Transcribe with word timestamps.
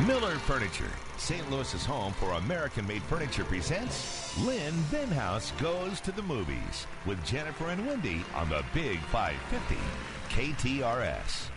Miller 0.00 0.34
Furniture, 0.40 0.90
St. 1.18 1.48
Louis's 1.50 1.86
home 1.86 2.12
for 2.14 2.32
American 2.32 2.84
made 2.84 3.02
furniture, 3.04 3.44
presents 3.44 4.36
Lynn 4.44 4.74
Venhaus 4.90 5.52
Goes 5.58 6.00
to 6.00 6.10
the 6.10 6.22
Movies 6.22 6.88
with 7.06 7.24
Jennifer 7.24 7.68
and 7.68 7.86
Wendy 7.86 8.24
on 8.34 8.48
the 8.48 8.64
Big 8.74 8.98
550 9.04 9.76
KTRS. 10.30 11.48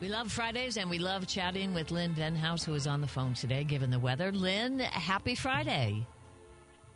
We 0.00 0.08
love 0.08 0.30
Fridays 0.30 0.76
and 0.76 0.88
we 0.88 1.00
love 1.00 1.26
chatting 1.26 1.74
with 1.74 1.90
Lynn 1.90 2.14
Venhaus, 2.14 2.64
who 2.64 2.74
is 2.74 2.86
on 2.86 3.00
the 3.00 3.08
phone 3.08 3.34
today, 3.34 3.64
given 3.64 3.90
the 3.90 3.98
weather. 3.98 4.30
Lynn, 4.30 4.78
happy 4.78 5.34
Friday. 5.34 6.06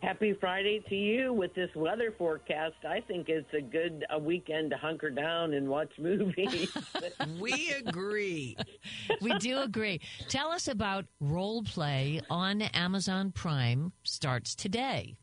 Happy 0.02 0.32
Friday 0.40 0.82
to 0.88 0.94
you 0.94 1.32
with 1.32 1.54
this 1.54 1.68
weather 1.76 2.14
forecast. 2.16 2.76
I 2.88 3.00
think 3.00 3.28
it's 3.28 3.52
a 3.52 3.60
good 3.60 4.04
a 4.08 4.18
weekend 4.18 4.70
to 4.70 4.78
hunker 4.78 5.10
down 5.10 5.52
and 5.52 5.68
watch 5.68 5.92
movies. 5.98 6.70
we 7.40 7.74
agree. 7.84 8.56
we 9.20 9.36
do 9.38 9.58
agree. 9.58 10.00
Tell 10.28 10.50
us 10.50 10.68
about 10.68 11.04
Role 11.20 11.62
Play 11.62 12.22
on 12.30 12.62
Amazon 12.62 13.30
Prime 13.30 13.92
starts 14.02 14.54
today. 14.54 15.16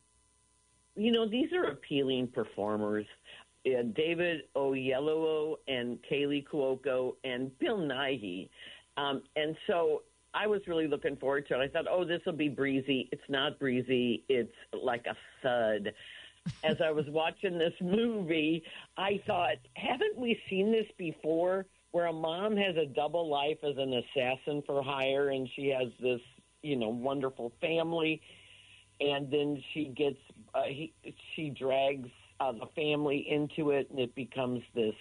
You 0.96 1.12
know, 1.12 1.28
these 1.28 1.52
are 1.54 1.72
appealing 1.72 2.28
performers. 2.28 3.06
Uh, 3.66 3.82
David 3.96 4.42
Oyelowo 4.56 5.56
and 5.68 5.98
Kaley 6.10 6.46
Cuoco 6.48 7.16
and 7.24 7.58
Bill 7.58 7.80
Nighy. 7.80 8.50
Um, 8.96 9.24
and 9.36 9.56
so 9.68 10.04
I 10.38 10.46
was 10.46 10.62
really 10.68 10.88
looking 10.88 11.16
forward 11.16 11.48
to 11.48 11.60
it. 11.60 11.64
I 11.64 11.68
thought, 11.68 11.86
oh, 11.90 12.06
this 12.06 12.22
will 12.26 12.34
be 12.34 12.48
breezy. 12.48 13.10
It's 13.12 13.28
not 13.28 13.58
breezy. 13.58 14.24
It's 14.30 14.54
like 14.72 15.06
a 15.08 15.16
thud. 15.42 15.94
As 16.64 16.78
I 16.84 16.92
was 16.92 17.06
watching 17.08 17.58
this 17.58 17.74
movie, 17.82 18.64
I 18.98 19.20
thought, 19.26 19.56
haven't 19.74 20.16
we 20.16 20.40
seen 20.48 20.72
this 20.72 20.86
before? 20.98 21.66
Where 21.92 22.06
a 22.06 22.14
mom 22.14 22.56
has 22.56 22.76
a 22.78 22.86
double 22.86 23.28
life 23.28 23.58
as 23.64 23.78
an 23.78 23.94
assassin 23.94 24.62
for 24.68 24.84
hire, 24.84 25.30
and 25.30 25.50
she 25.56 25.70
has 25.70 25.88
this, 26.00 26.22
you 26.62 26.76
know, 26.76 26.90
wonderful 26.90 27.52
family, 27.60 28.22
and 29.02 29.32
then 29.32 29.62
she 29.74 29.86
gets, 29.86 30.20
uh, 30.54 30.64
he, 30.68 30.94
she 31.36 31.50
drags 31.50 32.10
uh, 32.40 32.52
the 32.52 32.68
family 32.76 33.26
into 33.28 33.72
it, 33.72 33.90
and 33.90 34.00
it 34.00 34.14
becomes 34.14 34.62
this 34.76 34.96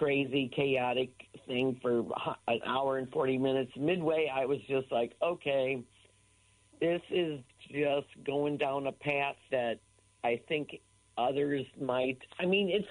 crazy, 0.00 0.50
chaotic 0.56 1.10
thing 1.46 1.78
for 1.82 2.00
an 2.48 2.60
hour 2.66 2.96
and 2.96 3.10
40 3.10 3.36
minutes. 3.36 3.70
Midway, 3.78 4.32
I 4.34 4.46
was 4.46 4.58
just 4.66 4.90
like, 4.90 5.12
okay, 5.22 5.82
this 6.80 7.02
is 7.10 7.38
just 7.70 8.06
going 8.24 8.56
down 8.56 8.86
a 8.86 8.92
path 8.92 9.36
that 9.50 9.74
I 10.24 10.40
think 10.48 10.70
others 11.18 11.66
might. 11.78 12.16
I 12.38 12.46
mean, 12.46 12.70
it's 12.70 12.88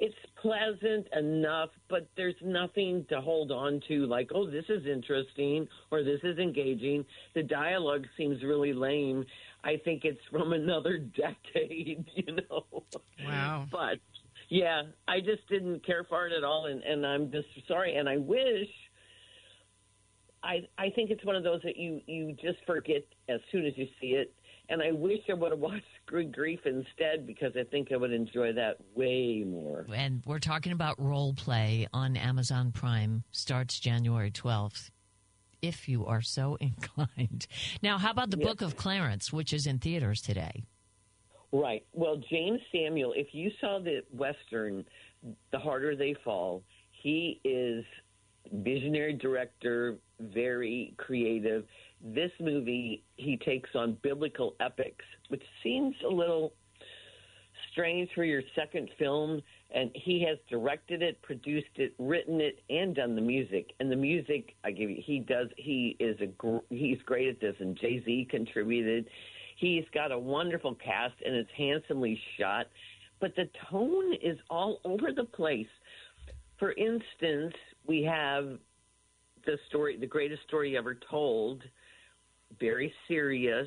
it's 0.00 0.14
pleasant 0.40 1.08
enough, 1.18 1.70
but 1.90 2.08
there's 2.16 2.36
nothing 2.40 3.04
to 3.08 3.20
hold 3.20 3.50
on 3.50 3.82
to 3.88 4.06
like, 4.06 4.30
oh, 4.32 4.48
this 4.48 4.64
is 4.68 4.86
interesting 4.86 5.66
or 5.90 6.04
this 6.04 6.20
is 6.22 6.38
engaging. 6.38 7.04
The 7.34 7.42
dialogue 7.42 8.06
seems 8.16 8.44
really 8.44 8.72
lame. 8.72 9.24
I 9.64 9.76
think 9.84 10.04
it's 10.04 10.20
from 10.30 10.52
another 10.52 10.98
decade, 10.98 12.06
you 12.14 12.36
know. 12.48 12.84
Wow. 13.26 13.66
But 13.72 13.98
yeah, 14.48 14.82
I 15.06 15.20
just 15.20 15.46
didn't 15.48 15.84
care 15.84 16.04
for 16.08 16.26
it 16.26 16.32
at 16.32 16.44
all, 16.44 16.66
and, 16.66 16.82
and 16.82 17.06
I'm 17.06 17.30
just 17.30 17.48
sorry. 17.66 17.96
And 17.96 18.08
I 18.08 18.16
wish. 18.16 18.68
I 20.42 20.60
I 20.78 20.90
think 20.90 21.10
it's 21.10 21.24
one 21.24 21.34
of 21.36 21.42
those 21.42 21.60
that 21.64 21.76
you 21.76 22.00
you 22.06 22.32
just 22.34 22.58
forget 22.66 23.02
as 23.28 23.40
soon 23.50 23.66
as 23.66 23.72
you 23.76 23.86
see 24.00 24.08
it. 24.08 24.34
And 24.70 24.82
I 24.82 24.92
wish 24.92 25.20
I 25.28 25.34
would 25.34 25.50
have 25.50 25.60
watched 25.60 25.84
Good 26.06 26.32
Grief 26.32 26.60
instead 26.64 27.26
because 27.26 27.52
I 27.58 27.64
think 27.64 27.90
I 27.92 27.96
would 27.96 28.12
enjoy 28.12 28.52
that 28.52 28.76
way 28.94 29.44
more. 29.46 29.86
And 29.92 30.22
we're 30.26 30.38
talking 30.38 30.72
about 30.72 31.00
role 31.00 31.34
play 31.34 31.88
on 31.92 32.16
Amazon 32.16 32.72
Prime. 32.72 33.24
Starts 33.30 33.80
January 33.80 34.30
12th, 34.30 34.90
if 35.62 35.88
you 35.88 36.06
are 36.06 36.22
so 36.22 36.56
inclined. 36.60 37.46
Now, 37.82 37.98
how 37.98 38.10
about 38.10 38.30
the 38.30 38.38
yes. 38.38 38.46
Book 38.46 38.62
of 38.62 38.76
Clarence, 38.76 39.32
which 39.32 39.52
is 39.52 39.66
in 39.66 39.78
theaters 39.78 40.20
today? 40.20 40.64
Right. 41.52 41.84
Well, 41.92 42.20
Jeymes 42.30 42.60
Samuel, 42.72 43.14
if 43.16 43.28
you 43.32 43.50
saw 43.60 43.78
the 43.78 44.02
Western, 44.12 44.84
The 45.50 45.58
Harder 45.58 45.96
They 45.96 46.14
Fall, 46.24 46.62
he 46.90 47.40
is 47.44 47.84
visionary 48.52 49.14
director, 49.14 49.96
very 50.20 50.94
creative. 50.98 51.64
This 52.02 52.30
movie, 52.40 53.02
he 53.16 53.36
takes 53.36 53.70
on 53.74 53.96
biblical 54.02 54.54
epics, 54.60 55.04
which 55.28 55.42
seems 55.62 55.94
a 56.04 56.08
little 56.08 56.52
strange 57.72 58.08
for 58.14 58.24
your 58.24 58.42
second 58.54 58.90
film. 58.98 59.40
And 59.74 59.90
he 59.94 60.24
has 60.26 60.38
directed 60.48 61.02
it, 61.02 61.20
produced 61.22 61.76
it, 61.76 61.94
written 61.98 62.40
it, 62.40 62.60
and 62.70 62.94
done 62.94 63.14
the 63.14 63.20
music. 63.20 63.72
And 63.80 63.90
the 63.90 63.96
music, 63.96 64.54
I 64.64 64.70
give 64.70 64.90
you, 64.90 65.02
he 65.04 65.18
does. 65.18 65.48
He 65.56 65.96
is 66.00 66.18
a 66.20 66.60
he's 66.70 66.98
great 67.04 67.28
at 67.28 67.40
this. 67.40 67.54
And 67.58 67.78
Jay 67.78 68.02
Z 68.04 68.28
contributed. 68.30 69.06
He's 69.58 69.84
got 69.92 70.12
a 70.12 70.18
wonderful 70.18 70.76
cast 70.76 71.14
and 71.26 71.34
it's 71.34 71.50
handsomely 71.56 72.18
shot, 72.38 72.66
but 73.20 73.34
the 73.34 73.50
tone 73.68 74.14
is 74.22 74.38
all 74.48 74.80
over 74.84 75.10
the 75.10 75.24
place. 75.24 75.66
For 76.60 76.72
instance, 76.72 77.54
we 77.84 78.02
have 78.04 78.58
the 79.46 79.58
story, 79.68 79.96
the 79.98 80.06
greatest 80.06 80.42
story 80.46 80.76
ever 80.76 80.96
told, 81.10 81.64
very 82.60 82.92
serious, 83.08 83.66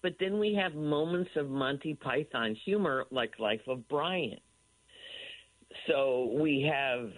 but 0.00 0.14
then 0.20 0.38
we 0.38 0.54
have 0.54 0.74
moments 0.76 1.30
of 1.34 1.50
Monty 1.50 1.94
Python 1.94 2.56
humor 2.64 3.06
like 3.10 3.36
Life 3.40 3.66
of 3.66 3.88
Brian. 3.88 4.38
So 5.88 6.36
we 6.38 6.70
have 6.72 7.10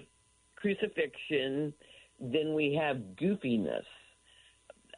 crucifixion, 0.56 1.74
then 2.18 2.54
we 2.54 2.72
have 2.80 2.96
goofiness 3.20 3.84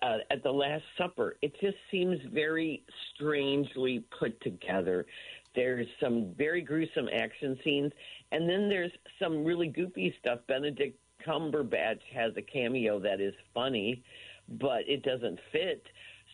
uh, 0.02 0.18
at 0.30 0.42
the 0.42 0.50
Last 0.50 0.84
Supper. 0.98 1.36
It 1.42 1.52
just 1.60 1.76
seems 1.90 2.18
very 2.32 2.84
strangely 3.14 4.04
put 4.18 4.40
together. 4.40 5.06
There's 5.54 5.86
some 6.00 6.34
very 6.36 6.60
gruesome 6.60 7.08
action 7.12 7.58
scenes, 7.64 7.92
and 8.32 8.48
then 8.48 8.68
there's 8.68 8.92
some 9.18 9.44
really 9.44 9.68
goofy 9.68 10.14
stuff. 10.20 10.40
Benedict 10.46 10.98
Cumberbatch 11.26 12.00
has 12.14 12.32
a 12.36 12.42
cameo 12.42 12.98
that 13.00 13.20
is 13.20 13.34
funny, 13.54 14.02
but 14.48 14.82
it 14.86 15.02
doesn't 15.02 15.38
fit. 15.52 15.86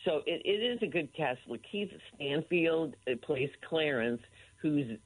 So 0.05 0.23
it, 0.27 0.43
it 0.45 0.63
is 0.63 0.79
a 0.83 0.87
good 0.87 1.15
cast. 1.15 1.41
Lakeith 1.49 1.93
Stanfield 2.15 2.97
plays 3.23 3.51
Clarence, 3.69 4.21
who's 4.57 4.99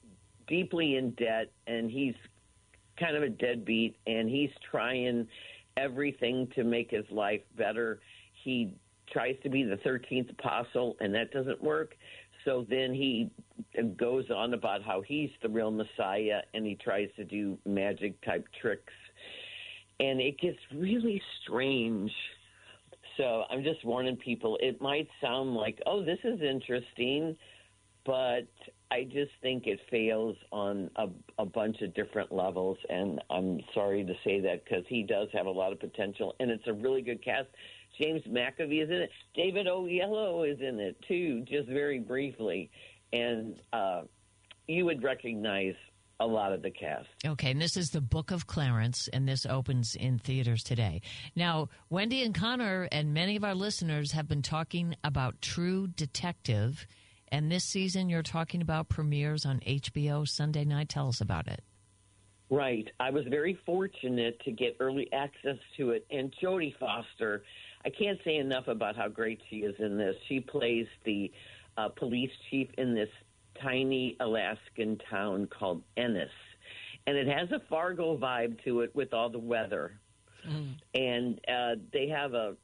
deeply 0.47 0.95
in 0.95 1.11
debt, 1.11 1.51
and 1.67 1.91
he's 1.91 2.15
kind 2.99 3.15
of 3.15 3.23
a 3.23 3.29
deadbeat, 3.29 3.97
and 4.07 4.27
he's 4.29 4.49
trying 4.69 5.27
everything 5.77 6.47
to 6.55 6.63
make 6.63 6.89
his 6.89 7.05
life 7.11 7.41
better 7.55 7.99
he 8.47 8.73
tries 9.11 9.35
to 9.43 9.49
be 9.49 9.63
the 9.63 9.75
13th 9.77 10.31
apostle, 10.31 10.95
and 11.01 11.13
that 11.13 11.31
doesn't 11.31 11.61
work. 11.61 11.95
So 12.45 12.65
then 12.69 12.93
he 12.93 13.29
goes 13.97 14.23
on 14.33 14.53
about 14.53 14.81
how 14.83 15.01
he's 15.01 15.29
the 15.41 15.49
real 15.49 15.69
Messiah, 15.69 16.39
and 16.53 16.65
he 16.65 16.75
tries 16.75 17.09
to 17.17 17.25
do 17.25 17.57
magic 17.65 18.23
type 18.23 18.47
tricks. 18.61 18.93
And 19.99 20.21
it 20.21 20.39
gets 20.39 20.59
really 20.73 21.21
strange. 21.43 22.09
So 23.17 23.43
I'm 23.49 23.63
just 23.63 23.83
warning 23.83 24.15
people. 24.15 24.57
It 24.61 24.81
might 24.81 25.09
sound 25.19 25.55
like, 25.55 25.77
oh, 25.85 26.05
this 26.05 26.19
is 26.23 26.39
interesting, 26.41 27.35
but 28.05 28.47
I 28.91 29.03
just 29.03 29.31
think 29.41 29.67
it 29.67 29.79
fails 29.91 30.37
on 30.53 30.89
a, 30.95 31.07
a 31.37 31.45
bunch 31.45 31.81
of 31.81 31.93
different 31.95 32.31
levels. 32.31 32.77
And 32.89 33.19
I'm 33.29 33.59
sorry 33.73 34.05
to 34.05 34.13
say 34.23 34.39
that 34.39 34.63
because 34.63 34.85
he 34.87 35.03
does 35.03 35.27
have 35.33 35.47
a 35.47 35.51
lot 35.51 35.73
of 35.73 35.81
potential, 35.81 36.33
and 36.39 36.49
it's 36.49 36.67
a 36.67 36.73
really 36.73 37.01
good 37.01 37.21
cast. 37.25 37.49
James 37.99 38.21
McAvoy 38.23 38.83
is 38.83 38.89
in 38.89 38.95
it. 38.95 39.09
David 39.33 39.67
Oyelowo 39.67 40.51
is 40.51 40.59
in 40.61 40.79
it 40.79 40.97
too, 41.07 41.43
just 41.47 41.67
very 41.67 41.99
briefly, 41.99 42.69
and 43.11 43.61
uh, 43.73 44.01
you 44.67 44.85
would 44.85 45.03
recognize 45.03 45.75
a 46.19 46.25
lot 46.25 46.51
of 46.51 46.61
the 46.61 46.71
cast. 46.71 47.07
Okay, 47.25 47.51
and 47.51 47.61
this 47.61 47.77
is 47.77 47.91
the 47.91 48.01
Book 48.01 48.31
of 48.31 48.47
Clarence, 48.47 49.07
and 49.13 49.27
this 49.27 49.45
opens 49.45 49.95
in 49.95 50.19
theaters 50.19 50.63
today. 50.63 51.01
Now, 51.35 51.69
Wendy 51.89 52.23
and 52.23 52.33
Connor 52.33 52.87
and 52.91 53.13
many 53.13 53.35
of 53.35 53.43
our 53.43 53.55
listeners 53.55 54.11
have 54.13 54.27
been 54.27 54.41
talking 54.41 54.95
about 55.03 55.41
True 55.41 55.87
Detective, 55.87 56.87
and 57.31 57.51
this 57.51 57.65
season 57.65 58.09
you're 58.09 58.23
talking 58.23 58.61
about 58.61 58.89
premieres 58.89 59.45
on 59.45 59.59
HBO 59.59 60.27
Sunday 60.27 60.65
night. 60.65 60.89
Tell 60.89 61.07
us 61.07 61.21
about 61.21 61.47
it. 61.47 61.61
Right. 62.49 62.89
I 62.99 63.09
was 63.09 63.25
very 63.29 63.59
fortunate 63.65 64.39
to 64.45 64.51
get 64.51 64.77
early 64.79 65.11
access 65.11 65.57
to 65.77 65.91
it, 65.91 66.05
and 66.09 66.33
Jodie 66.41 66.77
Foster 66.79 67.43
I 67.87 67.89
can't 67.89 68.19
say 68.25 68.35
enough 68.35 68.67
about 68.67 68.97
how 68.97 69.07
great 69.07 69.39
she 69.49 69.57
is 69.59 69.73
in 69.79 69.97
this. 69.97 70.13
She 70.27 70.41
plays 70.41 70.87
the 71.05 71.31
uh, 71.77 71.87
police 71.87 72.29
chief 72.51 72.67
in 72.77 72.93
this 72.93 73.07
tiny 73.63 74.17
Alaskan 74.19 74.99
town 75.09 75.47
called 75.57 75.81
Ennis, 75.95 76.29
and 77.07 77.15
it 77.15 77.27
has 77.27 77.49
a 77.51 77.61
Fargo 77.69 78.17
vibe 78.17 78.61
to 78.65 78.81
it 78.81 78.93
with 78.93 79.13
all 79.13 79.29
the 79.29 79.39
weather. 79.39 79.93
Mm. 80.45 80.75
And 80.95 81.39
uh, 81.47 81.81
they 81.93 82.09
have 82.09 82.33
a 82.33 82.55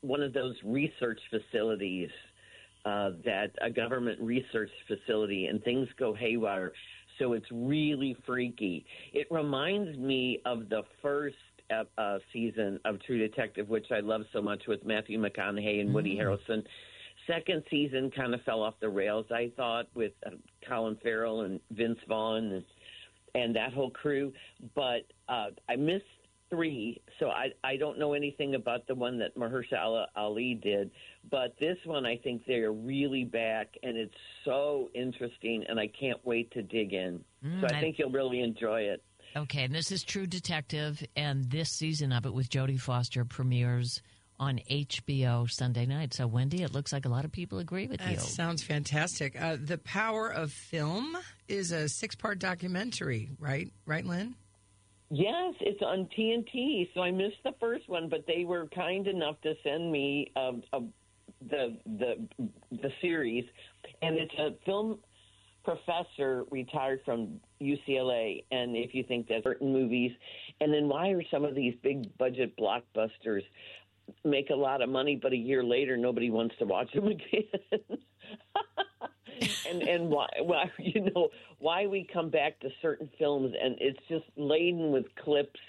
one 0.00 0.22
of 0.22 0.32
those 0.32 0.56
research 0.64 1.20
facilities 1.30 2.10
uh, 2.84 3.10
that 3.24 3.52
a 3.62 3.70
government 3.70 4.20
research 4.20 4.70
facility, 4.88 5.46
and 5.46 5.62
things 5.62 5.86
go 6.00 6.12
haywire. 6.14 6.72
So 7.20 7.34
it's 7.34 7.46
really 7.52 8.16
freaky. 8.26 8.84
It 9.12 9.28
reminds 9.30 9.96
me 9.96 10.40
of 10.44 10.68
the 10.68 10.82
first 11.00 11.36
uh, 11.70 12.18
season 12.32 12.78
of 12.84 13.00
True 13.02 13.18
Detective, 13.18 13.68
which 13.68 13.86
I 13.90 14.00
love 14.00 14.22
so 14.32 14.40
much 14.40 14.62
with 14.66 14.84
Matthew 14.84 15.18
McConaughey 15.20 15.80
and 15.80 15.92
Woody 15.92 16.16
Harrelson. 16.16 16.64
Second 17.26 17.62
season 17.70 18.10
kind 18.10 18.32
of 18.34 18.40
fell 18.42 18.62
off 18.62 18.74
the 18.80 18.88
rails, 18.88 19.26
I 19.30 19.52
thought, 19.56 19.86
with 19.94 20.12
uh, 20.26 20.30
Colin 20.66 20.96
Farrell 21.02 21.42
and 21.42 21.60
Vince 21.72 21.98
Vaughn 22.08 22.44
and, 22.52 22.64
and 23.34 23.54
that 23.56 23.72
whole 23.72 23.90
crew. 23.90 24.32
But 24.74 25.02
uh, 25.28 25.48
I 25.68 25.76
missed 25.76 26.04
three, 26.48 27.02
so 27.20 27.28
I 27.28 27.48
I 27.62 27.76
don't 27.76 27.98
know 27.98 28.14
anything 28.14 28.54
about 28.54 28.86
the 28.86 28.94
one 28.94 29.18
that 29.18 29.36
Mahershala 29.36 30.06
Ali 30.16 30.54
did, 30.62 30.90
but 31.30 31.54
this 31.60 31.76
one 31.84 32.06
I 32.06 32.16
think 32.16 32.42
they're 32.46 32.72
really 32.72 33.24
back, 33.24 33.74
and 33.82 33.98
it's 33.98 34.14
so 34.46 34.88
interesting, 34.94 35.64
and 35.68 35.78
I 35.78 35.88
can't 35.88 36.24
wait 36.24 36.50
to 36.52 36.62
dig 36.62 36.94
in. 36.94 37.22
so 37.60 37.66
I 37.70 37.76
I- 37.76 37.80
think 37.80 37.98
you'll 37.98 38.10
really 38.10 38.40
enjoy 38.40 38.82
it. 38.82 39.02
Okay, 39.38 39.62
and 39.62 39.72
this 39.72 39.92
is 39.92 40.02
True 40.02 40.26
Detective, 40.26 41.00
and 41.14 41.48
this 41.48 41.70
season 41.70 42.12
of 42.12 42.26
it 42.26 42.34
with 42.34 42.50
Jodie 42.50 42.80
Foster 42.80 43.24
premieres 43.24 44.02
on 44.40 44.58
HBO 44.68 45.48
Sunday 45.48 45.86
night. 45.86 46.12
So, 46.12 46.26
Wendy, 46.26 46.64
it 46.64 46.74
looks 46.74 46.92
like 46.92 47.04
a 47.04 47.08
lot 47.08 47.24
of 47.24 47.30
people 47.30 47.60
agree 47.60 47.86
with 47.86 48.00
you. 48.00 48.16
That 48.16 48.20
sounds 48.20 48.64
fantastic. 48.64 49.40
Uh, 49.40 49.56
the 49.60 49.78
Power 49.78 50.28
of 50.28 50.50
Film 50.50 51.16
is 51.46 51.70
a 51.70 51.88
six 51.88 52.16
part 52.16 52.40
documentary, 52.40 53.30
right? 53.38 53.72
Right, 53.86 54.04
Lynn? 54.04 54.34
Yes, 55.08 55.54
it's 55.60 55.82
on 55.82 56.08
TNT. 56.18 56.88
So 56.92 57.02
I 57.02 57.12
missed 57.12 57.38
the 57.44 57.54
first 57.60 57.88
one, 57.88 58.08
but 58.08 58.26
they 58.26 58.44
were 58.44 58.66
kind 58.74 59.06
enough 59.06 59.40
to 59.42 59.54
send 59.62 59.92
me 59.92 60.32
a, 60.34 60.50
the 61.48 61.78
the 61.86 62.28
the 62.72 62.90
series, 63.00 63.44
and 64.02 64.16
it's 64.16 64.34
a 64.36 64.50
film 64.66 64.98
professor 65.64 66.44
retired 66.50 67.02
from 67.04 67.40
UCLA. 67.60 68.44
And 68.50 68.76
if 68.76 68.94
you 68.94 69.02
think 69.02 69.28
that 69.28 69.42
certain 69.44 69.72
movies, 69.72 70.12
and 70.60 70.72
then 70.72 70.88
why 70.88 71.10
are 71.10 71.22
some 71.30 71.44
of 71.44 71.54
these 71.54 71.74
big 71.82 72.16
budget 72.18 72.54
blockbusters 72.56 73.42
make 74.24 74.50
a 74.50 74.54
lot 74.54 74.82
of 74.82 74.88
money, 74.88 75.18
but 75.20 75.32
a 75.32 75.36
year 75.36 75.62
later 75.62 75.96
nobody 75.96 76.30
wants 76.30 76.54
to 76.58 76.64
watch 76.64 76.92
them 76.92 77.06
again? 77.08 77.98
and 79.68 79.82
and 79.82 80.08
why 80.08 80.26
why 80.42 80.70
you 80.78 81.10
know 81.14 81.28
why 81.58 81.86
we 81.86 82.06
come 82.12 82.30
back 82.30 82.58
to 82.60 82.68
certain 82.82 83.08
films 83.18 83.54
and 83.60 83.76
it's 83.80 83.98
just 84.08 84.24
laden 84.36 84.90
with 84.90 85.04
clips 85.22 85.60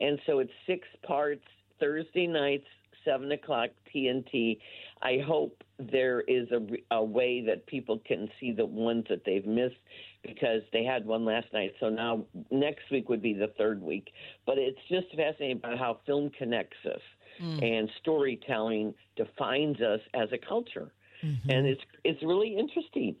and 0.00 0.18
so 0.26 0.38
it's 0.38 0.52
six 0.66 0.86
parts 1.06 1.44
thursday 1.80 2.26
nights 2.26 2.66
seven 3.04 3.32
o'clock 3.32 3.70
tnt 3.94 4.58
i 5.02 5.18
hope 5.26 5.62
there 5.78 6.20
is 6.22 6.48
a, 6.52 6.94
a 6.94 7.02
way 7.02 7.40
that 7.40 7.66
people 7.66 8.00
can 8.06 8.28
see 8.38 8.52
the 8.52 8.64
ones 8.64 9.04
that 9.08 9.22
they've 9.24 9.46
missed 9.46 9.76
because 10.22 10.62
they 10.72 10.84
had 10.84 11.04
one 11.04 11.24
last 11.24 11.46
night 11.52 11.72
so 11.80 11.88
now 11.88 12.24
next 12.50 12.90
week 12.90 13.08
would 13.08 13.22
be 13.22 13.34
the 13.34 13.48
third 13.58 13.82
week. 13.82 14.12
But 14.46 14.58
it's 14.58 14.78
just 14.88 15.06
fascinating 15.16 15.58
about 15.58 15.78
how 15.78 16.00
film 16.06 16.30
connects 16.36 16.76
us 16.86 17.00
mm. 17.42 17.62
and 17.62 17.90
storytelling 18.00 18.94
defines 19.16 19.80
us 19.80 20.00
as 20.14 20.28
a 20.32 20.38
culture. 20.38 20.92
Mm-hmm. 21.24 21.50
And 21.50 21.66
it's 21.66 21.80
it's 22.04 22.22
really 22.22 22.56
interesting 22.56 23.16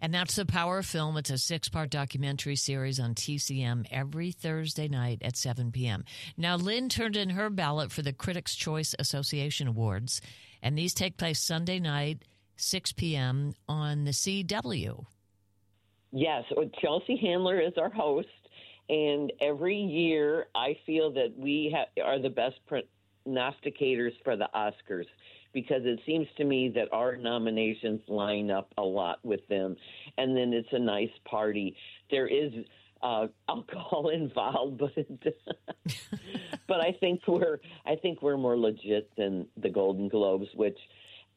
And 0.00 0.12
that's 0.12 0.36
The 0.36 0.46
Power 0.46 0.78
of 0.78 0.86
Film. 0.86 1.16
It's 1.16 1.30
a 1.30 1.38
six 1.38 1.68
part 1.68 1.90
documentary 1.90 2.56
series 2.56 3.00
on 3.00 3.14
TCM 3.14 3.86
every 3.90 4.32
Thursday 4.32 4.88
night 4.88 5.22
at 5.22 5.36
7 5.36 5.72
p.m. 5.72 6.04
Now, 6.36 6.56
Lynn 6.56 6.88
turned 6.88 7.16
in 7.16 7.30
her 7.30 7.50
ballot 7.50 7.92
for 7.92 8.02
the 8.02 8.12
Critics' 8.12 8.54
Choice 8.54 8.94
Association 8.98 9.68
Awards, 9.68 10.20
and 10.62 10.76
these 10.76 10.94
take 10.94 11.16
place 11.16 11.40
Sunday 11.40 11.78
night, 11.78 12.22
6 12.56 12.92
p.m. 12.92 13.54
on 13.68 14.04
the 14.04 14.12
CW. 14.12 15.04
Yes, 16.12 16.44
uh, 16.56 16.62
Chelsea 16.80 17.16
Handler 17.16 17.60
is 17.60 17.74
our 17.76 17.90
host, 17.90 18.28
and 18.88 19.32
every 19.40 19.76
year 19.76 20.46
I 20.54 20.76
feel 20.86 21.12
that 21.12 21.34
we 21.36 21.74
ha- 21.76 22.02
are 22.02 22.18
the 22.18 22.30
best 22.30 22.56
prognosticators 22.70 24.12
for 24.24 24.36
the 24.36 24.48
Oscars 24.54 25.06
because 25.56 25.86
it 25.86 25.98
seems 26.04 26.26
to 26.36 26.44
me 26.44 26.68
that 26.68 26.92
our 26.92 27.16
nominations 27.16 28.02
line 28.08 28.50
up 28.50 28.74
a 28.76 28.82
lot 28.82 29.18
with 29.24 29.40
them, 29.48 29.74
and 30.18 30.36
then 30.36 30.52
it's 30.52 30.68
a 30.72 30.78
nice 30.78 31.16
party. 31.24 31.74
There 32.10 32.26
is 32.26 32.52
uh, 33.02 33.28
alcohol 33.48 34.08
involved, 34.12 34.76
but 34.76 34.92
but 36.68 36.80
I 36.82 36.92
think 37.00 37.22
we're 37.26 37.58
I 37.86 37.96
think 37.96 38.20
we're 38.20 38.36
more 38.36 38.58
legit 38.58 39.10
than 39.16 39.46
the 39.56 39.70
Golden 39.70 40.08
Globes, 40.08 40.48
which 40.54 40.76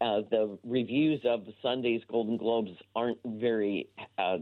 uh, 0.01 0.23
the 0.29 0.59
reviews 0.65 1.21
of 1.23 1.45
Sunday's 1.61 2.01
Golden 2.11 2.35
Globes 2.35 2.71
aren't 2.97 3.19
very 3.25 3.87
uh, 4.17 4.39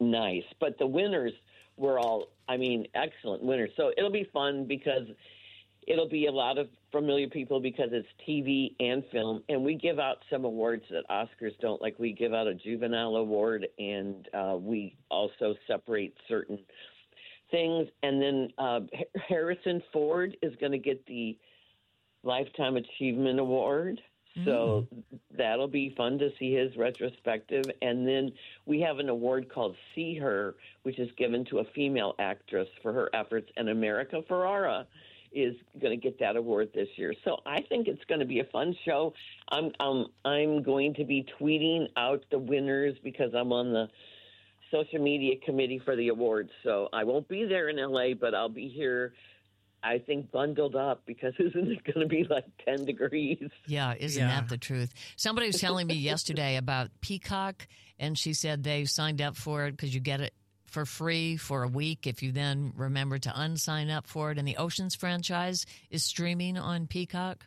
nice, 0.00 0.44
but 0.58 0.78
the 0.78 0.86
winners 0.86 1.34
were 1.76 1.98
all, 1.98 2.28
I 2.48 2.56
mean, 2.56 2.86
excellent 2.94 3.42
winners. 3.42 3.70
So 3.76 3.92
it'll 3.96 4.10
be 4.10 4.28
fun 4.32 4.64
because 4.64 5.06
it'll 5.88 6.08
be 6.08 6.26
a 6.26 6.32
lot 6.32 6.58
of 6.58 6.68
familiar 6.92 7.28
people 7.28 7.60
because 7.60 7.88
it's 7.92 8.06
TV 8.28 8.74
and 8.78 9.02
film, 9.10 9.42
and 9.48 9.64
we 9.64 9.74
give 9.74 9.98
out 9.98 10.18
some 10.30 10.44
awards 10.44 10.84
that 10.90 11.08
Oscars 11.10 11.58
don't. 11.60 11.80
Like 11.80 11.98
we 11.98 12.12
give 12.12 12.34
out 12.34 12.46
a 12.46 12.54
juvenile 12.54 13.16
award, 13.16 13.66
and 13.78 14.28
uh, 14.34 14.56
we 14.58 14.96
also 15.10 15.54
separate 15.66 16.14
certain 16.28 16.58
things. 17.50 17.88
And 18.02 18.20
then 18.22 18.48
uh, 18.58 18.80
Harrison 19.28 19.82
Ford 19.92 20.36
is 20.42 20.54
going 20.60 20.72
to 20.72 20.78
get 20.78 21.04
the 21.06 21.36
Lifetime 22.22 22.76
Achievement 22.76 23.40
Award. 23.40 24.00
So 24.44 24.86
that'll 25.36 25.66
be 25.66 25.92
fun 25.96 26.16
to 26.20 26.30
see 26.38 26.54
his 26.54 26.76
retrospective. 26.76 27.64
And 27.82 28.06
then 28.06 28.30
we 28.66 28.80
have 28.82 29.00
an 29.00 29.08
award 29.08 29.48
called 29.52 29.74
See 29.96 30.16
Her, 30.16 30.54
which 30.84 31.00
is 31.00 31.08
given 31.16 31.44
to 31.46 31.58
a 31.58 31.64
female 31.74 32.14
actress 32.20 32.68
for 32.80 32.92
her 32.92 33.10
efforts. 33.14 33.50
And 33.56 33.68
America 33.68 34.22
Ferrera 34.30 34.86
is 35.32 35.54
going 35.80 35.98
to 35.98 36.02
get 36.02 36.18
that 36.20 36.36
award 36.36 36.70
this 36.74 36.88
year. 36.96 37.14
So 37.24 37.36
I 37.46 37.60
think 37.62 37.88
it's 37.88 38.04
going 38.04 38.20
to 38.20 38.26
be 38.26 38.40
a 38.40 38.44
fun 38.44 38.74
show. 38.84 39.12
I'm 39.50 39.72
um, 39.80 40.06
I'm 40.24 40.62
going 40.62 40.94
to 40.94 41.04
be 41.04 41.26
tweeting 41.40 41.88
out 41.96 42.24
the 42.30 42.38
winners 42.38 42.96
because 43.02 43.32
I'm 43.34 43.52
on 43.52 43.72
the 43.72 43.88
social 44.70 44.98
media 45.02 45.34
committee 45.44 45.80
for 45.84 45.96
the 45.96 46.08
awards. 46.08 46.50
So 46.62 46.88
I 46.92 47.04
won't 47.04 47.28
be 47.28 47.44
there 47.44 47.68
in 47.68 47.76
LA, 47.76 48.14
but 48.14 48.34
I'll 48.34 48.48
be 48.48 48.68
here. 48.68 49.14
I 49.82 49.98
think 49.98 50.32
bundled 50.32 50.74
up 50.74 51.02
because 51.06 51.34
isn't 51.38 51.70
it 51.70 51.84
going 51.84 52.00
to 52.00 52.06
be 52.06 52.24
like 52.28 52.44
10 52.64 52.84
degrees? 52.84 53.48
Yeah, 53.66 53.94
isn't 53.98 54.20
Yeah. 54.20 54.40
that 54.40 54.48
the 54.48 54.58
truth? 54.58 54.92
Somebody 55.16 55.46
was 55.46 55.60
telling 55.60 55.86
me 55.86 55.94
yesterday 55.94 56.56
about 56.56 56.90
Peacock, 57.00 57.66
and 57.98 58.18
she 58.18 58.32
said 58.32 58.64
they 58.64 58.84
signed 58.86 59.22
up 59.22 59.36
for 59.36 59.66
it 59.66 59.72
because 59.72 59.94
you 59.94 60.00
get 60.00 60.20
it 60.20 60.34
for 60.68 60.84
free 60.84 61.36
for 61.36 61.62
a 61.62 61.68
week 61.68 62.06
if 62.06 62.22
you 62.22 62.32
then 62.32 62.72
remember 62.76 63.18
to 63.18 63.30
unsign 63.30 63.94
up 63.94 64.06
for 64.06 64.30
it. 64.30 64.38
And 64.38 64.46
the 64.46 64.56
Oceans 64.56 64.94
franchise 64.94 65.66
is 65.90 66.04
streaming 66.04 66.58
on 66.58 66.86
Peacock. 66.86 67.46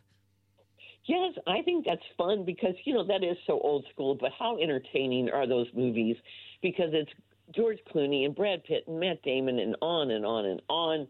Yes, 1.04 1.34
I 1.46 1.62
think 1.62 1.84
that's 1.84 2.02
fun 2.16 2.44
because, 2.44 2.74
you 2.84 2.94
know, 2.94 3.04
that 3.06 3.24
is 3.24 3.36
so 3.46 3.58
old 3.60 3.84
school, 3.92 4.14
but 4.14 4.30
how 4.38 4.58
entertaining 4.58 5.30
are 5.30 5.48
those 5.48 5.66
movies? 5.74 6.16
Because 6.62 6.90
it's 6.92 7.10
George 7.54 7.78
Clooney 7.92 8.24
and 8.24 8.34
Brad 8.34 8.62
Pitt 8.64 8.84
and 8.86 9.00
Matt 9.00 9.22
Damon 9.22 9.58
and 9.58 9.76
on 9.82 10.12
and 10.12 10.24
on 10.24 10.44
and 10.46 10.62
on. 10.68 11.08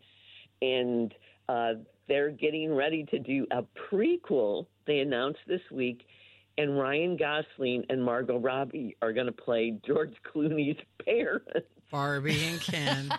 And 0.63 1.15
uh, 1.49 1.73
they're 2.09 2.31
getting 2.31 2.75
ready 2.75 3.05
to 3.11 3.19
do 3.19 3.47
a 3.51 3.65
prequel, 3.91 4.67
they 4.87 5.01
announced 5.01 5.41
this 5.47 5.61
week. 5.71 6.07
And 6.59 6.79
Ryan 6.79 7.17
Gosling 7.17 7.85
and 7.89 8.03
Margot 8.03 8.39
Robbie 8.39 8.97
are 9.01 9.13
going 9.13 9.27
to 9.27 9.33
play 9.33 9.79
George 9.87 10.15
Clooney's 10.35 10.79
parents. 11.05 11.67
Barbie 11.93 12.43
and 12.47 12.61
Ken. 12.61 13.15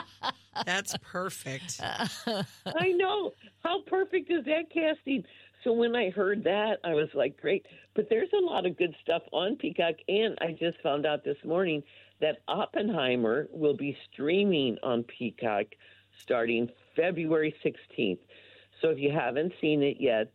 That's 0.66 0.96
perfect. 0.98 1.80
I 1.80 2.88
know. 2.96 3.32
How 3.62 3.82
perfect 3.86 4.30
is 4.30 4.44
that 4.44 4.70
casting? 4.74 5.24
So 5.62 5.72
when 5.72 5.94
I 5.94 6.10
heard 6.10 6.42
that, 6.44 6.78
I 6.82 6.94
was 6.94 7.08
like, 7.14 7.40
great. 7.40 7.64
But 7.94 8.08
there's 8.10 8.28
a 8.34 8.44
lot 8.44 8.66
of 8.66 8.76
good 8.76 8.94
stuff 9.02 9.22
on 9.32 9.56
Peacock. 9.56 9.94
And 10.08 10.36
I 10.40 10.56
just 10.58 10.80
found 10.82 11.06
out 11.06 11.24
this 11.24 11.38
morning 11.44 11.82
that 12.20 12.38
Oppenheimer 12.48 13.46
will 13.52 13.76
be 13.76 13.96
streaming 14.12 14.78
on 14.82 15.04
Peacock 15.04 15.66
starting 16.22 16.68
February 16.96 17.54
16th. 17.64 18.18
So 18.82 18.90
if 18.90 18.98
you 18.98 19.12
haven't 19.12 19.52
seen 19.60 19.82
it 19.82 19.96
yet, 20.00 20.32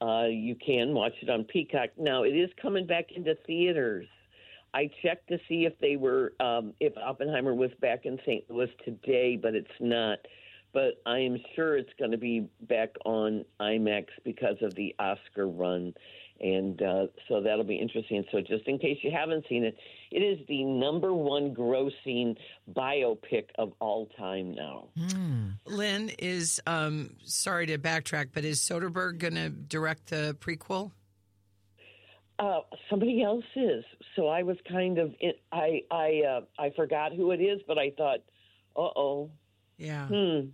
uh, 0.00 0.26
you 0.30 0.54
can 0.54 0.94
watch 0.94 1.14
it 1.22 1.28
on 1.28 1.44
Peacock. 1.44 1.90
Now, 1.98 2.22
it 2.22 2.30
is 2.36 2.50
coming 2.60 2.86
back 2.86 3.06
into 3.14 3.34
theaters. 3.46 4.06
I 4.74 4.90
checked 5.02 5.28
to 5.28 5.38
see 5.48 5.64
if 5.64 5.78
they 5.80 5.96
were 5.96 6.32
um, 6.40 6.74
if 6.80 6.96
Oppenheimer 6.96 7.54
was 7.54 7.70
back 7.80 8.04
in 8.04 8.18
St. 8.24 8.44
Louis 8.48 8.70
today, 8.84 9.38
but 9.40 9.54
it's 9.54 9.68
not. 9.80 10.18
But 10.72 11.02
I 11.04 11.18
am 11.18 11.36
sure 11.56 11.76
it's 11.76 11.90
going 11.98 12.12
to 12.12 12.18
be 12.18 12.48
back 12.62 12.90
on 13.04 13.44
IMAX 13.60 14.06
because 14.24 14.56
of 14.62 14.72
the 14.76 14.94
Oscar 15.00 15.48
run, 15.48 15.94
and 16.40 16.80
uh, 16.80 17.06
so 17.28 17.40
that'll 17.42 17.64
be 17.64 17.74
interesting. 17.74 18.24
So 18.30 18.40
just 18.40 18.68
in 18.68 18.78
case 18.78 18.98
you 19.02 19.10
haven't 19.10 19.44
seen 19.48 19.64
it, 19.64 19.76
it 20.12 20.20
is 20.20 20.38
the 20.46 20.62
number 20.62 21.12
one 21.12 21.54
grossing 21.54 22.36
biopic 22.72 23.46
of 23.58 23.72
all 23.80 24.06
time 24.16 24.54
now. 24.54 24.88
Lynn 25.66 26.10
is, 26.20 26.60
um, 26.68 27.16
sorry 27.24 27.66
to 27.66 27.78
backtrack, 27.78 28.28
but 28.32 28.44
is 28.44 28.60
Soderbergh 28.60 29.18
going 29.18 29.34
to 29.34 29.50
direct 29.50 30.06
the 30.06 30.36
prequel? 30.40 30.92
Uh, 32.40 32.60
somebody 32.88 33.22
else 33.22 33.44
is. 33.54 33.84
So 34.16 34.26
I 34.28 34.42
was 34.42 34.56
kind 34.66 34.98
of 34.98 35.14
I 35.52 35.82
I 35.90 36.22
uh, 36.26 36.40
I 36.58 36.70
forgot 36.74 37.12
who 37.12 37.32
it 37.32 37.40
is, 37.40 37.60
but 37.68 37.76
I 37.78 37.90
thought, 37.96 38.20
uh 38.76 38.88
oh, 38.96 39.30
Yeah. 39.76 40.06
hmm. 40.06 40.48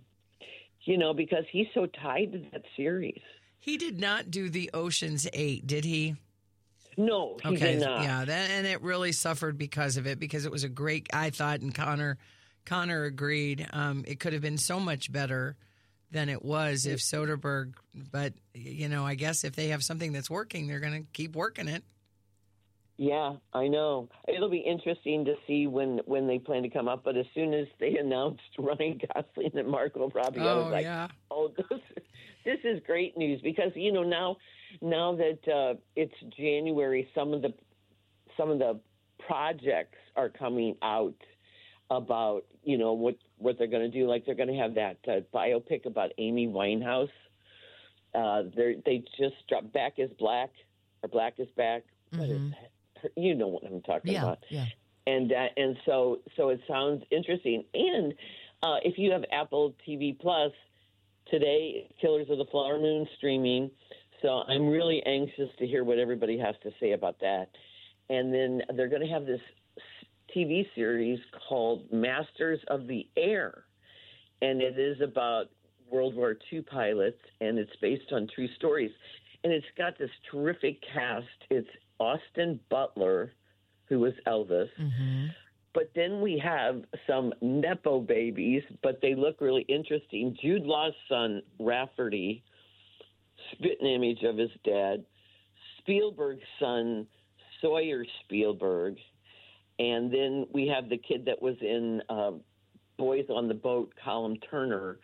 you 0.83 0.97
know, 0.97 1.13
because 1.13 1.45
he's 1.51 1.67
so 1.73 1.85
tied 1.85 2.33
to 2.33 2.39
that 2.51 2.63
series. 2.75 3.21
He 3.59 3.77
did 3.77 3.99
not 3.99 4.29
do 4.29 4.49
the 4.49 4.69
Ocean's 4.73 5.27
Eight, 5.33 5.65
did 5.65 5.85
he? 5.85 6.15
No, 6.97 7.37
he 7.43 7.49
okay, 7.49 7.73
did 7.73 7.81
not. 7.81 8.03
yeah, 8.03 8.25
that, 8.25 8.49
and 8.49 8.67
it 8.67 8.81
really 8.81 9.11
suffered 9.13 9.57
because 9.57 9.97
of 9.97 10.07
it 10.07 10.19
because 10.19 10.45
it 10.45 10.51
was 10.51 10.63
a 10.65 10.69
great. 10.69 11.07
I 11.13 11.29
thought, 11.29 11.61
and 11.61 11.73
Connor, 11.73 12.17
Connor 12.65 13.05
agreed. 13.05 13.65
Um, 13.71 14.03
it 14.07 14.19
could 14.19 14.33
have 14.33 14.41
been 14.41 14.57
so 14.57 14.79
much 14.79 15.11
better 15.11 15.55
than 16.11 16.29
it 16.29 16.43
was 16.43 16.85
if 16.85 16.99
Soderbergh. 16.99 17.73
But 18.11 18.33
you 18.53 18.89
know, 18.89 19.05
I 19.05 19.15
guess 19.15 19.43
if 19.43 19.55
they 19.55 19.69
have 19.69 19.83
something 19.83 20.13
that's 20.13 20.29
working, 20.29 20.67
they're 20.67 20.79
going 20.79 21.03
to 21.03 21.07
keep 21.13 21.35
working 21.35 21.67
it. 21.67 21.83
Yeah, 22.99 23.33
I 23.53 23.67
know. 23.67 24.09
It'll 24.27 24.49
be 24.49 24.57
interesting 24.57 25.25
to 25.25 25.35
see 25.45 25.67
when 25.67 25.99
when 26.05 26.25
they 26.25 26.39
plan 26.39 26.63
to 26.63 26.69
come 26.69 26.87
up. 26.87 27.03
But 27.03 27.15
as 27.15 27.27
soon 27.35 27.53
as 27.53 27.67
they 27.79 27.95
announced 27.99 28.41
Ryan 28.57 28.99
Gosling 29.13 29.51
and 29.55 29.67
Margot 29.67 30.11
Robbie, 30.13 30.39
I 30.39 30.49
Oh, 30.49 30.63
was 30.63 30.71
like, 30.71 30.83
yeah. 30.83 31.07
"Oh, 31.29 31.51
this 31.69 31.79
this 32.43 32.57
is 32.63 32.81
great 32.87 33.15
news." 33.15 33.39
Because 33.43 33.71
you 33.75 33.91
know 33.91 34.03
now 34.03 34.37
now 34.81 35.15
that 35.15 35.47
uh, 35.51 35.75
it's 35.95 36.15
January, 36.37 37.07
some 37.13 37.33
of 37.33 37.43
the 37.43 37.53
some 38.35 38.49
of 38.49 38.57
the 38.57 38.79
projects 39.27 39.97
are 40.15 40.29
coming 40.29 40.75
out 40.81 41.15
about 41.91 42.45
you 42.63 42.79
know 42.79 42.93
what 42.93 43.15
what 43.37 43.57
they're 43.57 43.67
going 43.67 43.89
to 43.89 43.97
do. 43.99 44.07
Like 44.07 44.25
they're 44.25 44.35
going 44.35 44.49
to 44.49 44.57
have 44.57 44.75
that 44.75 44.97
uh, 45.07 45.21
biopic 45.33 45.85
about 45.85 46.11
Amy 46.17 46.47
Winehouse. 46.47 47.09
Uh, 48.15 48.43
they 48.55 48.81
they 48.85 49.03
just 49.17 49.35
dropped 49.47 49.71
Back 49.73 49.93
is 49.97 50.09
Black 50.17 50.51
or 51.03 51.09
Black 51.09 51.35
is 51.39 51.47
Back. 51.55 51.83
Is 52.13 52.19
that? 52.51 53.11
You 53.15 53.35
know 53.35 53.47
what 53.47 53.63
I'm 53.63 53.81
talking 53.81 54.13
Yeah, 54.13 54.23
about 54.23 54.39
yeah. 54.49 54.65
and 55.05 55.31
uh, 55.31 55.47
and 55.55 55.77
so 55.85 56.19
so 56.35 56.49
it 56.49 56.61
sounds 56.67 57.03
interesting. 57.11 57.63
And 57.73 58.13
uh, 58.63 58.77
if 58.83 58.97
you 58.97 59.11
have 59.11 59.23
Apple 59.31 59.75
TV 59.87 60.17
Plus 60.19 60.51
today, 61.29 61.89
Killers 62.01 62.27
of 62.29 62.37
the 62.37 62.45
Flower 62.45 62.79
Moon 62.79 63.07
streaming. 63.17 63.69
So 64.23 64.29
I'm 64.47 64.67
really 64.67 65.03
anxious 65.05 65.49
to 65.59 65.67
hear 65.67 65.83
what 65.83 65.99
everybody 65.99 66.39
has 66.39 66.55
to 66.63 66.71
say 66.79 66.93
about 66.93 67.19
that. 67.19 67.49
And 68.09 68.33
then 68.33 68.63
they're 68.75 68.87
going 68.87 69.05
to 69.05 69.13
have 69.13 69.25
this 69.27 69.41
TV 70.35 70.65
series 70.75 71.19
called 71.47 71.91
Masters 71.91 72.59
of 72.67 72.87
the 72.87 73.07
Air, 73.15 73.63
and 74.41 74.61
it 74.61 74.77
is 74.77 75.01
about 75.01 75.45
World 75.89 76.15
War 76.15 76.35
II 76.51 76.61
pilots, 76.61 77.19
and 77.41 77.57
it's 77.57 77.75
based 77.81 78.11
on 78.11 78.27
true 78.33 78.47
stories. 78.55 78.91
And 79.43 79.53
it's 79.53 79.65
got 79.77 79.97
this 79.97 80.09
terrific 80.31 80.79
cast. 80.93 81.25
It's 81.49 81.69
Austin 81.99 82.59
Butler, 82.69 83.31
who 83.85 83.99
was 83.99 84.13
Elvis. 84.27 84.69
Mm-hmm. 84.79 85.27
But 85.73 85.91
then 85.95 86.21
we 86.21 86.41
have 86.43 86.81
some 87.05 87.33
Nepo 87.41 87.99
babies, 87.99 88.63
but 88.81 88.99
they 89.01 89.13
look 89.15 89.39
really 89.41 89.61
interesting. 89.69 90.35
Jude 90.41 90.63
Law's 90.63 90.93
son, 91.07 91.41
Rafferty, 91.59 92.43
spit 93.51 93.77
an 93.79 93.87
image 93.87 94.23
of 94.23 94.37
his 94.37 94.49
dad. 94.65 95.05
Spielberg's 95.77 96.41
son, 96.59 97.05
Sawyer 97.61 98.05
Spielberg. 98.23 98.97
And 99.79 100.11
then 100.11 100.47
we 100.51 100.67
have 100.67 100.89
the 100.89 100.97
kid 100.97 101.25
that 101.25 101.41
was 101.41 101.55
in 101.61 102.01
uh, 102.09 102.31
Boys 102.97 103.25
on 103.29 103.47
the 103.47 103.53
Boat, 103.53 103.93
Colin 104.03 104.39
Turner. 104.49 104.97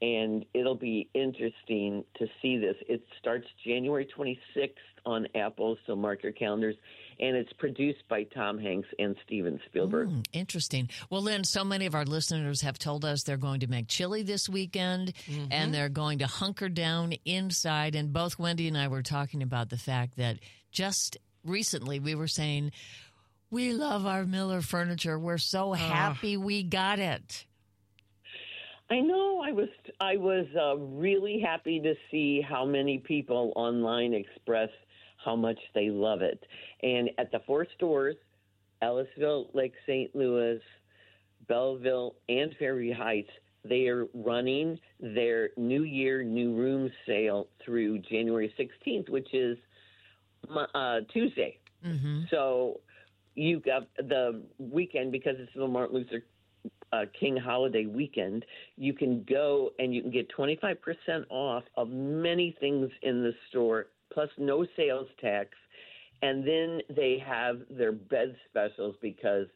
And 0.00 0.44
it'll 0.54 0.76
be 0.76 1.08
interesting 1.12 2.04
to 2.18 2.26
see 2.40 2.56
this. 2.56 2.76
It 2.88 3.02
starts 3.18 3.48
January 3.66 4.06
26th 4.16 4.70
on 5.04 5.26
Apple, 5.34 5.76
so 5.86 5.96
mark 5.96 6.22
your 6.22 6.30
calendars. 6.30 6.76
And 7.18 7.36
it's 7.36 7.52
produced 7.54 8.06
by 8.08 8.22
Tom 8.22 8.58
Hanks 8.58 8.86
and 9.00 9.16
Steven 9.26 9.58
Spielberg. 9.66 10.08
Hmm, 10.08 10.20
interesting. 10.32 10.88
Well, 11.10 11.22
Lynn, 11.22 11.42
so 11.42 11.64
many 11.64 11.86
of 11.86 11.96
our 11.96 12.04
listeners 12.04 12.60
have 12.60 12.78
told 12.78 13.04
us 13.04 13.24
they're 13.24 13.36
going 13.36 13.60
to 13.60 13.66
make 13.66 13.88
chili 13.88 14.22
this 14.22 14.48
weekend 14.48 15.14
and 15.50 15.74
they're 15.74 15.88
going 15.88 16.20
to 16.20 16.28
hunker 16.28 16.68
down 16.68 17.14
inside. 17.24 17.96
And 17.96 18.12
both 18.12 18.38
Wendy 18.38 18.68
and 18.68 18.78
I 18.78 18.86
were 18.86 19.02
talking 19.02 19.42
about 19.42 19.68
the 19.68 19.78
fact 19.78 20.16
that 20.18 20.38
just 20.70 21.16
recently 21.44 21.98
we 21.98 22.14
were 22.14 22.28
saying, 22.28 22.70
we 23.50 23.72
love 23.72 24.06
our 24.06 24.24
Miller 24.24 24.60
furniture. 24.60 25.18
We're 25.18 25.38
so 25.38 25.72
happy 25.72 26.36
we 26.36 26.62
got 26.62 26.98
it. 26.98 27.46
I 28.90 29.00
know. 29.00 29.42
I 29.44 29.52
was 29.52 29.68
I 30.00 30.16
was 30.16 30.46
uh, 30.58 30.76
really 30.76 31.40
happy 31.40 31.80
to 31.80 31.94
see 32.10 32.40
how 32.40 32.64
many 32.64 32.98
people 32.98 33.52
online 33.56 34.14
express 34.14 34.70
how 35.22 35.36
much 35.36 35.58
they 35.74 35.90
love 35.90 36.22
it. 36.22 36.42
And 36.82 37.10
at 37.18 37.30
the 37.30 37.40
four 37.46 37.66
stores, 37.76 38.16
Ellisville, 38.82 39.50
Lake 39.52 39.74
St. 39.86 40.14
Louis, 40.14 40.60
Belleville, 41.48 42.14
and 42.28 42.54
Fairview 42.58 42.94
Heights, 42.94 43.30
they 43.64 43.88
are 43.88 44.06
running 44.14 44.78
their 45.00 45.50
New 45.56 45.82
Year 45.82 46.22
New 46.22 46.54
Room 46.54 46.90
sale 47.04 47.48
through 47.64 47.98
January 47.98 48.54
16th, 48.58 49.10
which 49.10 49.34
is 49.34 49.58
uh, 50.74 51.00
Tuesday. 51.12 51.58
So 52.30 52.80
you 53.38 53.60
got 53.60 53.88
the 53.96 54.42
weekend 54.58 55.12
because 55.12 55.36
it's 55.38 55.52
the 55.54 55.66
Martin 55.66 55.96
Luther 55.96 56.24
uh, 56.92 57.04
King 57.18 57.36
holiday 57.36 57.86
weekend. 57.86 58.44
You 58.76 58.92
can 58.92 59.24
go 59.28 59.70
and 59.78 59.94
you 59.94 60.02
can 60.02 60.10
get 60.10 60.28
25% 60.36 60.76
off 61.30 61.62
of 61.76 61.88
many 61.88 62.56
things 62.58 62.90
in 63.02 63.22
the 63.22 63.32
store, 63.48 63.86
plus 64.12 64.28
no 64.38 64.66
sales 64.76 65.08
tax. 65.20 65.50
And 66.22 66.46
then 66.46 66.80
they 66.94 67.22
have 67.24 67.60
their 67.70 67.92
bed 67.92 68.34
specials 68.50 68.96
because 69.00 69.46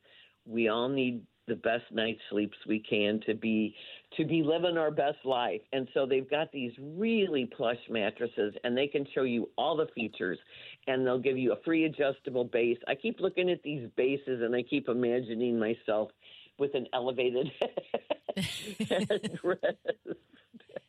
we 0.47 0.69
all 0.69 0.89
need 0.89 1.23
the 1.49 1.57
best 1.57 1.85
night's 1.91 2.21
sleeps 2.31 2.57
we 2.69 2.79
can 2.79 3.21
to 3.27 3.35
be 3.35 3.75
to 4.17 4.25
be 4.25 4.43
living 4.45 4.77
our 4.77 4.93
best 4.93 5.19
life. 5.25 5.61
And 5.73 5.89
so 5.93 6.07
they've 6.07 6.29
got 6.31 6.53
these 6.53 6.73
really 6.81 7.47
plush 7.57 7.79
mattresses 7.91 8.55
and 8.63 8.77
they 8.77 8.87
can 8.87 9.07
show 9.13 9.25
you 9.25 9.49
all 9.59 9.77
the 9.77 9.89
features 9.95 10.39
and 10.87 11.07
they'll 11.07 11.19
give 11.19 11.39
you 11.39 11.53
a 11.53 11.61
free 11.65 11.85
adjustable 11.85 12.45
base. 12.45 12.79
I 12.89 12.95
keep 12.95 13.21
looking 13.21 13.51
at 13.51 13.63
these 13.63 13.89
bases 13.97 14.43
and 14.43 14.55
I 14.55 14.63
keep 14.63 14.89
imagining 14.89 15.59
myself 15.59 16.11
with 16.59 16.75
an 16.75 16.87
elevated. 16.93 17.51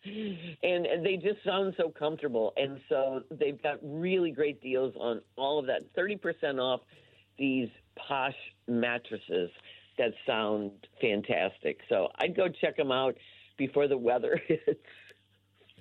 And, 0.06 0.86
and 0.86 1.06
they 1.06 1.16
just 1.16 1.44
sound 1.46 1.76
so 1.78 1.90
comfortable. 1.90 2.54
And 2.58 2.80
so 2.90 3.24
they've 3.32 3.62
got 3.62 3.78
really 3.82 4.32
great 4.32 4.62
deals 4.62 4.94
on 5.00 5.22
all 5.38 5.60
of 5.60 5.68
that. 5.68 5.94
30% 5.96 6.60
off 6.60 6.82
these 7.38 7.70
posh 7.96 8.36
mattresses 8.68 9.50
that 9.98 10.14
sound 10.26 10.72
fantastic. 11.00 11.80
So 11.88 12.10
I'd 12.18 12.36
go 12.36 12.48
check 12.50 12.78
them 12.78 12.92
out 12.92 13.16
before 13.58 13.88
the 13.88 13.98
weather 13.98 14.40
hits. 14.48 14.82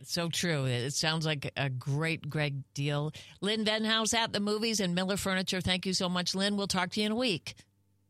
So 0.04 0.28
true. 0.28 0.64
It 0.66 0.92
sounds 0.92 1.24
like 1.26 1.50
a 1.56 1.68
great, 1.70 2.28
great 2.28 2.54
deal. 2.74 3.12
Lynn 3.40 3.64
Venhaus 3.64 4.14
at 4.14 4.32
the 4.32 4.40
movies 4.40 4.80
and 4.80 4.94
Miller 4.94 5.16
Furniture. 5.16 5.60
Thank 5.60 5.86
you 5.86 5.92
so 5.94 6.08
much, 6.08 6.34
Lynn. 6.34 6.56
We'll 6.56 6.66
talk 6.66 6.90
to 6.90 7.00
you 7.00 7.06
in 7.06 7.12
a 7.12 7.16
week. 7.16 7.54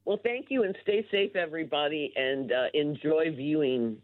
Well, 0.05 0.19
thank 0.25 0.47
you 0.51 0.65
and 0.65 0.77
stay 0.83 1.07
safe, 1.11 1.37
everybody, 1.37 2.13
and 2.17 2.51
uh, 2.51 2.65
enjoy 2.75 3.33
viewing. 3.37 3.99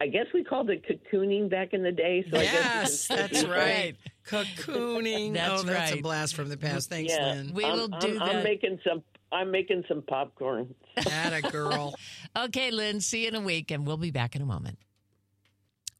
I 0.00 0.06
guess 0.06 0.26
we 0.32 0.42
called 0.42 0.70
it 0.70 0.82
cocooning 0.88 1.48
back 1.50 1.72
in 1.72 1.82
the 1.82 1.92
day. 1.92 2.24
So 2.30 2.38
I 2.38 2.42
guess 2.42 2.52
Yes, 2.52 3.08
that's 3.08 3.44
right. 3.44 3.94
Cocooning. 4.26 5.32
That's 5.34 5.62
oh, 5.62 5.66
that's 5.66 5.92
a 5.92 6.00
blast 6.00 6.34
from 6.34 6.48
the 6.48 6.56
past. 6.56 6.88
Thanks, 6.88 7.12
Yeah, 7.12 7.32
Lynn. 7.32 7.52
We 7.54 7.64
I'm, 7.64 7.76
will 7.76 7.88
do 7.88 8.08
I'm, 8.08 8.14
that. 8.18 8.22
I'm 8.36 8.42
making 8.44 8.80
some. 8.86 9.02
I'm 9.30 9.50
making 9.50 9.84
some 9.88 10.02
popcorn. 10.02 10.74
Atta 10.96 11.42
girl. 11.50 11.94
Okay, 12.36 12.72
Lynn, 12.72 13.00
see 13.00 13.22
you 13.22 13.28
in 13.28 13.34
a 13.36 13.40
week, 13.40 13.70
and 13.70 13.86
we'll 13.86 13.96
be 13.96 14.10
back 14.10 14.34
in 14.34 14.42
a 14.42 14.46
moment. 14.46 14.76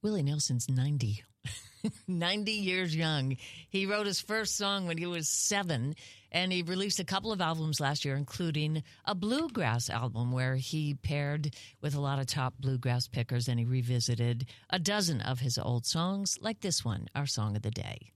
Willie 0.05 0.23
Nelson's 0.23 0.69
90. 0.69 1.25
90 2.09 2.53
years 2.53 2.95
young. 2.95 3.39
He 3.71 3.87
wrote 3.87 4.07
his 4.07 4.21
first 4.21 4.55
song 4.55 4.87
when 4.87 4.99
he 4.99 5.07
was 5.07 5.31
seven, 5.31 5.95
and 6.31 6.53
he 6.53 6.61
released 6.63 7.01
a 7.01 7.05
couple 7.05 7.33
of 7.33 7.41
albums 7.41 7.81
last 7.81 8.05
year, 8.05 8.15
including 8.15 8.83
a 9.07 9.15
bluegrass 9.15 9.89
album 9.89 10.31
where 10.31 10.57
he 10.57 10.93
paired 10.93 11.55
with 11.81 11.95
a 11.95 12.01
lot 12.01 12.19
of 12.19 12.27
top 12.27 12.53
bluegrass 12.61 13.09
pickers 13.09 13.49
and 13.49 13.59
he 13.59 13.65
revisited 13.65 14.45
a 14.69 14.79
dozen 14.79 15.23
of 15.23 15.41
his 15.41 15.57
old 15.57 15.87
songs, 15.87 16.37
like 16.39 16.61
this 16.61 16.85
one, 16.85 17.09
our 17.15 17.27
song 17.27 17.57
of 17.57 17.63
the 17.63 17.71
day. 17.71 18.13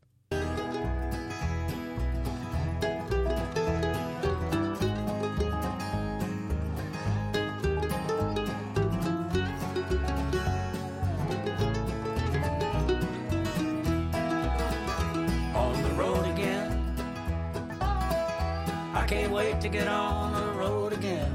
Wait 19.58 19.72
to 19.72 19.76
get 19.76 19.88
on 19.88 20.32
the 20.34 20.52
road 20.52 20.92
again. 20.92 21.32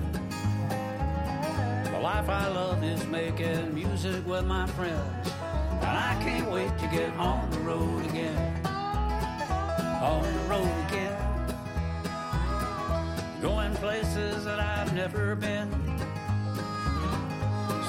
The 1.91 1.99
life 1.99 2.29
I 2.29 2.47
love 2.47 2.81
is 2.81 3.05
making 3.07 3.73
music 3.75 4.25
with 4.25 4.45
my 4.45 4.65
friends. 4.67 5.29
And 5.81 5.97
I 5.97 6.17
can't 6.23 6.49
wait 6.49 6.77
to 6.77 6.87
get 6.87 7.11
on 7.17 7.49
the 7.51 7.59
road 7.59 8.05
again. 8.05 8.65
On 10.01 10.21
the 10.21 10.43
road 10.49 10.71
again. 10.87 11.17
Going 13.41 13.73
places 13.75 14.45
that 14.45 14.61
I've 14.61 14.93
never 14.93 15.35
been. 15.35 15.69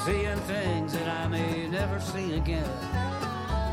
seeing 0.04 0.36
things 0.48 0.94
that 0.94 1.08
I 1.08 1.28
may 1.28 1.68
never 1.68 2.00
see 2.00 2.34
again. 2.34 2.68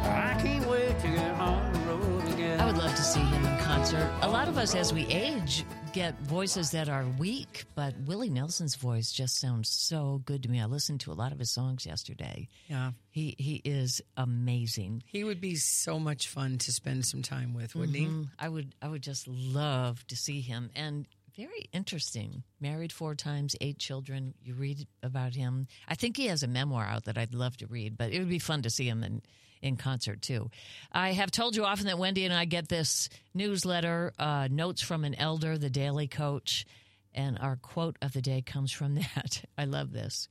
I 0.04 0.38
can't 0.40 0.68
wait 0.70 1.00
to 1.00 1.08
get 1.08 1.34
on 1.40 1.74
the 1.74 1.80
road 1.80 2.24
again. 2.34 2.60
I 2.60 2.68
would 2.68 2.78
love 2.78 2.96
to 2.96 3.04
see 3.04 3.20
him 3.20 3.46
in 3.46 3.58
concert. 3.58 4.08
A 4.22 4.30
lot 4.30 4.48
of 4.48 4.60
us, 4.60 4.76
as 4.76 4.94
we 4.94 5.08
age, 5.08 5.66
get 5.94 6.18
voices 6.22 6.72
that 6.72 6.88
are 6.88 7.06
weak, 7.20 7.66
but 7.76 7.94
Willie 8.06 8.30
Nelson's 8.30 8.76
voice 8.76 9.12
just 9.12 9.40
sounds 9.40 9.68
so 9.70 10.22
good 10.26 10.44
to 10.44 10.50
me. 10.50 10.62
I 10.62 10.66
listened 10.66 11.02
to 11.02 11.12
a 11.12 11.14
lot 11.14 11.32
of 11.32 11.40
his 11.40 11.52
songs 11.52 11.86
yesterday. 11.86 12.48
Yeah. 12.68 12.92
He 13.10 13.36
he 13.38 13.62
is 13.66 14.02
amazing. 14.16 15.04
He 15.06 15.24
would 15.24 15.42
be 15.42 15.56
so 15.56 16.00
much 16.00 16.28
fun 16.30 16.58
to 16.60 16.72
spend 16.72 17.06
some 17.06 17.22
time 17.22 17.54
with, 17.54 17.76
wouldn't 17.76 17.98
Mhm. 17.98 18.30
I 18.40 18.48
would 18.48 18.74
I 18.82 18.88
would 18.88 19.04
just 19.04 19.28
love 19.28 20.06
to 20.08 20.16
see 20.16 20.40
him 20.42 20.72
and 20.76 21.08
very 21.36 21.70
interesting. 21.74 22.44
Married 22.60 22.92
four 22.92 23.16
times, 23.16 23.56
eight 23.62 23.78
children. 23.80 24.34
You 24.44 24.54
read 24.54 24.88
about 25.04 25.34
him. 25.36 25.68
I 25.88 25.96
think 25.96 26.16
he 26.18 26.28
has 26.28 26.44
a 26.44 26.48
memoir 26.48 26.86
out 26.86 27.06
that 27.06 27.18
I'd 27.18 27.34
love 27.34 27.58
to 27.58 27.68
read, 27.68 27.98
but 27.98 28.12
it 28.12 28.20
would 28.20 28.30
be 28.30 28.40
fun 28.40 28.62
to 28.64 28.70
see 28.70 28.88
him 28.88 29.04
in 29.04 29.22
in 29.62 29.78
concert 29.78 30.22
too. 30.22 30.50
I 30.92 31.12
have 31.14 31.32
told 31.32 31.56
you 31.56 31.66
often 31.66 31.88
that 31.88 31.98
Wendy 31.98 32.26
and 32.26 32.34
I 32.34 32.46
get 32.46 32.68
this 32.68 33.10
newsletter, 33.34 34.14
uh, 34.18 34.48
notes 34.52 34.82
from 34.82 35.04
an 35.04 35.16
elder, 35.16 35.58
the 35.58 35.70
Daily 35.70 36.08
Coach, 36.08 36.66
and 37.14 37.38
our 37.40 37.58
quote 37.58 37.98
of 38.02 38.14
the 38.14 38.22
day 38.22 38.42
comes 38.42 38.72
from 38.72 38.96
that. 39.16 39.44
I 39.58 39.66
love 39.66 39.92
this. 39.92 40.28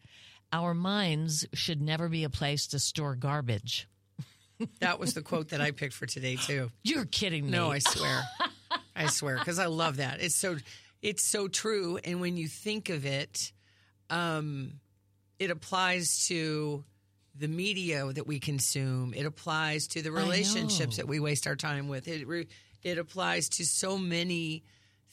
Our 0.53 0.75
minds 0.75 1.47
should 1.55 1.81
never 1.81 2.09
be 2.09 2.25
a 2.25 2.31
place 2.31 2.67
to 2.69 2.79
store 2.79 3.15
garbage. 3.15 3.87
That 4.81 4.99
was 4.99 5.15
the 5.15 5.23
quote 5.23 5.51
that 5.51 5.61
I 5.61 5.71
picked 5.71 5.95
for 5.95 6.07
today 6.07 6.37
too. 6.37 6.71
You're 6.83 7.07
kidding 7.07 7.47
me. 7.47 7.53
No, 7.53 7.71
I 7.71 7.79
swear. 7.79 8.23
I 8.97 9.07
swear 9.07 9.39
because 9.39 9.59
I 9.59 9.67
love 9.67 9.97
that. 9.97 10.21
It's 10.21 10.37
so 10.37 10.57
it's 11.01 11.25
so 11.25 11.49
true 11.49 11.99
and 12.05 12.21
when 12.21 12.37
you 12.37 12.47
think 12.47 12.91
of 12.91 13.07
it 13.07 13.53
um 14.11 14.75
it 15.39 15.51
applies 15.51 16.27
to 16.29 16.85
the 17.39 17.49
media 17.49 18.11
that 18.13 18.27
we 18.27 18.39
consume. 18.41 19.15
It 19.15 19.27
applies 19.27 19.87
to 19.89 20.03
the 20.03 20.13
relationships 20.13 20.97
that 20.97 21.09
we 21.09 21.21
waste 21.21 21.47
our 21.47 21.57
time 21.57 21.89
with. 21.89 22.09
It 22.09 22.27
re- 22.27 22.49
it 22.83 22.99
applies 22.99 23.49
to 23.51 23.67
so 23.67 23.99
many 23.99 24.65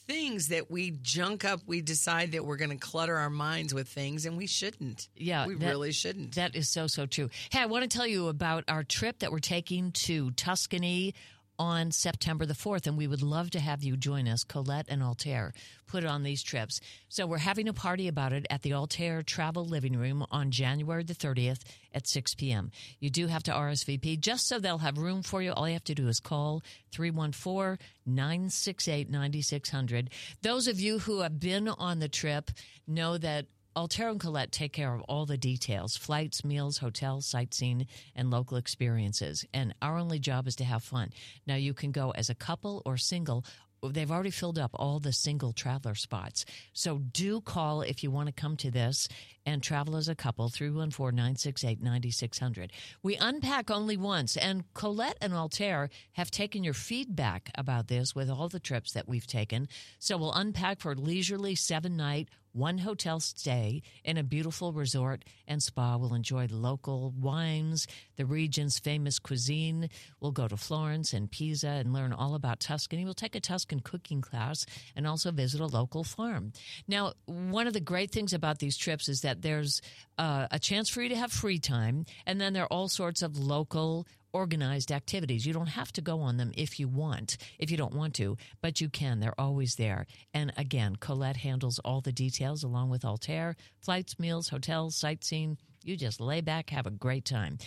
things 0.06 0.48
that 0.48 0.70
we 0.70 0.90
junk 1.02 1.44
up. 1.44 1.60
We 1.66 1.82
decide 1.82 2.32
that 2.32 2.44
we're 2.44 2.56
going 2.56 2.70
to 2.70 2.76
clutter 2.78 3.16
our 3.16 3.28
minds 3.28 3.74
with 3.74 3.88
things 3.88 4.24
and 4.24 4.36
we 4.38 4.46
shouldn't. 4.46 5.08
Yeah, 5.14 5.46
we 5.46 5.54
that- 5.54 5.68
really 5.68 5.92
shouldn't. 5.92 6.34
That 6.34 6.56
is 6.56 6.68
so, 6.68 6.86
so 6.86 7.06
true. 7.06 7.28
Hey, 7.50 7.60
I 7.60 7.66
want 7.66 7.88
to 7.88 7.94
tell 7.94 8.06
you 8.06 8.28
about 8.28 8.64
our 8.68 8.82
trip 8.84 9.18
that 9.18 9.30
we're 9.30 9.38
taking 9.38 9.92
to 9.92 10.30
Tuscany 10.32 11.14
on 11.58 11.90
September 11.90 12.46
the 12.46 12.54
4th, 12.54 12.86
and 12.86 12.96
we 12.96 13.06
would 13.06 13.22
love 13.22 13.50
to 13.50 13.60
have 13.60 13.82
you 13.82 13.96
join 13.96 14.28
us. 14.28 14.44
Colette 14.44 14.86
and 14.88 15.02
Altair 15.02 15.52
put 15.86 16.04
on 16.04 16.22
these 16.22 16.42
trips. 16.42 16.80
So 17.08 17.26
we're 17.26 17.38
having 17.38 17.68
a 17.68 17.72
party 17.72 18.08
about 18.08 18.32
it 18.32 18.46
at 18.50 18.62
the 18.62 18.74
Altair 18.74 19.22
Travel 19.22 19.64
Living 19.64 19.96
Room 19.96 20.24
on 20.30 20.50
January 20.50 21.02
the 21.02 21.14
30th 21.14 21.60
at 21.92 22.06
6 22.06 22.34
p.m. 22.34 22.70
You 23.00 23.10
do 23.10 23.26
have 23.26 23.42
to 23.44 23.52
RSVP 23.52 24.20
just 24.20 24.46
so 24.46 24.58
they'll 24.58 24.78
have 24.78 24.98
room 24.98 25.22
for 25.22 25.42
you. 25.42 25.52
All 25.52 25.66
you 25.66 25.74
have 25.74 25.84
to 25.84 25.94
do 25.94 26.08
is 26.08 26.20
call 26.20 26.62
314 26.92 27.78
968 28.06 29.10
9600. 29.10 30.10
Those 30.42 30.68
of 30.68 30.78
you 30.78 30.98
who 31.00 31.20
have 31.20 31.40
been 31.40 31.68
on 31.68 31.98
the 31.98 32.08
trip 32.08 32.50
know 32.86 33.18
that 33.18 33.46
Altair 33.78 34.08
and 34.08 34.18
Colette 34.18 34.50
take 34.50 34.72
care 34.72 34.92
of 34.92 35.02
all 35.02 35.24
the 35.24 35.38
details 35.38 35.96
flights, 35.96 36.44
meals, 36.44 36.78
hotels, 36.78 37.26
sightseeing, 37.26 37.86
and 38.16 38.28
local 38.28 38.56
experiences. 38.56 39.44
And 39.54 39.72
our 39.80 39.96
only 39.98 40.18
job 40.18 40.48
is 40.48 40.56
to 40.56 40.64
have 40.64 40.82
fun. 40.82 41.10
Now, 41.46 41.54
you 41.54 41.74
can 41.74 41.92
go 41.92 42.10
as 42.10 42.28
a 42.28 42.34
couple 42.34 42.82
or 42.84 42.96
single. 42.96 43.44
They've 43.80 44.10
already 44.10 44.30
filled 44.32 44.58
up 44.58 44.72
all 44.74 44.98
the 44.98 45.12
single 45.12 45.52
traveler 45.52 45.94
spots. 45.94 46.44
So 46.72 46.98
do 46.98 47.40
call 47.40 47.82
if 47.82 48.02
you 48.02 48.10
want 48.10 48.26
to 48.26 48.32
come 48.32 48.56
to 48.56 48.72
this 48.72 49.06
and 49.46 49.62
travel 49.62 49.94
as 49.94 50.08
a 50.08 50.16
couple, 50.16 50.48
314 50.48 51.14
968 51.14 51.80
9600. 51.80 52.72
We 53.04 53.14
unpack 53.14 53.70
only 53.70 53.96
once, 53.96 54.36
and 54.36 54.64
Colette 54.74 55.18
and 55.20 55.32
Altair 55.32 55.88
have 56.14 56.32
taken 56.32 56.64
your 56.64 56.74
feedback 56.74 57.52
about 57.54 57.86
this 57.86 58.12
with 58.12 58.28
all 58.28 58.48
the 58.48 58.58
trips 58.58 58.94
that 58.94 59.06
we've 59.06 59.28
taken. 59.28 59.68
So 60.00 60.16
we'll 60.16 60.32
unpack 60.32 60.80
for 60.80 60.96
leisurely 60.96 61.54
seven 61.54 61.96
night, 61.96 62.28
one 62.52 62.78
hotel 62.78 63.20
stay 63.20 63.82
in 64.04 64.16
a 64.16 64.22
beautiful 64.22 64.72
resort 64.72 65.24
and 65.46 65.62
spa. 65.62 65.96
We'll 65.96 66.14
enjoy 66.14 66.46
the 66.46 66.56
local 66.56 67.12
wines, 67.18 67.86
the 68.16 68.26
region's 68.26 68.78
famous 68.78 69.18
cuisine. 69.18 69.90
We'll 70.20 70.32
go 70.32 70.48
to 70.48 70.56
Florence 70.56 71.12
and 71.12 71.30
Pisa 71.30 71.68
and 71.68 71.92
learn 71.92 72.12
all 72.12 72.34
about 72.34 72.60
Tuscany. 72.60 73.04
We'll 73.04 73.14
take 73.14 73.34
a 73.34 73.40
Tuscan 73.40 73.80
cooking 73.80 74.20
class 74.20 74.66
and 74.96 75.06
also 75.06 75.30
visit 75.30 75.60
a 75.60 75.66
local 75.66 76.04
farm. 76.04 76.52
Now, 76.86 77.12
one 77.26 77.66
of 77.66 77.72
the 77.72 77.80
great 77.80 78.10
things 78.10 78.32
about 78.32 78.58
these 78.58 78.76
trips 78.76 79.08
is 79.08 79.20
that 79.22 79.42
there's 79.42 79.80
uh, 80.18 80.48
a 80.50 80.58
chance 80.58 80.88
for 80.88 81.02
you 81.02 81.08
to 81.10 81.16
have 81.16 81.32
free 81.32 81.58
time, 81.58 82.04
and 82.26 82.40
then 82.40 82.52
there 82.52 82.64
are 82.64 82.72
all 82.72 82.88
sorts 82.88 83.22
of 83.22 83.38
local 83.38 84.06
organized 84.32 84.92
activities. 84.92 85.46
You 85.46 85.52
don't 85.52 85.68
have 85.68 85.92
to 85.92 86.00
go 86.00 86.20
on 86.20 86.36
them 86.36 86.52
if 86.56 86.78
you 86.78 86.88
want, 86.88 87.36
if 87.58 87.70
you 87.70 87.76
don't 87.76 87.94
want 87.94 88.14
to, 88.14 88.36
but 88.60 88.80
you 88.80 88.88
can. 88.88 89.20
They're 89.20 89.40
always 89.40 89.76
there. 89.76 90.06
And 90.34 90.52
again, 90.56 90.96
Colette 90.96 91.38
handles 91.38 91.78
all 91.80 92.00
the 92.00 92.12
details 92.12 92.62
along 92.62 92.90
with 92.90 93.04
Altair, 93.04 93.56
flights, 93.80 94.18
meals, 94.18 94.48
hotels, 94.48 94.96
sightseeing. 94.96 95.58
You 95.84 95.96
just 95.96 96.20
lay 96.20 96.40
back, 96.40 96.70
have 96.70 96.86
a 96.86 96.90
great 96.90 97.24
time. 97.24 97.58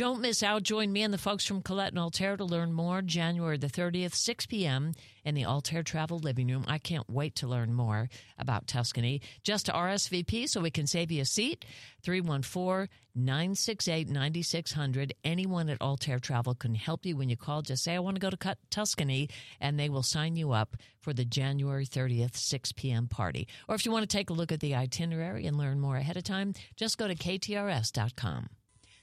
Don't 0.00 0.22
miss 0.22 0.42
out. 0.42 0.62
Join 0.62 0.90
me 0.90 1.02
and 1.02 1.12
the 1.12 1.18
folks 1.18 1.44
from 1.44 1.60
Colette 1.60 1.90
and 1.90 1.98
Altair 1.98 2.34
to 2.38 2.44
learn 2.46 2.72
more. 2.72 3.02
January 3.02 3.58
the 3.58 3.66
30th, 3.66 4.14
6 4.14 4.46
p.m. 4.46 4.94
in 5.26 5.34
the 5.34 5.44
Altair 5.44 5.82
Travel 5.82 6.18
Living 6.18 6.48
Room. 6.48 6.64
I 6.66 6.78
can't 6.78 7.04
wait 7.10 7.34
to 7.34 7.46
learn 7.46 7.74
more 7.74 8.08
about 8.38 8.66
Tuscany. 8.66 9.20
Just 9.42 9.66
to 9.66 9.72
RSVP 9.72 10.48
so 10.48 10.62
we 10.62 10.70
can 10.70 10.86
save 10.86 11.12
you 11.12 11.20
a 11.20 11.26
seat. 11.26 11.66
314 12.02 12.88
968 13.14 14.08
9600. 14.08 15.12
Anyone 15.22 15.68
at 15.68 15.82
Altair 15.82 16.18
Travel 16.18 16.54
can 16.54 16.74
help 16.74 17.04
you 17.04 17.18
when 17.18 17.28
you 17.28 17.36
call. 17.36 17.60
Just 17.60 17.84
say, 17.84 17.94
I 17.94 17.98
want 17.98 18.14
to 18.16 18.20
go 18.20 18.30
to 18.30 18.56
Tuscany, 18.70 19.28
and 19.60 19.78
they 19.78 19.90
will 19.90 20.02
sign 20.02 20.34
you 20.34 20.52
up 20.52 20.78
for 21.02 21.12
the 21.12 21.26
January 21.26 21.84
30th, 21.84 22.36
6 22.36 22.72
p.m. 22.72 23.06
party. 23.06 23.46
Or 23.68 23.74
if 23.74 23.84
you 23.84 23.92
want 23.92 24.08
to 24.08 24.16
take 24.16 24.30
a 24.30 24.32
look 24.32 24.50
at 24.50 24.60
the 24.60 24.74
itinerary 24.74 25.44
and 25.44 25.58
learn 25.58 25.78
more 25.78 25.98
ahead 25.98 26.16
of 26.16 26.24
time, 26.24 26.54
just 26.74 26.96
go 26.96 27.06
to 27.06 27.14
ktrs.com. 27.14 28.48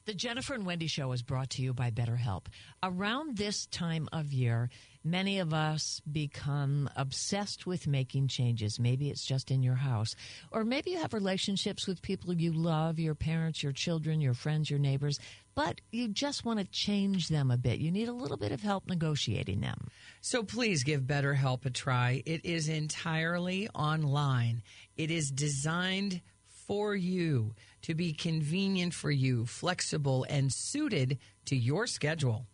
The 0.08 0.14
Jennifer 0.14 0.54
and 0.54 0.64
Wendy 0.64 0.86
Show 0.86 1.12
is 1.12 1.20
brought 1.20 1.50
to 1.50 1.62
you 1.62 1.74
by 1.74 1.90
BetterHelp. 1.90 2.46
Around 2.82 3.36
this 3.36 3.66
time 3.66 4.08
of 4.10 4.32
year, 4.32 4.70
many 5.04 5.38
of 5.38 5.52
us 5.52 6.00
become 6.10 6.88
obsessed 6.96 7.66
with 7.66 7.86
making 7.86 8.28
changes. 8.28 8.80
Maybe 8.80 9.10
it's 9.10 9.22
just 9.22 9.50
in 9.50 9.62
your 9.62 9.74
house, 9.74 10.14
or 10.50 10.64
maybe 10.64 10.92
you 10.92 10.98
have 10.98 11.12
relationships 11.12 11.86
with 11.86 12.00
people 12.00 12.32
you 12.32 12.54
love, 12.54 12.98
your 12.98 13.14
parents, 13.14 13.62
your 13.62 13.72
children, 13.72 14.22
your 14.22 14.32
friends, 14.32 14.70
your 14.70 14.78
neighbors, 14.78 15.20
but 15.54 15.82
you 15.92 16.08
just 16.08 16.42
want 16.42 16.58
to 16.58 16.64
change 16.64 17.28
them 17.28 17.50
a 17.50 17.58
bit. 17.58 17.78
You 17.78 17.90
need 17.90 18.08
a 18.08 18.12
little 18.14 18.38
bit 18.38 18.50
of 18.50 18.62
help 18.62 18.88
negotiating 18.88 19.60
them. 19.60 19.88
So 20.22 20.42
please 20.42 20.84
give 20.84 21.02
BetterHelp 21.02 21.66
a 21.66 21.70
try. 21.70 22.22
It 22.24 22.46
is 22.46 22.70
entirely 22.70 23.68
online. 23.74 24.62
It 24.96 25.10
is 25.10 25.30
designed 25.30 26.22
for 26.66 26.94
you 26.94 27.54
to 27.88 27.94
be 27.94 28.12
convenient 28.12 28.92
for 28.92 29.10
you, 29.10 29.46
flexible, 29.46 30.26
and 30.28 30.52
suited 30.52 31.18
to 31.46 31.56
your 31.56 31.86
schedule. 31.86 32.44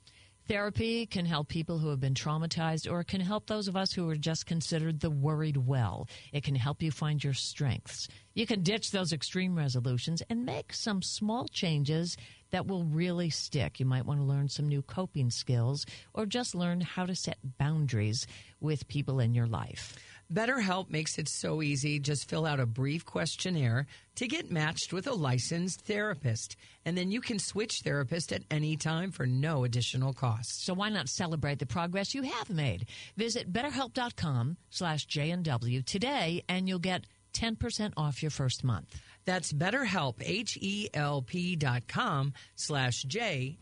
Therapy 0.46 1.06
can 1.06 1.26
help 1.26 1.48
people 1.48 1.78
who 1.78 1.88
have 1.88 1.98
been 1.98 2.14
traumatized, 2.14 2.88
or 2.88 3.00
it 3.00 3.08
can 3.08 3.20
help 3.20 3.46
those 3.46 3.66
of 3.66 3.76
us 3.76 3.92
who 3.92 4.08
are 4.08 4.14
just 4.14 4.46
considered 4.46 5.00
the 5.00 5.10
worried 5.10 5.56
well. 5.56 6.06
It 6.32 6.44
can 6.44 6.54
help 6.54 6.82
you 6.82 6.92
find 6.92 7.24
your 7.24 7.34
strengths. 7.34 8.06
You 8.34 8.46
can 8.46 8.62
ditch 8.62 8.92
those 8.92 9.12
extreme 9.12 9.56
resolutions 9.56 10.22
and 10.30 10.46
make 10.46 10.72
some 10.72 11.02
small 11.02 11.48
changes 11.48 12.16
that 12.50 12.68
will 12.68 12.84
really 12.84 13.30
stick. 13.30 13.80
You 13.80 13.86
might 13.86 14.06
want 14.06 14.20
to 14.20 14.24
learn 14.24 14.48
some 14.48 14.68
new 14.68 14.82
coping 14.82 15.30
skills 15.30 15.84
or 16.12 16.26
just 16.26 16.54
learn 16.54 16.80
how 16.80 17.06
to 17.06 17.16
set 17.16 17.38
boundaries 17.58 18.28
with 18.60 18.86
people 18.86 19.18
in 19.18 19.34
your 19.34 19.48
life. 19.48 19.96
BetterHelp 20.32 20.90
makes 20.90 21.18
it 21.18 21.28
so 21.28 21.62
easy. 21.62 21.98
Just 21.98 22.28
fill 22.28 22.46
out 22.46 22.60
a 22.60 22.66
brief 22.66 23.04
questionnaire 23.04 23.86
to 24.16 24.26
get 24.26 24.50
matched 24.50 24.92
with 24.92 25.06
a 25.06 25.12
licensed 25.14 25.82
therapist. 25.82 26.56
And 26.84 26.96
then 26.96 27.10
you 27.10 27.20
can 27.20 27.38
switch 27.38 27.80
therapist 27.80 28.32
at 28.32 28.42
any 28.50 28.76
time 28.76 29.10
for 29.10 29.26
no 29.26 29.64
additional 29.64 30.12
cost. 30.12 30.64
So 30.64 30.74
why 30.74 30.88
not 30.88 31.08
celebrate 31.08 31.58
the 31.58 31.66
progress 31.66 32.14
you 32.14 32.22
have 32.22 32.50
made? 32.50 32.86
Visit 33.16 33.52
betterhelp.com 33.52 34.56
slash 34.70 35.06
JNW 35.06 35.84
today 35.84 36.42
and 36.48 36.68
you'll 36.68 36.78
get 36.78 37.06
10% 37.34 37.92
off 37.96 38.22
your 38.22 38.30
first 38.30 38.64
month. 38.64 39.00
That's 39.24 39.52
BetterHelp, 39.52 40.16
H-E-L-P 40.20 41.56
dot 41.56 41.88
com 41.88 42.34
slash 42.56 43.02
J 43.02 43.58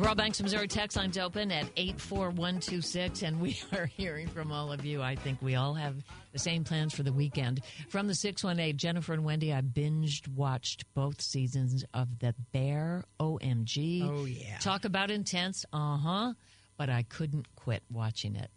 The 0.00 0.06
Royal 0.06 0.14
Banks 0.14 0.40
of 0.40 0.44
Missouri 0.44 0.66
text 0.66 0.96
line's 0.96 1.18
open 1.18 1.52
at 1.52 1.66
84126, 1.76 3.20
and 3.20 3.38
we 3.38 3.60
are 3.76 3.84
hearing 3.84 4.28
from 4.28 4.50
all 4.50 4.72
of 4.72 4.82
you. 4.82 5.02
I 5.02 5.14
think 5.14 5.42
we 5.42 5.56
all 5.56 5.74
have 5.74 5.94
the 6.32 6.38
same 6.38 6.64
plans 6.64 6.94
for 6.94 7.02
the 7.02 7.12
weekend. 7.12 7.60
From 7.90 8.06
the 8.06 8.14
618, 8.14 8.78
Jennifer 8.78 9.12
and 9.12 9.26
Wendy, 9.26 9.52
I 9.52 9.60
binged 9.60 10.26
watched 10.28 10.86
both 10.94 11.20
seasons 11.20 11.84
of 11.92 12.18
The 12.18 12.34
Bear. 12.50 13.04
OMG. 13.20 14.08
Oh, 14.08 14.24
yeah. 14.24 14.56
Talk 14.56 14.86
about 14.86 15.10
intense. 15.10 15.66
Uh 15.70 15.98
huh. 15.98 16.32
But 16.78 16.88
I 16.88 17.02
couldn't 17.02 17.54
quit 17.54 17.82
watching 17.92 18.36
it. 18.36 18.50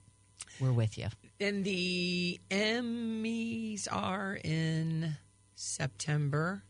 we're 0.61 0.71
with 0.71 0.97
you. 0.97 1.07
And 1.41 1.65
the 1.65 2.39
Emmys 2.51 3.89
are 3.91 4.39
in 4.41 5.17
September. 5.55 6.63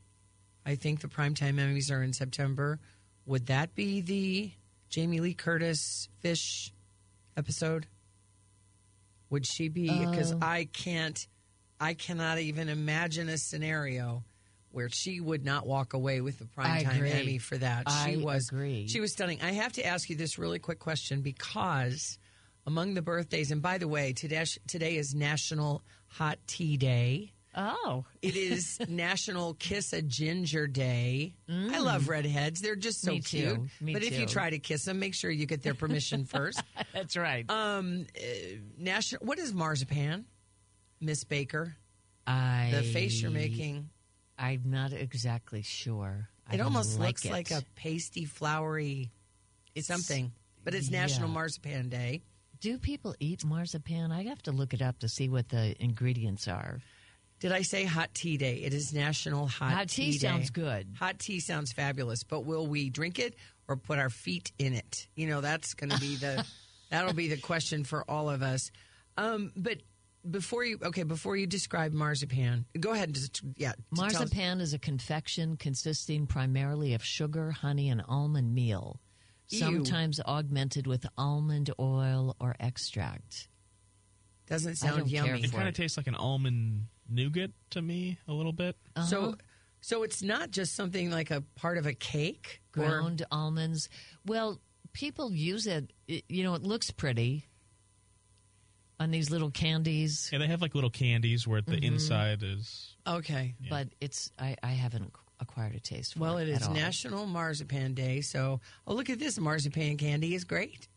I 0.65 0.73
think 0.73 1.01
the 1.01 1.09
primetime 1.09 1.59
Emmys 1.59 1.91
are 1.91 2.01
in 2.01 2.11
September. 2.11 2.79
Would 3.27 3.45
that 3.45 3.75
be 3.75 4.01
the 4.01 4.51
Jamie 4.93 5.21
Lee 5.21 5.33
Curtis 5.33 6.07
fish 6.19 6.71
episode? 7.35 7.87
Would 9.31 9.47
she 9.47 9.67
be? 9.67 9.87
Because 9.87 10.33
Uh. 10.33 10.37
I 10.39 10.65
can't, 10.71 11.27
I 11.79 11.95
cannot 11.95 12.37
even 12.37 12.69
imagine 12.69 13.27
a 13.27 13.39
scenario 13.39 14.23
where 14.69 14.89
she 14.89 15.19
would 15.19 15.43
not 15.43 15.65
walk 15.65 15.95
away 15.95 16.21
with 16.21 16.37
the 16.37 16.45
primetime. 16.45 17.11
Emmy 17.11 17.39
for 17.39 17.57
that. 17.57 17.89
She 17.89 18.13
I 18.13 18.17
was, 18.17 18.49
agree. 18.49 18.87
she 18.87 18.99
was 18.99 19.13
stunning. 19.13 19.41
I 19.41 19.53
have 19.53 19.73
to 19.73 19.83
ask 19.85 20.11
you 20.11 20.15
this 20.15 20.37
really 20.37 20.59
quick 20.59 20.77
question 20.77 21.21
because 21.21 22.19
among 22.67 22.93
the 22.93 23.01
birthdays, 23.01 23.49
and 23.49 23.63
by 23.63 23.79
the 23.79 23.87
way, 23.87 24.13
today 24.13 24.45
today 24.67 24.97
is 24.97 25.15
National 25.15 25.81
Hot 26.09 26.37
Tea 26.45 26.77
Day. 26.77 27.33
Oh, 27.55 28.05
It 28.21 28.35
is 28.35 28.79
National 28.89 29.53
Kiss 29.55 29.93
a 29.93 30.01
Ginger 30.01 30.65
Day. 30.67 31.35
I 31.49 31.79
love 31.79 32.07
redheads; 32.09 32.61
they're 32.61 32.75
just 32.75 33.01
so 33.01 33.11
Mm. 33.11 33.15
Me 33.15 33.19
too. 33.21 33.67
cute. 33.79 33.93
But 33.93 34.03
if 34.03 34.17
you 34.19 34.25
try 34.25 34.49
to 34.49 34.59
kiss 34.59 34.85
them, 34.85 34.99
make 34.99 35.13
sure 35.13 35.29
you 35.29 35.45
get 35.45 35.61
their 35.61 35.73
permission 35.75 36.25
first. 36.35 36.61
that's 36.93 37.15
right. 37.15 37.49
Um, 37.49 38.05
uh, 38.17 38.23
national. 38.77 39.25
What 39.25 39.37
is 39.39 39.53
marzipan, 39.53 40.25
Miss 40.99 41.23
Baker? 41.23 41.75
I 42.25 42.69
The 42.73 42.83
face 42.83 43.21
you're 43.21 43.31
making. 43.31 43.89
I'm 44.37 44.63
not 44.65 44.93
exactly 44.93 45.61
sure. 45.61 46.29
It 46.51 46.57
don't 46.57 46.65
almost 46.67 46.99
like 46.99 47.09
looks 47.09 47.25
it. 47.25 47.31
like 47.31 47.51
a 47.51 47.63
pasty, 47.75 48.25
flowery 48.25 49.11
It's- 49.75 49.85
something. 49.87 50.31
But 50.63 50.73
it's 50.73 50.89
National 50.89 51.27
yeah. 51.27 51.33
Marzipan 51.35 51.89
Day. 51.89 52.21
Do 52.61 52.77
people 52.77 53.13
eat 53.19 53.43
marzipan? 53.43 54.13
I 54.13 54.23
have 54.23 54.41
to 54.43 54.53
look 54.53 54.73
it 54.73 54.81
up 54.81 54.99
to 54.99 55.09
see 55.09 55.27
what 55.27 55.49
the 55.49 55.75
ingredients 55.83 56.47
are. 56.47 56.79
Did 57.43 57.51
I 57.51 57.63
say 57.63 57.83
hot 57.83 58.13
tea 58.13 58.37
day? 58.37 58.61
It 58.63 58.73
is 58.73 58.93
National 58.93 59.47
Hot, 59.47 59.67
tea. 59.67 59.75
Hot 59.75 59.89
tea 59.89 60.11
Day. 60.13 60.17
sounds 60.17 60.49
good. 60.49 60.87
Hot 60.97 61.19
tea 61.19 61.41
sounds 61.41 61.73
fabulous, 61.73 62.23
but 62.23 62.45
will 62.45 62.67
we 62.67 62.89
drink 62.89 63.19
it 63.19 63.35
or 63.67 63.75
put 63.75 63.99
our 63.99 64.09
feet 64.09 64.53
in 64.57 64.71
it? 64.71 65.09
You 65.13 65.27
know, 65.27 65.41
that's 65.41 65.73
going 65.73 65.89
to 65.89 65.99
be 65.99 66.15
the 66.15 66.45
that'll 66.89 67.11
be 67.11 67.27
the 67.27 67.35
question 67.35 67.83
for 67.83 68.09
all 68.09 68.29
of 68.29 68.43
us. 68.43 68.71
Um, 69.17 69.51
but 69.57 69.79
before 70.31 70.63
you 70.63 70.79
okay, 70.81 71.03
before 71.03 71.35
you 71.35 71.45
describe 71.45 71.91
marzipan, 71.91 72.63
go 72.79 72.91
ahead 72.91 73.09
and 73.09 73.15
just 73.15 73.41
yeah. 73.57 73.73
t- 73.73 73.75
tell 73.93 74.05
us- 74.05 74.13
Marzipan 74.13 74.61
is 74.61 74.73
a 74.73 74.79
confection 74.79 75.57
consisting 75.57 76.27
primarily 76.27 76.93
of 76.93 77.03
sugar, 77.03 77.51
honey, 77.51 77.89
and 77.89 78.01
almond 78.07 78.55
meal, 78.55 79.01
Ew. 79.49 79.59
sometimes 79.59 80.21
augmented 80.21 80.87
with 80.87 81.05
almond 81.17 81.71
oil 81.77 82.37
or 82.39 82.55
extract. 82.61 83.49
doesn't 84.47 84.77
sound 84.77 85.11
yummy. 85.11 85.43
It 85.43 85.51
kind 85.51 85.67
of 85.67 85.73
tastes 85.73 85.97
like 85.97 86.07
an 86.07 86.15
almond 86.15 86.85
nougat 87.09 87.51
to 87.71 87.81
me 87.81 88.17
a 88.27 88.33
little 88.33 88.53
bit. 88.53 88.75
So, 89.07 89.35
so 89.81 90.03
it's 90.03 90.21
not 90.23 90.51
just 90.51 90.75
something 90.75 91.09
like 91.11 91.31
a 91.31 91.41
part 91.55 91.77
of 91.77 91.85
a 91.85 91.93
cake. 91.93 92.61
or- 92.77 92.83
Ground 92.85 93.25
almonds. 93.31 93.89
Well, 94.25 94.59
people 94.93 95.31
use 95.33 95.67
it. 95.67 95.91
it- 96.07 96.25
You 96.29 96.43
know, 96.43 96.55
it 96.55 96.63
looks 96.63 96.91
pretty 96.91 97.47
on 98.99 99.11
these 99.11 99.29
little 99.29 99.51
candies, 99.51 100.29
Yeah, 100.31 100.39
they 100.39 100.47
have 100.47 100.61
like 100.61 100.75
little 100.75 100.89
candies 100.89 101.47
where 101.47 101.61
the 101.61 101.73
Mm-hmm. 101.73 101.83
inside 101.95 102.43
is. 102.43 102.95
okay. 103.05 103.55
but 103.69 103.89
it's 103.99 104.31
I, 104.39 104.55
I 104.63 104.69
haven't 104.69 105.11
acquired 105.39 105.75
a 105.75 105.79
taste 105.79 106.13
for 106.13 106.19
Well, 106.19 106.37
it 106.37 106.47
it 106.47 106.61
at 106.61 106.67
all. 106.67 106.73
National 106.73 107.25
Marzipan 107.25 107.95
Day, 107.95 108.21
so 108.21 108.61
oh 108.87 108.93
look 108.93 109.09
at 109.09 109.19
this 109.19 109.37
marzipan 109.39 109.97
candy 109.97 110.35
is 110.35 110.43
great 110.45 110.87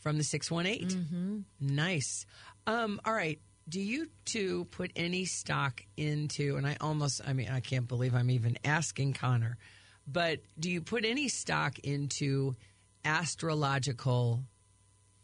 from 0.00 0.18
the 0.18 0.24
six 0.24 0.50
one 0.50 0.66
eight. 0.66 0.94
Nice. 1.60 2.26
Um, 2.66 3.00
all 3.04 3.12
right. 3.14 3.40
Do 3.70 3.80
you 3.80 4.08
two 4.24 4.64
put 4.66 4.90
any 4.96 5.24
stock 5.24 5.82
into? 5.96 6.56
And 6.56 6.66
I 6.66 6.76
almost, 6.80 7.20
I 7.26 7.32
mean, 7.32 7.48
I 7.48 7.60
can't 7.60 7.86
believe 7.88 8.14
I'm 8.14 8.30
even 8.30 8.58
asking 8.64 9.12
Connor, 9.14 9.56
but 10.06 10.40
do 10.58 10.68
you 10.70 10.82
put 10.82 11.04
any 11.04 11.28
stock 11.28 11.78
into 11.78 12.56
astrological 13.04 14.42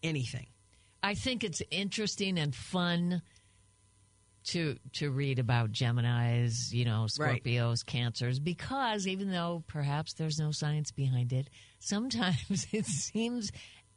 anything? 0.03 0.47
I 1.03 1.15
think 1.15 1.45
it's 1.45 1.61
interesting 1.71 2.39
and 2.39 2.55
fun 2.55 3.21
to 4.45 4.77
to 4.93 5.11
read 5.11 5.41
about 5.41 5.73
Gemini's, 5.73 6.73
you 6.73 6.85
know, 6.85 7.09
Right. 7.19 7.43
Scorpios, 7.43 7.85
Cancers, 7.85 8.39
because 8.39 9.09
even 9.09 9.31
though 9.31 9.65
perhaps 9.67 10.15
there's 10.15 10.39
no 10.39 10.53
science 10.53 10.93
behind 10.93 11.33
it, 11.33 11.51
sometimes 11.81 12.69
it 12.73 12.87
seems 12.87 13.51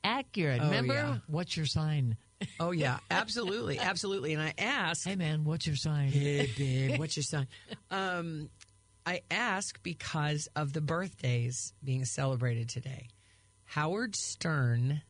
accurate. 0.03 0.59
Oh, 0.61 0.65
Remember, 0.65 0.93
yeah. 0.93 1.17
what's 1.27 1.55
your 1.55 1.67
sign? 1.67 2.17
Oh 2.59 2.71
yeah, 2.71 2.99
absolutely, 3.11 3.79
absolutely. 3.79 4.33
And 4.33 4.41
I 4.41 4.53
ask, 4.57 5.07
Hey 5.07 5.15
man, 5.15 5.43
what's 5.43 5.67
your 5.67 5.75
sign? 5.75 6.09
Hey, 6.09 6.49
babe, 6.57 6.99
what's 6.99 7.15
your 7.15 7.23
sign? 7.23 7.47
Um, 7.91 8.49
I 9.05 9.21
ask 9.31 9.81
because 9.81 10.47
of 10.55 10.73
the 10.73 10.81
birthdays 10.81 11.73
being 11.83 12.05
celebrated 12.05 12.69
today. 12.69 13.07
Howard 13.65 14.15
Stern 14.15 15.01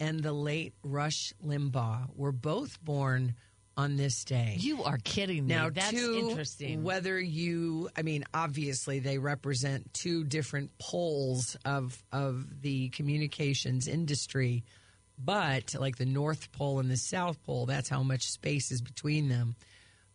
and 0.00 0.22
the 0.22 0.32
late 0.32 0.74
Rush 0.82 1.32
Limbaugh 1.44 2.16
were 2.16 2.32
both 2.32 2.82
born 2.84 3.34
on 3.76 3.96
this 3.96 4.24
day. 4.24 4.56
You 4.58 4.84
are 4.84 4.98
kidding 4.98 5.46
me. 5.46 5.54
now, 5.54 5.70
That's 5.70 5.90
two, 5.90 6.28
interesting. 6.28 6.84
Whether 6.84 7.18
you, 7.18 7.90
I 7.96 8.02
mean, 8.02 8.24
obviously 8.32 9.00
they 9.00 9.18
represent 9.18 9.92
two 9.92 10.24
different 10.24 10.76
poles 10.78 11.56
of 11.64 12.02
of 12.12 12.62
the 12.62 12.88
communications 12.90 13.88
industry, 13.88 14.64
but 15.18 15.74
like 15.78 15.96
the 15.96 16.06
North 16.06 16.52
Pole 16.52 16.80
and 16.80 16.90
the 16.90 16.96
South 16.96 17.42
Pole, 17.44 17.66
that's 17.66 17.88
how 17.88 18.02
much 18.02 18.30
space 18.30 18.70
is 18.70 18.80
between 18.80 19.28
them. 19.28 19.56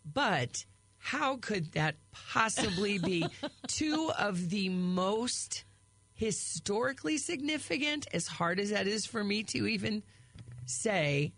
But 0.05 0.65
how 0.97 1.37
could 1.37 1.71
that 1.73 1.95
possibly 2.11 2.97
be 2.97 3.25
two 3.67 4.11
of 4.17 4.49
the 4.49 4.69
most 4.69 5.63
historically 6.13 7.17
significant, 7.17 8.05
as 8.13 8.27
hard 8.27 8.59
as 8.59 8.71
that 8.71 8.87
is 8.87 9.05
for 9.05 9.23
me 9.23 9.43
to 9.43 9.65
even 9.65 10.03
say, 10.65 11.31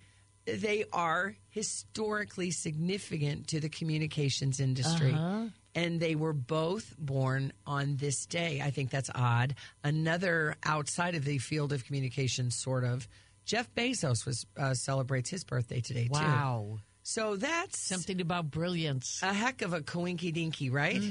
they 0.46 0.86
are 0.92 1.36
historically 1.50 2.50
significant 2.50 3.48
to 3.48 3.60
the 3.60 3.70
communications 3.70 4.60
industry. 4.60 5.14
Uh-huh. 5.14 5.46
And 5.76 6.00
they 6.00 6.16
were 6.16 6.34
both 6.34 6.96
born 6.98 7.54
on 7.66 7.96
this 7.98 8.26
day. 8.26 8.62
I 8.62 8.72
think 8.72 8.90
that's 8.90 9.12
odd. 9.14 9.56
Another 9.84 10.56
outside 10.66 11.16
of 11.16 11.24
the 11.24 11.38
field 11.38 11.72
of 11.72 11.86
communications, 11.86 12.56
sort 12.56 12.84
of. 12.84 13.08
Jeff 13.46 13.74
Bezos 13.76 14.26
was 14.26 14.46
uh, 14.58 14.74
celebrates 14.74 15.30
his 15.30 15.44
birthday 15.44 15.82
today 15.82 16.06
too. 16.06 16.20
wow. 16.20 16.78
So 17.04 17.36
that's 17.36 17.80
Something 17.80 18.22
about 18.22 18.52
brilliance. 18.52 19.20
a 19.24 19.34
heck 19.34 19.64
of 19.64 19.74
a 19.74 19.82
coinky 19.82 20.32
dinky, 20.32 20.70
right? 20.70 21.02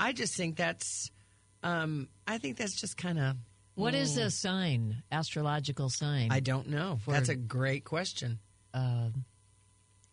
I 0.00 0.12
just 0.12 0.34
think 0.34 0.56
that's, 0.56 1.12
um, 1.62 2.08
I 2.26 2.38
think 2.38 2.56
that's 2.56 2.74
just 2.80 2.96
kind 2.96 3.18
of. 3.20 3.36
What 3.76 3.94
is 3.94 4.16
a 4.16 4.32
sign? 4.32 5.04
Astrological 5.12 5.88
sign. 5.90 6.32
I 6.32 6.40
don't 6.40 6.68
know. 6.68 6.98
that's 7.06 7.28
a 7.28 7.36
great 7.36 7.84
question. 7.84 8.40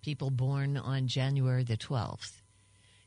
People 0.04 0.30
born 0.30 0.78
on 0.78 1.08
January 1.08 1.64
the 1.64 1.78
12th. 1.78 2.32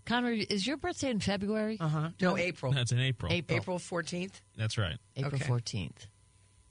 Connor, 0.04 0.32
is 0.32 0.66
your 0.66 0.76
birthday 0.78 1.10
in 1.10 1.20
February? 1.20 1.76
Uh 1.78 1.86
huh. 1.88 2.08
No, 2.20 2.36
April. 2.36 2.72
That's 2.72 2.90
in 2.92 2.98
April. 2.98 3.30
April. 3.32 3.58
April 3.60 3.78
fourteenth. 3.78 4.40
That's 4.56 4.76
right. 4.78 4.96
April 5.16 5.34
Okay. 5.34 5.44
14th. 5.44 6.06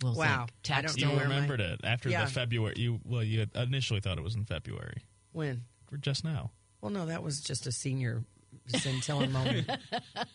We'll 0.01 0.13
Wow. 0.15 0.45
think. 0.45 0.51
Tax 0.63 0.77
I 0.77 0.81
don't 0.87 0.95
day. 0.95 1.01
know 1.05 1.11
You 1.11 1.17
where 1.17 1.27
my- 1.27 1.35
remembered 1.35 1.61
it 1.61 1.81
after 1.83 2.09
Yeah. 2.09 2.25
the 2.25 2.31
February. 2.31 2.75
You 2.77 2.99
well, 3.03 3.23
you 3.23 3.39
had 3.39 3.51
initially 3.55 3.99
thought 3.99 4.17
it 4.17 4.23
was 4.23 4.35
in 4.35 4.45
February. 4.45 5.03
When? 5.31 5.63
Or 5.91 5.97
just 5.97 6.23
now. 6.23 6.51
Well, 6.81 6.91
no, 6.91 7.05
that 7.07 7.23
was 7.23 7.41
just 7.41 7.65
a 7.67 7.71
senior 7.71 8.23
scintillant 8.67 9.31
moment. 9.31 9.69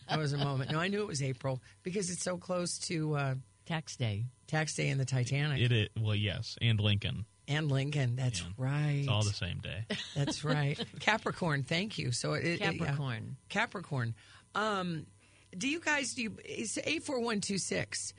That 0.09 0.19
was 0.19 0.33
a 0.33 0.37
moment. 0.37 0.71
No, 0.71 0.79
I 0.79 0.87
knew 0.89 1.01
it 1.01 1.07
was 1.07 1.21
April 1.23 1.61
because 1.81 2.09
it's 2.11 2.21
so 2.23 2.37
close 2.37 2.77
to 2.79 3.15
uh, 3.15 3.35
Tax 3.65 3.95
day. 3.95 4.25
Tax 4.47 4.75
Day 4.75 4.89
and 4.89 4.99
the 4.99 5.05
Titanic 5.05 5.61
It, 5.61 5.71
it 5.71 5.91
well, 5.99 6.13
yes, 6.15 6.57
and 6.61 6.79
Lincoln. 6.79 7.25
and 7.47 7.71
Lincoln. 7.71 8.15
That's 8.15 8.41
Yeah. 8.41 8.47
right. 8.57 8.91
It's 8.99 9.07
all 9.07 9.23
the 9.23 9.33
same 9.33 9.59
day. 9.59 9.85
That's 10.15 10.43
right. 10.43 10.79
Capricorn. 10.99 11.63
Thank 11.63 11.97
you. 11.97 12.11
So 12.11 12.33
it, 12.33 12.45
it- 12.45 12.59
yeah. 12.59 12.71
Capricorn. 12.73 13.37
Capricorn. 13.49 14.13
Um, 14.53 15.07
do 15.57 15.67
you 15.67 15.79
guys 15.79 16.13
do 16.13 16.23
you, 16.23 16.37
it's 16.45 16.77
eight 16.83 17.03
four 17.03 17.19
one 17.21 17.41
two 17.41 17.57
six? 17.57 18.13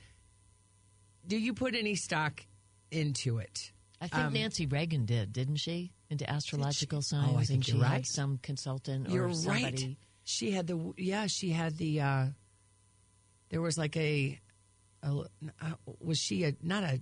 Do 1.26 1.38
you 1.38 1.54
put 1.54 1.74
any 1.74 1.94
stock 1.94 2.44
into 2.90 3.38
it? 3.38 3.72
I 4.00 4.08
think 4.08 4.32
Nancy 4.32 4.66
Reagan 4.66 5.06
did, 5.06 5.32
didn't 5.32 5.56
she? 5.56 5.92
Into 6.10 6.28
astrological 6.28 7.00
signs. 7.00 7.30
Oh, 7.32 7.36
I 7.36 7.38
and 7.38 7.46
think 7.48 7.64
she 7.64 7.72
you're 7.72 7.84
had 7.84 7.92
right. 7.92 8.06
some 8.06 8.38
consultant 8.42 9.08
or 9.08 9.10
You're 9.10 9.32
somebody. 9.32 9.64
right. 9.86 9.96
She 10.24 10.50
had 10.50 10.66
the 10.66 10.92
yeah. 10.98 11.26
She 11.26 11.50
had 11.50 11.76
the. 11.78 12.00
uh 12.00 12.26
There 13.48 13.60
was 13.62 13.78
like 13.78 13.96
a, 13.96 14.38
a 15.02 15.08
uh, 15.62 15.70
was 16.00 16.18
she 16.18 16.44
a 16.44 16.54
not 16.62 16.84
a. 16.84 17.00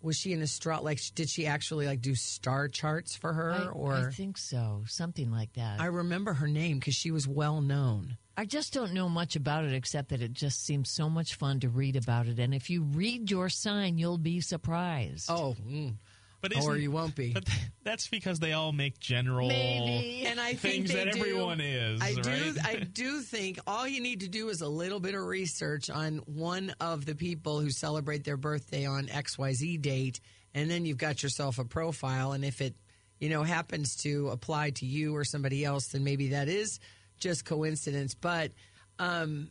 Was 0.00 0.16
she 0.16 0.32
an 0.32 0.42
astro? 0.42 0.82
Like, 0.82 0.98
did 1.14 1.30
she 1.30 1.46
actually 1.46 1.86
like 1.86 2.00
do 2.00 2.16
star 2.16 2.66
charts 2.66 3.14
for 3.14 3.32
her? 3.32 3.52
I, 3.52 3.66
or 3.66 3.94
I 3.94 4.10
think 4.10 4.36
so. 4.36 4.82
Something 4.88 5.30
like 5.30 5.52
that. 5.52 5.80
I 5.80 5.86
remember 5.86 6.32
her 6.34 6.48
name 6.48 6.80
because 6.80 6.94
she 6.96 7.12
was 7.12 7.28
well 7.28 7.60
known. 7.60 8.16
I 8.36 8.44
just 8.46 8.72
don't 8.72 8.92
know 8.92 9.08
much 9.08 9.36
about 9.36 9.64
it 9.64 9.74
except 9.74 10.08
that 10.10 10.22
it 10.22 10.32
just 10.32 10.64
seems 10.64 10.90
so 10.90 11.10
much 11.10 11.34
fun 11.34 11.60
to 11.60 11.68
read 11.68 11.96
about 11.96 12.28
it. 12.28 12.38
And 12.38 12.54
if 12.54 12.70
you 12.70 12.82
read 12.82 13.30
your 13.30 13.48
sign, 13.48 13.98
you'll 13.98 14.18
be 14.18 14.40
surprised. 14.40 15.26
Oh, 15.30 15.54
mm. 15.66 15.94
But 16.40 16.56
or 16.56 16.58
isn't- 16.72 16.80
you 16.82 16.90
won't 16.90 17.14
be. 17.14 17.32
But 17.32 17.44
that's 17.84 18.08
because 18.08 18.40
they 18.40 18.52
all 18.52 18.72
make 18.72 18.98
general 18.98 19.48
Maybe. 19.48 20.26
and 20.26 20.40
I 20.40 20.54
think 20.54 20.86
things 20.88 20.92
they 20.92 21.04
that 21.04 21.12
do. 21.12 21.20
everyone 21.20 21.60
is. 21.60 22.00
I 22.00 22.14
do. 22.14 22.28
right? 22.28 22.54
I 22.64 22.76
do 22.92 23.20
think 23.20 23.60
all 23.66 23.86
you 23.86 24.00
need 24.00 24.20
to 24.20 24.28
do 24.28 24.48
is 24.48 24.60
a 24.60 24.68
little 24.68 24.98
bit 24.98 25.14
of 25.14 25.24
research 25.24 25.88
on 25.90 26.16
one 26.26 26.74
of 26.80 27.04
the 27.04 27.14
people 27.14 27.60
who 27.60 27.70
celebrate 27.70 28.24
their 28.24 28.36
birthday 28.36 28.86
on 28.86 29.08
X 29.08 29.38
Y 29.38 29.52
Z 29.52 29.76
date, 29.78 30.20
and 30.54 30.68
then 30.70 30.84
you've 30.84 30.98
got 30.98 31.22
yourself 31.22 31.58
a 31.60 31.64
profile. 31.64 32.32
And 32.32 32.44
if 32.44 32.60
it, 32.60 32.74
you 33.20 33.28
know, 33.28 33.44
happens 33.44 33.94
to 33.98 34.30
apply 34.30 34.70
to 34.70 34.86
you 34.86 35.14
or 35.14 35.22
somebody 35.24 35.64
else, 35.64 35.88
then 35.88 36.02
maybe 36.02 36.28
that 36.30 36.48
is 36.48 36.80
just 37.22 37.44
coincidence. 37.44 38.14
But 38.14 38.52
um, 38.98 39.48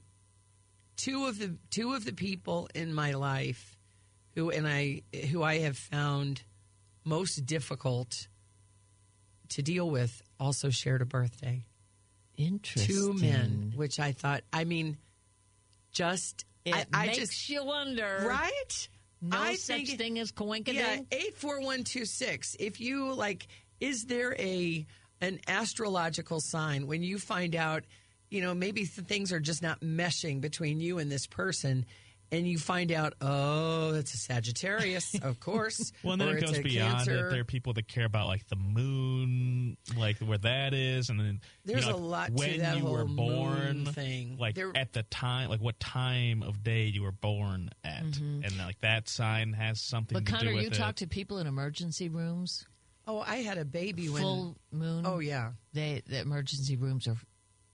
two 0.98 1.26
of 1.26 1.40
the 1.40 1.56
two 1.72 1.94
of 1.94 2.06
the 2.06 2.14
people 2.14 2.70
in 2.76 2.94
my 2.94 3.14
life 3.14 3.76
who 4.36 4.50
and 4.52 4.68
I 4.68 5.02
who 5.32 5.42
I 5.42 5.60
have 5.60 5.78
found 5.78 6.44
most 7.04 7.46
difficult 7.46 8.28
to 9.50 9.62
deal 9.62 9.90
with 9.90 10.22
also 10.40 10.70
shared 10.70 11.02
a 11.02 11.06
birthday. 11.06 11.66
Interesting. 12.38 12.96
Two 12.96 13.14
men, 13.14 13.74
which 13.76 14.00
I 14.00 14.14
thought, 14.14 14.42
I 14.54 14.64
mean, 14.64 14.98
just 15.92 16.46
It 16.66 16.74
I, 16.74 16.86
I 16.94 17.06
makes 17.08 17.18
just 17.18 17.50
you 17.50 17.64
wonder. 17.66 18.24
right. 18.28 18.90
No 19.22 19.38
I 19.38 19.56
such 19.56 19.86
think- 19.88 19.98
thing 20.00 20.20
as 20.20 20.32
coinkydink. 20.32 20.74
Yeah, 20.74 21.00
eight 21.12 21.36
four 21.38 21.62
one 21.62 21.84
two 21.84 22.06
six. 22.06 22.56
If 22.60 22.80
you 22.80 23.14
like, 23.14 23.48
is 23.80 24.06
there 24.06 24.34
a 24.40 24.86
an 25.22 25.40
astrological 25.48 26.40
sign 26.42 26.88
when 26.88 27.04
you 27.04 27.18
find 27.20 27.56
out, 27.56 27.84
you 28.30 28.42
know, 28.42 28.54
maybe 28.54 28.86
th- 28.86 29.08
things 29.08 29.32
are 29.32 29.40
just 29.40 29.62
not 29.62 29.82
meshing 29.82 30.42
between 30.42 30.80
you 30.80 30.98
and 31.00 31.12
this 31.12 31.28
person, 31.28 31.86
and 32.34 32.48
you 32.48 32.58
find 32.58 32.94
out, 32.94 33.14
oh, 33.20 33.94
it's 33.94 34.14
a 34.14 34.18
Sagittarius, 34.18 35.16
of 35.22 35.42
course. 35.42 35.92
Well, 36.02 36.14
and 36.14 36.22
then 36.22 36.30
or 36.30 36.38
it 36.38 36.44
it's 36.44 36.52
goes 36.52 36.60
a 36.60 36.64
beyond 36.64 36.96
Cancer. 36.96 37.28
it. 37.28 37.30
There 37.32 37.42
are 37.42 37.44
people 37.44 37.74
that 37.74 37.90
care 37.90 38.06
about 38.06 38.28
like 38.28 38.48
the 38.48 38.56
moon, 38.56 39.76
like 39.98 40.18
where 40.20 40.38
that 40.38 40.74
is, 40.74 41.10
and 41.10 41.20
then 41.20 41.42
you 41.66 41.74
There's 41.74 41.88
know, 41.88 41.96
a 41.96 41.98
lot 41.98 42.28
to 42.28 42.34
when 42.34 42.60
that 42.60 42.78
you 42.78 42.86
were 42.86 43.06
whole 43.06 43.16
born, 43.16 43.84
moon 43.84 43.86
thing. 43.94 44.38
like 44.40 44.56
There- 44.56 44.72
at 44.76 44.94
the 44.94 45.04
time, 45.04 45.50
like 45.50 45.60
what 45.60 45.78
time 45.80 46.42
of 46.42 46.64
day 46.64 46.86
you 46.86 47.04
were 47.04 47.12
born 47.12 47.70
at, 47.84 48.04
mm-hmm. 48.06 48.44
and 48.46 48.58
like 48.60 48.80
that 48.80 49.10
sign 49.10 49.52
has 49.54 49.82
something 49.82 50.16
But 50.16 50.26
to 50.26 50.32
Connor, 50.32 50.50
do 50.52 50.56
with 50.56 50.64
you 50.64 50.70
it. 50.72 50.74
talk 50.76 50.96
to 50.96 51.08
people 51.08 51.38
in 51.40 51.48
emergency 51.48 52.08
rooms. 52.10 52.66
Oh, 53.12 53.24
I 53.28 53.38
had 53.38 53.58
a 53.58 53.66
baby 53.66 54.08
when. 54.10 54.22
Full 54.22 54.56
moon. 54.72 55.06
Oh 55.06 55.20
yeah. 55.20 55.52
They 55.74 56.02
the 56.08 56.22
emergency 56.22 56.78
rooms 56.78 57.08
are. 57.08 57.18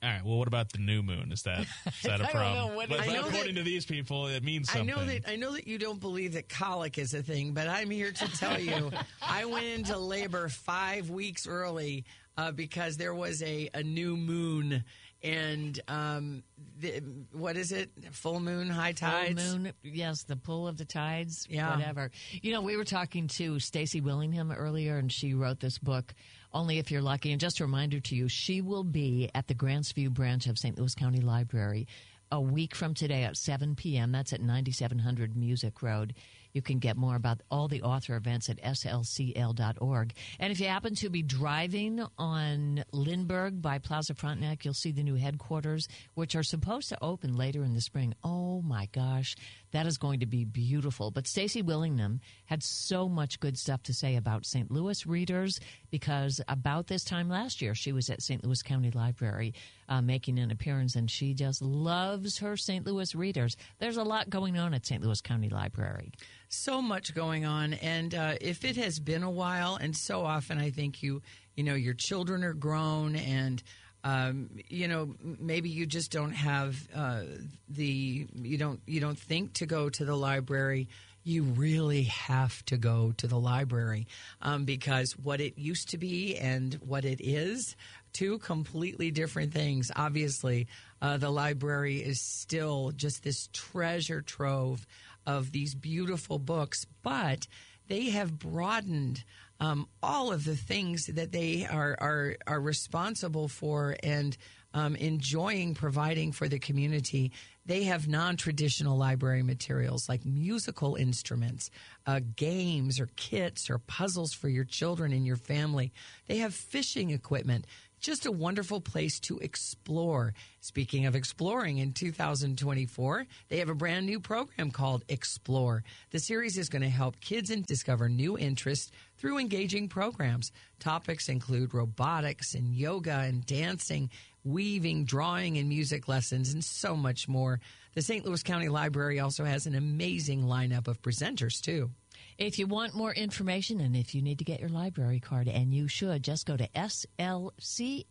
All 0.03 0.09
right. 0.09 0.23
Well, 0.23 0.37
what 0.37 0.47
about 0.47 0.71
the 0.71 0.79
new 0.79 1.01
moon? 1.03 1.31
Is 1.31 1.43
that 1.43 1.59
is 1.85 2.01
that 2.03 2.21
a 2.21 2.23
I 2.23 2.25
don't 2.25 2.31
problem? 2.31 2.69
know. 2.69 2.75
What 2.75 2.89
But 2.89 3.01
I 3.01 3.05
know 3.07 3.19
according 3.27 3.55
that- 3.55 3.61
to 3.61 3.63
these 3.63 3.85
people, 3.85 4.27
it 4.27 4.43
means 4.43 4.71
something. 4.71 4.91
I 4.91 4.95
know 4.95 5.05
that 5.05 5.21
I 5.29 5.35
know 5.35 5.53
that 5.53 5.67
you 5.67 5.77
don't 5.77 5.99
believe 5.99 6.33
that 6.33 6.49
colic 6.49 6.97
is 6.97 7.13
a 7.13 7.21
thing, 7.21 7.53
but 7.53 7.67
I'm 7.67 7.89
here 7.91 8.11
to 8.11 8.37
tell 8.37 8.59
you, 8.59 8.91
I 9.21 9.45
went 9.45 9.65
into 9.65 9.97
labor 9.97 10.49
five 10.49 11.09
weeks 11.11 11.45
early 11.47 12.05
uh, 12.37 12.51
because 12.51 12.97
there 12.97 13.13
was 13.13 13.41
a, 13.43 13.69
a 13.73 13.83
new 13.83 14.15
moon 14.17 14.83
and 15.23 15.79
um, 15.87 16.43
the, 16.79 17.01
what 17.31 17.57
is 17.57 17.71
it? 17.71 17.89
Full 18.11 18.39
moon, 18.39 18.69
high 18.69 18.91
tides. 18.91 19.41
Full 19.51 19.59
moon, 19.59 19.73
yes, 19.83 20.23
the 20.23 20.35
pull 20.35 20.67
of 20.67 20.77
the 20.77 20.85
tides, 20.85 21.47
Yeah. 21.49 21.75
whatever. 21.75 22.11
You 22.41 22.51
know, 22.53 22.61
we 22.61 22.77
were 22.77 22.83
talking 22.85 23.27
to 23.29 23.59
Stacy 23.59 24.01
Willingham 24.01 24.51
earlier, 24.51 24.97
and 24.97 25.11
she 25.11 25.33
wrote 25.33 25.59
this 25.59 25.77
book, 25.79 26.13
Only 26.53 26.77
If 26.79 26.91
You're 26.91 27.01
Lucky. 27.01 27.31
And 27.31 27.41
just 27.41 27.59
a 27.59 27.63
reminder 27.63 27.99
to 27.99 28.15
you, 28.15 28.27
she 28.27 28.61
will 28.61 28.83
be 28.83 29.29
at 29.33 29.47
the 29.47 29.53
Grant's 29.53 29.91
View 29.91 30.09
branch 30.09 30.47
of 30.47 30.57
St. 30.57 30.77
Louis 30.77 30.93
County 30.95 31.21
Library 31.21 31.87
a 32.31 32.41
week 32.41 32.75
from 32.75 32.93
today 32.93 33.23
at 33.23 33.37
7 33.37 33.75
p.m. 33.75 34.11
That's 34.11 34.33
at 34.33 34.41
9700 34.41 35.35
Musick 35.37 35.81
Road. 35.81 36.13
You 36.53 36.61
can 36.61 36.79
get 36.79 36.97
more 36.97 37.15
about 37.15 37.41
all 37.51 37.67
the 37.67 37.81
author 37.81 38.15
events 38.15 38.49
at 38.49 38.61
slcl.org. 38.61 40.13
And 40.39 40.51
if 40.51 40.59
you 40.59 40.67
happen 40.67 40.95
to 40.95 41.09
be 41.09 41.21
driving 41.21 42.05
on 42.17 42.83
Lindbergh 42.91 43.61
by 43.61 43.79
Plaza 43.79 44.13
Frontenac, 44.13 44.65
you'll 44.65 44.73
see 44.73 44.91
the 44.91 45.03
new 45.03 45.15
headquarters, 45.15 45.87
which 46.15 46.35
are 46.35 46.43
supposed 46.43 46.89
to 46.89 47.03
open 47.03 47.35
later 47.35 47.63
in 47.63 47.73
the 47.73 47.81
spring. 47.81 48.13
Oh 48.23 48.61
my 48.61 48.87
gosh, 48.91 49.35
that 49.71 49.85
is 49.85 49.97
going 49.97 50.19
to 50.21 50.25
be 50.25 50.45
beautiful. 50.45 51.11
But 51.11 51.27
Stacy 51.27 51.61
Willingham 51.61 52.19
had 52.45 52.63
so 52.63 53.07
much 53.09 53.39
good 53.39 53.57
stuff 53.57 53.83
to 53.83 53.93
say 53.93 54.15
about 54.15 54.45
St. 54.45 54.71
Louis 54.71 55.05
readers 55.05 55.59
because 55.91 56.41
about 56.47 56.87
this 56.87 57.03
time 57.03 57.29
last 57.29 57.61
year, 57.61 57.75
she 57.75 57.91
was 57.91 58.09
at 58.09 58.21
St. 58.21 58.43
Louis 58.43 58.61
County 58.61 58.91
Library 58.91 59.53
uh, 59.89 60.01
making 60.01 60.39
an 60.39 60.51
appearance, 60.51 60.95
and 60.95 61.09
she 61.09 61.33
just 61.33 61.61
loves 61.61 62.39
her 62.39 62.57
St. 62.57 62.85
Louis 62.85 63.13
readers. 63.15 63.55
There's 63.79 63.97
a 63.97 64.03
lot 64.03 64.29
going 64.29 64.57
on 64.57 64.73
at 64.73 64.85
St. 64.85 65.03
Louis 65.03 65.21
County 65.21 65.49
Library. 65.49 66.11
so 66.49 66.81
much 66.81 67.13
going 67.13 67.45
on 67.45 67.73
and 67.73 68.15
uh, 68.15 68.35
if 68.39 68.63
it 68.63 68.77
has 68.77 68.99
been 68.99 69.23
a 69.23 69.29
while 69.29 69.75
and 69.75 69.95
so 69.95 70.23
often 70.23 70.57
i 70.57 70.69
think 70.69 71.03
you 71.03 71.21
you 71.55 71.63
know 71.63 71.73
your 71.75 71.93
children 71.93 72.41
are 72.43 72.53
grown 72.53 73.15
and 73.17 73.61
um, 74.03 74.49
you 74.69 74.87
know 74.87 75.15
maybe 75.21 75.69
you 75.69 75.85
just 75.85 76.11
don't 76.11 76.31
have 76.31 76.75
uh, 76.95 77.23
the 77.69 78.27
you 78.33 78.57
don't 78.57 78.79
you 78.85 78.99
don't 78.99 79.19
think 79.19 79.53
to 79.53 79.65
go 79.65 79.89
to 79.89 80.05
the 80.05 80.15
library. 80.15 80.87
You 81.23 81.43
really 81.43 82.03
have 82.03 82.63
to 82.67 82.77
go 82.77 83.13
to 83.17 83.27
the 83.27 83.37
library 83.37 84.07
um, 84.41 84.63
because 84.63 85.17
what 85.17 85.41
it 85.41 85.57
used 85.57 85.89
to 85.89 85.97
be 85.97 86.37
and 86.37 86.75
what 86.75 87.03
it 87.03 87.19
is 87.19 87.75
two 88.13 88.39
completely 88.39 89.11
different 89.11 89.53
things. 89.53 89.91
Obviously 89.95 90.67
uh, 91.01 91.17
the 91.17 91.29
library 91.29 91.97
is 91.97 92.21
still 92.21 92.91
just 92.95 93.23
this 93.23 93.49
treasure 93.51 94.21
trove 94.21 94.87
of 95.25 95.51
these 95.51 95.75
beautiful 95.75 96.39
books, 96.39 96.85
but 97.03 97.45
they 97.87 98.09
have 98.09 98.39
broadened 98.39 99.23
um, 99.59 99.87
all 100.03 100.31
of 100.31 100.45
the 100.45 100.55
things 100.55 101.05
that 101.07 101.31
they 101.31 101.65
are 101.65 101.95
are, 101.99 102.35
are 102.45 102.61
responsible 102.61 103.47
for 103.47 103.95
and 104.03 104.37
um, 104.73 104.95
enjoying 104.95 105.73
providing 105.73 106.31
for 106.31 106.47
the 106.47 106.59
community. 106.59 107.31
They 107.65 107.83
have 107.83 108.07
non 108.07 108.37
traditional 108.37 108.97
library 108.97 109.43
materials 109.43 110.07
like 110.07 110.25
musical 110.25 110.95
instruments, 110.95 111.71
uh, 112.05 112.21
games, 112.35 112.99
or 112.99 113.09
kits, 113.15 113.69
or 113.69 113.79
puzzles 113.79 114.33
for 114.33 114.49
your 114.49 114.65
children 114.65 115.11
and 115.13 115.25
your 115.25 115.35
family. 115.35 115.91
They 116.27 116.37
have 116.37 116.53
fishing 116.53 117.09
equipment 117.09 117.65
just 117.99 118.25
a 118.25 118.31
wonderful 118.31 118.81
place 118.81 119.19
to 119.21 119.39
explore. 119.39 120.33
Speaking 120.61 121.05
of 121.05 121.15
exploring, 121.15 121.77
in 121.79 121.93
2024, 121.93 123.25
they 123.49 123.57
have 123.57 123.69
a 123.69 123.75
brand 123.75 124.05
new 124.05 124.19
program 124.19 124.71
called 124.71 125.03
Explore. 125.09 125.83
The 126.11 126.19
series 126.19 126.57
is 126.57 126.69
going 126.69 126.83
to 126.83 126.89
help 126.89 127.19
kids 127.19 127.49
and 127.49 127.65
discover 127.65 128.09
new 128.09 128.37
interests 128.37 128.91
through 129.17 129.39
engaging 129.39 129.89
programs. 129.89 130.51
Topics 130.79 131.29
include 131.29 131.73
robotics 131.73 132.53
and 132.53 132.73
yoga 132.75 133.19
and 133.19 133.45
dancing, 133.45 134.09
weaving, 134.43 135.05
drawing, 135.05 135.57
and 135.57 135.69
music 135.69 136.07
lessons, 136.07 136.53
and 136.53 136.63
so 136.63 136.95
much 136.95 137.27
more. 137.27 137.59
The 137.95 138.01
St. 138.01 138.25
Louis 138.25 138.43
County 138.43 138.69
Library 138.69 139.19
also 139.19 139.43
has 139.43 139.65
an 139.65 139.75
amazing 139.75 140.43
lineup 140.43 140.87
of 140.87 141.01
presenters, 141.01 141.59
too. 141.59 141.91
If 142.37 142.59
you 142.59 142.67
want 142.67 142.93
more 142.93 143.13
information 143.13 143.81
and 143.81 143.95
if 143.95 144.13
you 144.13 144.21
need 144.21 144.37
to 144.39 144.45
get 144.45 144.59
your 144.59 144.69
library 144.69 145.19
card, 145.19 145.47
and 145.47 145.73
you 145.73 145.87
should, 145.87 146.23
just 146.23 146.45
go 146.45 146.55
to 146.55 146.67
slcl.org. 146.69 148.05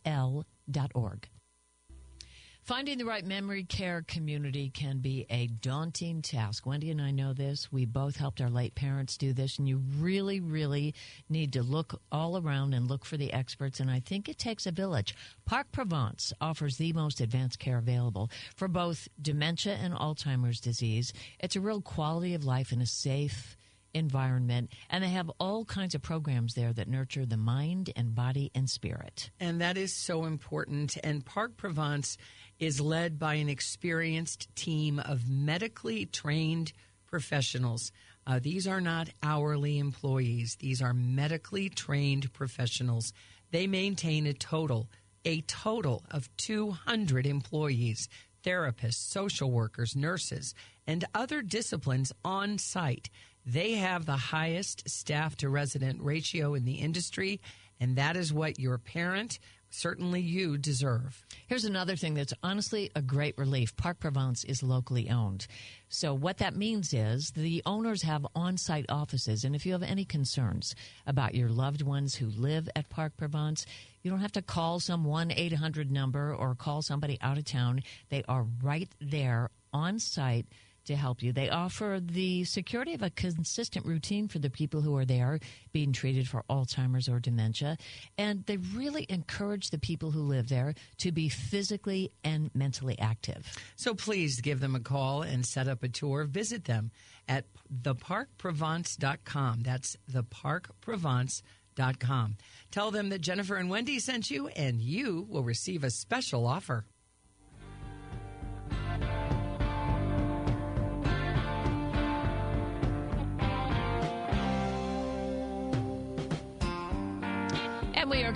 Finding 2.66 2.98
the 2.98 3.04
right 3.04 3.24
memory 3.24 3.62
care 3.62 4.02
community 4.08 4.70
can 4.70 4.98
be 4.98 5.24
a 5.30 5.46
daunting 5.46 6.20
task. 6.20 6.66
Wendy 6.66 6.90
and 6.90 7.00
I 7.00 7.12
know 7.12 7.32
this. 7.32 7.70
We 7.70 7.84
both 7.84 8.16
helped 8.16 8.40
our 8.40 8.50
late 8.50 8.74
parents 8.74 9.16
do 9.16 9.32
this, 9.32 9.56
and 9.56 9.68
you 9.68 9.80
really, 10.00 10.40
really 10.40 10.92
need 11.28 11.52
to 11.52 11.62
look 11.62 12.02
all 12.10 12.36
around 12.36 12.74
and 12.74 12.88
look 12.88 13.04
for 13.04 13.16
the 13.16 13.32
experts. 13.32 13.78
And 13.78 13.88
I 13.88 14.00
think 14.00 14.28
it 14.28 14.36
takes 14.36 14.66
a 14.66 14.72
village. 14.72 15.14
Park 15.44 15.70
Provence 15.70 16.32
offers 16.40 16.76
the 16.76 16.92
most 16.92 17.20
advanced 17.20 17.60
care 17.60 17.78
available 17.78 18.32
for 18.56 18.66
both 18.66 19.06
dementia 19.22 19.74
and 19.74 19.94
Alzheimer's 19.94 20.58
disease. 20.58 21.12
It's 21.38 21.54
a 21.54 21.60
real 21.60 21.80
quality 21.80 22.34
of 22.34 22.44
life 22.44 22.72
in 22.72 22.80
a 22.80 22.86
safe 22.86 23.56
environment, 23.96 24.70
and 24.90 25.02
they 25.02 25.08
have 25.08 25.30
all 25.40 25.64
kinds 25.64 25.94
of 25.94 26.02
programs 26.02 26.54
there 26.54 26.72
that 26.72 26.88
nurture 26.88 27.24
the 27.24 27.36
mind 27.36 27.92
and 27.96 28.14
body 28.14 28.50
and 28.54 28.68
spirit. 28.68 29.30
And 29.40 29.60
that 29.60 29.76
is 29.76 29.92
so 29.92 30.24
important. 30.24 30.96
And 31.02 31.24
Park 31.24 31.56
Provence 31.56 32.18
is 32.58 32.80
led 32.80 33.18
by 33.18 33.34
an 33.34 33.48
experienced 33.48 34.54
team 34.54 34.98
of 34.98 35.28
medically 35.28 36.06
trained 36.06 36.72
professionals. 37.06 37.92
Uh, 38.26 38.40
these 38.42 38.66
are 38.66 38.80
not 38.80 39.08
hourly 39.22 39.78
employees, 39.78 40.56
these 40.56 40.82
are 40.82 40.94
medically 40.94 41.68
trained 41.68 42.32
professionals. 42.32 43.12
They 43.52 43.66
maintain 43.66 44.26
a 44.26 44.32
total, 44.32 44.88
a 45.24 45.42
total 45.42 46.02
of 46.10 46.34
200 46.36 47.26
employees, 47.26 48.08
therapists, 48.42 48.94
social 48.94 49.50
workers, 49.50 49.94
nurses, 49.94 50.54
and 50.86 51.04
other 51.14 51.42
disciplines 51.42 52.12
on 52.24 52.58
site. 52.58 53.10
They 53.44 53.72
have 53.74 54.06
the 54.06 54.16
highest 54.16 54.88
staff 54.88 55.36
to 55.36 55.48
resident 55.48 56.02
ratio 56.02 56.54
in 56.54 56.64
the 56.64 56.74
industry, 56.74 57.40
and 57.78 57.96
that 57.96 58.16
is 58.16 58.32
what 58.32 58.58
your 58.58 58.78
parent 58.78 59.38
certainly 59.70 60.20
you 60.20 60.58
deserve. 60.58 61.24
Here's 61.46 61.64
another 61.64 61.96
thing 61.96 62.14
that's 62.14 62.32
honestly 62.42 62.90
a 62.94 63.02
great 63.02 63.36
relief. 63.38 63.76
Park 63.76 64.00
Provence 64.00 64.44
is 64.44 64.62
locally 64.62 65.10
owned. 65.10 65.46
So, 65.88 66.14
what 66.14 66.38
that 66.38 66.56
means 66.56 66.92
is 66.92 67.30
the 67.34 67.62
owners 67.66 68.02
have 68.02 68.26
on 68.34 68.56
site 68.56 68.86
offices. 68.88 69.44
And 69.44 69.54
if 69.54 69.64
you 69.64 69.72
have 69.72 69.82
any 69.82 70.04
concerns 70.04 70.74
about 71.06 71.34
your 71.34 71.48
loved 71.48 71.82
ones 71.82 72.14
who 72.14 72.26
live 72.26 72.68
at 72.74 72.88
Park 72.88 73.16
Provence, 73.16 73.66
you 74.02 74.10
don't 74.10 74.20
have 74.20 74.32
to 74.32 74.42
call 74.42 74.80
some 74.80 75.04
1 75.04 75.32
800 75.32 75.90
number 75.90 76.34
or 76.34 76.54
call 76.54 76.82
somebody 76.82 77.18
out 77.20 77.38
of 77.38 77.44
town. 77.44 77.82
They 78.08 78.22
are 78.28 78.46
right 78.62 78.88
there 79.00 79.50
on 79.72 79.98
site 79.98 80.46
to 80.86 80.96
help 80.96 81.22
you. 81.22 81.32
They 81.32 81.50
offer 81.50 82.00
the 82.02 82.42
security 82.44 82.94
of 82.94 83.02
a 83.02 83.10
consistent 83.10 83.84
routine 83.86 84.28
for 84.28 84.38
the 84.38 84.50
people 84.50 84.80
who 84.80 84.96
are 84.96 85.04
there 85.04 85.38
being 85.72 85.92
treated 85.92 86.28
for 86.28 86.44
Alzheimer's 86.48 87.08
or 87.08 87.20
dementia. 87.20 87.76
And 88.18 88.44
they 88.46 88.56
really 88.56 89.06
encourage 89.08 89.70
the 89.70 89.78
people 89.78 90.10
who 90.10 90.22
live 90.22 90.48
there 90.48 90.74
to 90.98 91.12
be 91.12 91.28
physically 91.28 92.10
and 92.24 92.50
mentally 92.54 92.98
active. 92.98 93.46
So 93.76 93.94
please 93.94 94.40
give 94.40 94.60
them 94.60 94.74
a 94.74 94.80
call 94.80 95.22
and 95.22 95.46
set 95.46 95.68
up 95.68 95.82
a 95.82 95.88
tour. 95.88 96.24
Visit 96.24 96.64
them 96.64 96.90
at 97.28 97.44
theparkprovence.com. 97.82 99.60
That's 99.62 99.96
theparkprovence.com. 100.10 102.36
Tell 102.70 102.90
them 102.90 103.10
that 103.10 103.20
Jennifer 103.20 103.56
and 103.56 103.68
Wendy 103.68 103.98
sent 103.98 104.30
you, 104.30 104.48
and 104.48 104.80
you 104.80 105.26
will 105.28 105.42
receive 105.42 105.84
a 105.84 105.90
special 105.90 106.46
offer. 106.46 106.86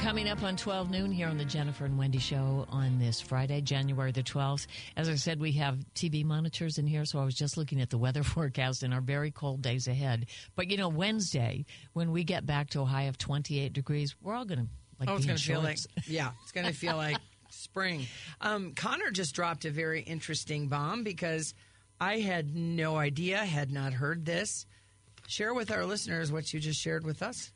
Coming 0.02 0.28
up 0.28 0.42
on 0.42 0.56
12 0.56 0.90
noon 0.90 1.12
here 1.12 1.28
on 1.28 1.36
the 1.36 1.44
Jennifer 1.44 1.84
and 1.84 1.98
Wendy 1.98 2.18
show 2.18 2.66
on 2.70 2.98
this 2.98 3.20
Friday, 3.20 3.60
January 3.60 4.12
the 4.12 4.22
12th. 4.22 4.66
As 4.96 5.10
I 5.10 5.14
said, 5.14 5.38
we 5.38 5.52
have 5.52 5.78
TV 5.94 6.24
monitors 6.24 6.78
in 6.78 6.86
here, 6.86 7.04
so 7.04 7.18
I 7.18 7.24
was 7.24 7.34
just 7.34 7.58
looking 7.58 7.82
at 7.82 7.90
the 7.90 7.98
weather 7.98 8.22
forecast 8.24 8.82
and 8.82 8.94
our 8.94 9.02
very 9.02 9.30
cold 9.30 9.60
days 9.60 9.88
ahead. 9.88 10.26
But 10.56 10.70
you 10.70 10.78
know, 10.78 10.88
Wednesday, 10.88 11.66
when 11.92 12.12
we 12.12 12.24
get 12.24 12.46
back 12.46 12.70
to 12.70 12.80
a 12.80 12.84
high 12.86 13.04
of 13.04 13.18
28 13.18 13.74
degrees, 13.74 14.16
we're 14.22 14.34
all 14.34 14.46
going 14.46 14.60
to 14.60 14.66
like 14.98 15.08
Oh, 15.10 15.16
it's 15.16 15.26
going 15.26 15.36
to 15.36 15.44
feel 15.44 15.60
like, 15.60 15.78
yeah, 16.06 16.30
it's 16.42 16.52
going 16.52 16.66
to 16.66 16.72
feel 16.72 16.96
like 16.96 17.18
spring. 17.50 18.06
Um, 18.40 18.72
Connor 18.74 19.10
just 19.10 19.34
dropped 19.34 19.66
a 19.66 19.70
very 19.70 20.00
interesting 20.00 20.68
bomb 20.68 21.04
because 21.04 21.52
I 22.00 22.20
had 22.20 22.56
no 22.56 22.96
idea, 22.96 23.36
had 23.38 23.70
not 23.70 23.92
heard 23.92 24.24
this. 24.24 24.66
Share 25.26 25.52
with 25.52 25.70
our 25.70 25.84
listeners 25.84 26.32
what 26.32 26.52
you 26.54 26.58
just 26.58 26.80
shared 26.80 27.04
with 27.04 27.22
us. 27.22 27.52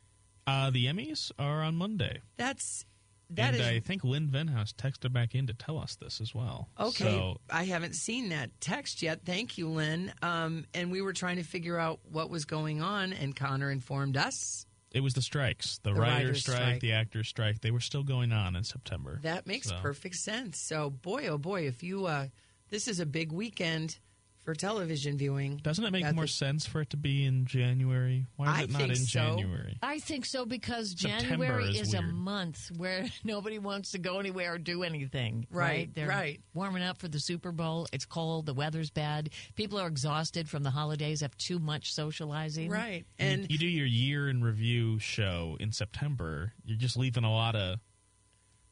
Uh, 0.47 0.69
the 0.69 0.85
Emmys 0.85 1.31
are 1.39 1.63
on 1.63 1.75
Monday. 1.75 2.21
That's 2.37 2.85
that 3.31 3.53
and 3.53 3.61
is 3.61 3.67
I 3.67 3.79
think 3.79 4.03
Lynn 4.03 4.27
Venhaus 4.29 4.71
texted 4.73 5.11
back 5.11 5.33
in 5.33 5.47
to 5.47 5.53
tell 5.53 5.79
us 5.79 5.95
this 5.95 6.21
as 6.21 6.35
well. 6.35 6.69
okay. 6.79 7.03
So 7.05 7.37
I 7.49 7.63
haven't 7.65 7.95
seen 7.95 8.29
that 8.29 8.51
text 8.61 9.01
yet. 9.01 9.21
Thank 9.25 9.57
you, 9.57 9.67
Lynn. 9.69 10.13
Um, 10.21 10.65
and 10.75 10.91
we 10.91 11.01
were 11.01 11.13
trying 11.13 11.37
to 11.37 11.43
figure 11.43 11.79
out 11.79 11.99
what 12.11 12.29
was 12.29 12.45
going 12.45 12.81
on, 12.83 13.13
and 13.13 13.35
Connor 13.35 13.71
informed 13.71 14.15
us. 14.17 14.67
it 14.91 15.01
was 15.01 15.13
the 15.15 15.21
strikes, 15.23 15.79
the, 15.83 15.91
The 15.93 15.99
writer's 15.99 16.17
writer's 16.19 16.41
strike, 16.41 16.57
strike. 16.57 16.79
the 16.81 16.91
actor's 16.93 17.27
strike. 17.27 17.61
They 17.61 17.71
were 17.71 17.79
still 17.79 18.03
going 18.03 18.31
on 18.31 18.55
in 18.55 18.63
September. 18.63 19.19
That 19.23 19.47
makes 19.47 19.69
So- 19.69 19.77
perfect 19.81 20.15
sense. 20.15 20.59
So, 20.59 20.91
boy, 20.91 21.25
oh 21.27 21.37
boy, 21.39 21.65
if 21.67 21.81
you 21.81 22.05
uh, 22.05 22.27
this 22.69 22.87
is 22.87 22.99
a 22.99 23.05
big 23.07 23.31
weekend 23.31 23.97
for 24.45 24.53
television 24.53 25.17
viewing. 25.17 25.57
Doesn't 25.57 25.83
it 25.83 25.91
make 25.91 26.05
more 26.13 26.23
the- 26.25 26.27
sense 26.29 26.65
for 26.65 26.81
it 26.81 26.91
to 26.91 26.97
be 26.97 27.25
in 27.25 27.45
January? 27.45 28.27
Why 28.37 28.45
is 28.45 28.59
I 28.59 28.63
it 28.63 28.69
not 28.71 28.77
think 28.81 28.89
in 28.91 28.95
so. 28.97 29.19
January? 29.19 29.77
I 29.81 29.99
think 29.99 30.25
so 30.25 30.45
because 30.45 30.91
September 30.91 31.45
January 31.47 31.65
is 31.69 31.89
is, 31.89 31.93
a 31.95 32.01
month 32.03 32.69
where 32.77 33.05
nobody 33.23 33.57
wants 33.59 33.91
to 33.91 33.97
go 33.97 34.19
anywhere 34.19 34.53
or 34.53 34.57
do 34.59 34.83
anything. 34.83 35.47
Right, 35.51 35.93
They're 35.93 36.07
right. 36.07 36.39
warming 36.53 36.83
up 36.83 36.99
for 36.99 37.07
the 37.07 37.19
Super 37.19 37.51
Bowl. 37.51 37.87
It's 37.91 38.05
cold. 38.05 38.45
The 38.45 38.53
weather's 38.53 38.91
bad. 38.91 39.31
People 39.55 39.79
are 39.79 39.87
exhausted 39.87 40.47
from 40.47 40.63
the 40.63 40.69
holidays. 40.71 41.21
Have 41.21 41.35
too 41.37 41.59
much 41.59 41.91
socializing. 41.91 42.69
Right. 42.69 43.05
You- 43.19 43.25
And 43.25 43.51
you 43.51 43.57
do 43.57 43.67
your 43.67 43.87
year 43.87 44.29
in 44.29 44.43
review 44.43 44.99
show 44.99 45.57
in 45.59 45.71
September. 45.71 46.53
You're 46.63 46.77
just 46.77 46.95
leaving 46.97 47.23
a 47.23 47.31
lot 47.31 47.55
of 47.55 47.79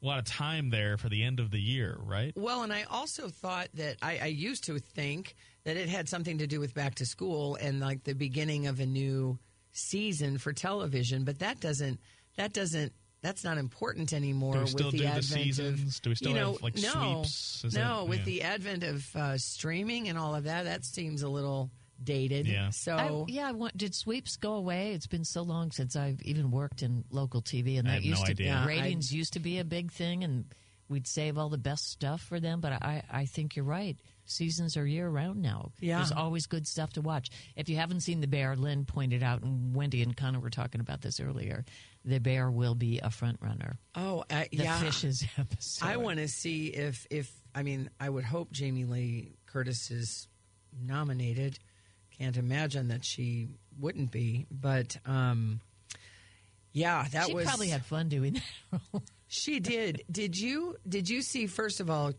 a 0.04 0.06
lot 0.06 0.18
of 0.18 0.24
time 0.26 0.70
there 0.70 0.96
for 0.98 1.08
the 1.08 1.22
end 1.22 1.40
of 1.40 1.50
the 1.50 1.60
year, 1.60 1.96
right? 2.00 2.32
well, 2.36 2.62
and 2.62 2.72
I 2.72 2.84
also 2.84 3.28
thought 3.28 3.68
that 3.74 3.96
I, 4.02 4.18
I 4.22 4.26
used 4.26 4.64
to 4.64 4.78
think 4.78 5.34
that 5.64 5.76
it 5.76 5.88
had 5.88 6.08
something 6.08 6.38
to 6.38 6.46
do 6.46 6.60
with 6.60 6.74
back 6.74 6.96
to 6.96 7.06
school 7.06 7.56
and 7.56 7.80
like 7.80 8.04
the 8.04 8.12
beginning 8.14 8.66
of 8.66 8.80
a 8.80 8.86
new 8.86 9.38
season 9.72 10.38
for 10.38 10.52
television, 10.52 11.24
but 11.24 11.38
that 11.40 11.60
doesn't 11.60 12.00
that 12.36 12.52
doesn't 12.52 12.92
that's 13.22 13.42
not 13.42 13.56
important 13.56 14.12
anymore. 14.12 14.52
Do 14.54 14.60
we 14.60 14.66
still 14.66 14.86
with 14.86 14.92
the 14.92 14.98
do 14.98 15.04
the 15.04 15.08
advent 15.08 15.24
seasons? 15.24 15.96
Of, 15.96 16.02
Do 16.02 16.10
we 16.10 16.14
still 16.14 16.28
you 16.32 16.36
know, 16.36 16.52
have, 16.52 16.62
like, 16.62 16.76
no, 16.76 17.22
sweeps? 17.22 17.64
Is 17.64 17.74
no, 17.74 18.00
that- 18.00 18.08
with 18.08 18.18
yeah. 18.20 18.24
the 18.26 18.42
advent 18.42 18.84
of 18.84 19.16
uh, 19.16 19.38
streaming 19.38 20.08
and 20.08 20.18
all 20.18 20.34
of 20.34 20.44
that, 20.44 20.64
that 20.64 20.84
seems 20.84 21.22
a 21.22 21.28
little 21.28 21.70
dated. 22.02 22.46
Yeah. 22.46 22.70
So 22.70 22.96
I, 22.96 23.24
yeah, 23.30 23.48
I 23.48 23.52
want, 23.52 23.76
did 23.76 23.94
sweeps 23.94 24.36
go 24.36 24.54
away? 24.54 24.92
It's 24.92 25.06
been 25.06 25.24
so 25.24 25.42
long 25.42 25.70
since 25.70 25.96
I've 25.96 26.20
even 26.22 26.50
worked 26.50 26.82
in 26.82 27.04
local 27.10 27.42
TV, 27.42 27.78
and 27.78 27.88
I 27.88 27.92
that 27.92 27.94
have 27.96 28.04
no 28.04 28.08
used 28.10 28.26
to 28.26 28.30
idea. 28.32 28.46
Yeah, 28.46 28.66
ratings 28.66 29.12
used 29.12 29.32
to 29.34 29.40
be 29.40 29.58
a 29.58 29.64
big 29.64 29.92
thing, 29.92 30.24
and 30.24 30.44
we'd 30.88 31.06
save 31.06 31.38
all 31.38 31.48
the 31.48 31.58
best 31.58 31.90
stuff 31.90 32.20
for 32.20 32.40
them. 32.40 32.60
But 32.60 32.72
I, 32.72 33.02
I 33.10 33.24
think 33.26 33.56
you're 33.56 33.64
right. 33.64 33.96
Seasons 34.26 34.76
are 34.78 34.86
year 34.86 35.08
round 35.08 35.42
now. 35.42 35.70
Yeah. 35.80 35.98
there's 35.98 36.12
always 36.12 36.46
good 36.46 36.66
stuff 36.66 36.94
to 36.94 37.02
watch. 37.02 37.28
If 37.56 37.68
you 37.68 37.76
haven't 37.76 38.00
seen 38.00 38.20
The 38.20 38.26
Bear, 38.26 38.56
Lynn 38.56 38.86
pointed 38.86 39.22
out, 39.22 39.42
and 39.42 39.74
Wendy 39.74 40.02
and 40.02 40.16
Connor 40.16 40.40
were 40.40 40.50
talking 40.50 40.80
about 40.80 41.02
this 41.02 41.20
earlier. 41.20 41.64
The 42.06 42.20
Bear 42.20 42.50
will 42.50 42.74
be 42.74 43.00
a 43.02 43.10
front 43.10 43.38
runner. 43.42 43.78
oh, 43.94 44.24
I, 44.30 44.48
The 44.50 44.64
yeah. 44.64 44.78
Fishes 44.78 45.24
episode. 45.38 45.86
I 45.86 45.98
want 45.98 46.18
to 46.18 46.28
see 46.28 46.68
if 46.68 47.06
if 47.10 47.30
I 47.54 47.62
mean 47.62 47.90
I 48.00 48.08
would 48.08 48.24
hope 48.24 48.50
Jamie 48.50 48.84
Lee 48.84 49.36
Curtis 49.46 49.90
is 49.90 50.26
nominated. 50.82 51.58
Can't 52.18 52.36
imagine 52.36 52.88
that 52.88 53.04
she 53.04 53.48
wouldn't 53.78 54.10
be, 54.10 54.46
but 54.50 54.96
um, 55.04 55.60
yeah, 56.72 57.06
that 57.12 57.26
She 57.26 57.34
was 57.34 57.46
probably 57.46 57.68
had 57.68 57.84
fun 57.84 58.08
doing 58.08 58.40
that. 58.72 59.02
She 59.26 59.58
did. 59.58 60.04
Did 60.08 60.38
you 60.38 60.76
did 60.88 61.08
you 61.08 61.20
see 61.20 61.48
first 61.48 61.80
of 61.80 61.90
all 61.90 62.12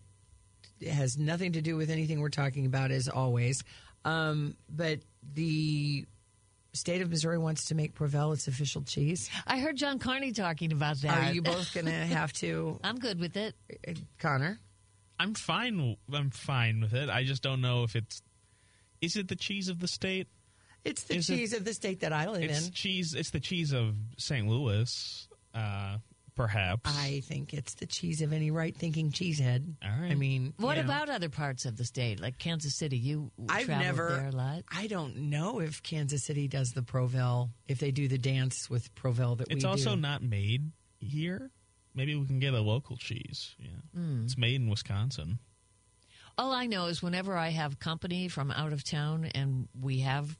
it 0.82 0.90
has 0.90 1.18
nothing 1.18 1.54
to 1.54 1.62
do 1.62 1.78
with 1.78 1.90
anything 1.90 2.20
we're 2.20 2.30
talking 2.30 2.66
about 2.66 2.92
as 2.92 3.08
always. 3.08 3.64
Um, 4.04 4.56
but 4.70 5.00
the 5.34 6.06
state 6.74 7.02
of 7.02 7.10
Missouri 7.10 7.38
wants 7.38 7.66
to 7.66 7.76
make 7.76 7.96
Provel 7.96 8.34
its 8.34 8.48
official 8.48 8.82
cheese. 8.84 9.30
I 9.48 9.60
heard 9.60 9.78
John 9.78 9.98
Carney 9.98 10.32
talking 10.32 10.72
about 10.72 10.98
that. 10.98 11.30
Are 11.30 11.34
you 11.34 11.42
both 11.42 11.74
going 11.74 11.86
to 11.86 11.92
have 11.92 12.34
to 12.34 12.80
I'm 12.84 13.00
good 13.00 13.20
with 13.20 13.38
it. 13.38 13.56
uh, 13.88 13.94
Connor? 14.20 14.60
I'm 15.20 15.34
fine. 15.34 15.96
I'm 16.14 16.30
fine 16.30 16.82
with 16.82 16.94
it. 16.94 17.10
I 17.10 17.24
just 17.24 17.42
don't 17.42 17.62
know 17.62 17.84
if 17.84 17.96
it's. 17.96 18.22
Is 19.02 19.16
it 19.16 19.28
the 19.28 19.36
cheese 19.36 19.68
of 19.70 19.80
the 19.80 19.88
state? 19.88 20.28
It's 20.84 21.04
the 21.04 21.16
Is 21.16 21.30
it- 21.30 21.36
cheese 21.38 21.54
of 21.54 21.66
the 21.66 21.74
state 21.74 22.02
that 22.02 22.14
I 22.14 22.30
live 22.30 22.44
It's 22.44 22.68
in. 22.68 22.74
cheese. 22.74 23.14
It's 23.16 23.32
the 23.32 23.40
cheese 23.40 23.72
of 23.74 23.96
St. 24.18 24.48
Louis, 24.48 25.28
uh, 25.54 25.98
perhaps. 26.36 26.92
I 26.96 27.22
think 27.22 27.54
it's 27.56 27.74
the 27.76 27.88
cheese 27.88 28.22
of 28.22 28.32
any 28.34 28.52
right 28.52 28.76
thinking 28.76 29.12
cheesehead. 29.12 29.76
All 29.84 29.90
right. 30.02 30.12
I 30.12 30.16
mean, 30.16 30.54
What 30.58 30.78
you 30.78 30.84
know, 30.84 30.90
about 30.90 31.10
other 31.10 31.30
parts 31.30 31.66
of 31.66 31.76
the 31.78 31.86
state, 31.86 32.20
like 32.20 32.38
Kansas 32.38 32.76
City? 32.76 32.98
You 33.00 33.32
I've 33.50 33.66
traveled 33.66 33.84
never. 33.86 34.10
there 34.10 34.28
a 34.28 34.32
lot. 34.32 34.64
I 34.72 34.86
don't 34.88 35.30
know 35.32 35.60
if 35.60 35.82
Kansas 35.82 36.24
City 36.24 36.48
does 36.48 36.72
the 36.74 36.82
Provel, 36.84 37.50
if 37.68 37.80
they 37.80 37.90
do 37.92 38.08
the 38.08 38.20
dance 38.20 38.70
with 38.70 38.94
Provel 38.94 39.38
that 39.40 39.48
It's 39.50 39.64
we 39.64 39.70
also 39.70 39.96
do. 39.96 40.02
not 40.02 40.22
made 40.22 40.72
here. 41.00 41.50
Maybe 41.96 42.14
we 42.16 42.28
can 42.28 42.40
get 42.40 42.54
a 42.54 42.60
local 42.62 42.98
cheese. 42.98 43.56
Yeah, 43.58 43.70
Hmm. 43.94 44.26
it's 44.26 44.38
made 44.38 44.56
in 44.62 44.68
Wisconsin. 44.68 45.40
All 46.38 46.52
I 46.52 46.66
know 46.66 46.88
is 46.88 47.02
whenever 47.02 47.36
I 47.38 47.50
have 47.50 47.80
company 47.80 48.28
from 48.28 48.52
out 48.52 48.74
of 48.74 48.84
town 48.84 49.26
and 49.34 49.68
we 49.80 50.00
have 50.00 50.38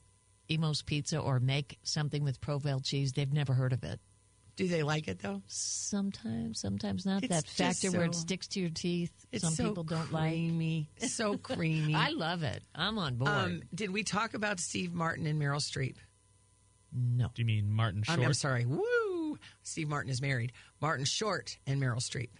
Imo's 0.48 0.82
Pizza 0.82 1.18
or 1.18 1.40
make 1.40 1.78
something 1.82 2.22
with 2.22 2.40
Provel 2.40 2.84
cheese, 2.84 3.12
they've 3.12 3.32
never 3.32 3.54
heard 3.54 3.72
of 3.72 3.82
it. 3.82 3.98
Do 4.56 4.68
they 4.68 4.82
like 4.82 5.06
it 5.08 5.18
though? 5.20 5.42
Sometimes, 5.46 6.60
sometimes 6.60 7.04
not. 7.04 7.22
It's 7.24 7.28
that 7.34 7.44
just 7.44 7.56
factor 7.82 7.90
where 7.96 8.06
it 8.06 8.14
sticks 8.14 8.48
to 8.48 8.60
your 8.60 8.70
teeth. 8.70 9.12
It's 9.30 9.44
Some 9.44 9.52
so 9.54 9.64
people 9.68 9.84
don't 9.84 10.10
like. 10.12 10.30
creamy, 10.32 10.88
so 10.98 11.36
creamy. 11.42 11.94
I 11.94 12.10
love 12.10 12.42
it. 12.42 12.62
I'm 12.74 12.98
on 12.98 13.16
board. 13.16 13.30
um, 13.30 13.62
did 13.74 13.90
we 13.90 14.02
talk 14.02 14.32
about 14.34 14.58
Steve 14.60 14.94
Martin 14.94 15.26
and 15.26 15.40
Meryl 15.40 15.56
Streep? 15.60 15.96
no. 16.92 17.26
Do 17.34 17.42
you 17.42 17.46
mean 17.46 17.70
Martin 17.70 18.02
I 18.04 18.12
Short? 18.12 18.18
mean, 18.20 18.26
I'm 18.28 18.32
sorry. 18.34 18.64
Woo! 18.64 19.38
Steve 19.62 19.88
Martin 19.88 20.10
is 20.10 20.22
married. 20.22 20.52
Martin 20.80 21.04
Short 21.04 21.58
and 21.66 21.80
Meryl 21.80 21.98
Streep. 21.98 22.30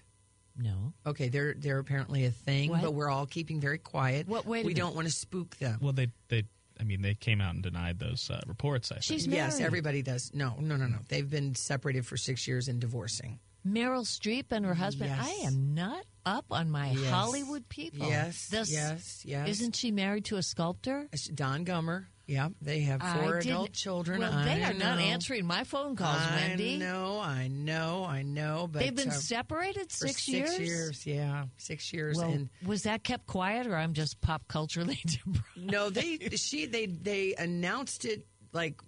No. 0.59 0.92
Okay, 1.07 1.28
they're 1.28 1.54
they're 1.57 1.78
apparently 1.78 2.24
a 2.24 2.30
thing, 2.30 2.70
What? 2.70 2.82
but 2.82 2.94
we're 2.94 3.11
all 3.11 3.26
keeping 3.26 3.61
very 3.61 3.78
quiet. 3.78 4.26
What- 4.28 4.46
wait 4.46 4.64
we 4.64 4.72
minute. 4.72 4.80
don't 4.80 4.94
want 4.96 5.07
to 5.09 5.12
spook 5.12 5.57
them. 5.57 5.78
Well, 5.82 5.92
they 5.92 6.09
they. 6.28 6.44
I 6.78 6.84
mean, 6.84 7.00
they 7.00 7.14
came 7.14 7.40
out 7.40 7.54
and 7.54 7.62
denied 7.62 7.98
those 7.98 8.28
uh, 8.30 8.40
reports. 8.46 8.92
I 8.92 8.96
think. 8.96 9.04
She's 9.04 9.26
yes, 9.26 9.61
everybody 9.61 10.02
does. 10.02 10.30
No, 10.34 10.57
no, 10.61 10.76
no, 10.76 10.86
no. 10.86 10.98
They've 11.09 11.28
been 11.28 11.54
separated 11.54 12.04
for 12.07 12.18
six 12.18 12.46
years 12.46 12.68
and 12.68 12.80
divorcing. 12.80 13.38
Meryl 13.66 14.04
Streep 14.04 14.52
and 14.52 14.64
her 14.66 14.74
husband. 14.74 15.11
Yes. 15.11 15.26
I 15.26 15.46
am 15.46 15.74
not 15.74 16.04
up 16.26 16.44
on 16.50 16.70
my 16.70 16.90
Yes. 16.90 17.11
Hollywood 17.11 17.68
people. 17.68 18.07
Yes, 18.09 18.48
This- 18.48 18.70
yes, 18.72 19.22
yes. 19.24 19.48
Isn't 19.48 19.74
she 19.74 19.90
married 19.90 20.26
to 20.26 20.36
a 20.36 20.42
sculptor? 20.42 21.09
Don 21.34 21.64
Gummer. 21.64 22.04
Yeah, 22.26 22.48
they 22.60 22.80
have 22.80 23.00
four 23.00 23.36
I 23.36 23.38
adult 23.38 23.72
children. 23.72 24.18
Well, 24.18 24.32
they 24.44 24.62
I 24.64 24.70
are 24.70 24.74
not 24.74 24.98
answering 24.98 25.46
my 25.46 25.62
phone 25.62 25.94
calls, 25.94 26.20
I 26.20 26.34
Wendy. 26.48 26.76
know, 26.76 27.20
I 27.20 27.46
know, 27.46 28.04
I 28.04 28.22
know. 28.22 28.68
But 28.70 28.80
They've 28.80 28.94
been 28.94 29.10
uh, 29.10 29.12
separated 29.12 29.92
for 29.92 30.08
six, 30.08 30.24
six 30.24 30.58
years. 30.58 31.06
Yeah, 31.06 31.44
six 31.56 31.92
years. 31.92 32.16
Well, 32.16 32.30
and 32.30 32.48
was 32.66 32.82
that 32.82 33.04
kept 33.04 33.26
quiet, 33.28 33.68
or 33.68 33.76
I'm 33.76 33.92
just 33.92 34.20
pop 34.20 34.48
culturally 34.48 34.98
deprived? 35.06 35.40
no, 35.56 35.88
they 35.88 36.18
she 36.34 36.66
they 36.66 36.86
they 36.86 37.34
announced 37.36 38.04
it 38.04 38.26
like 38.52 38.80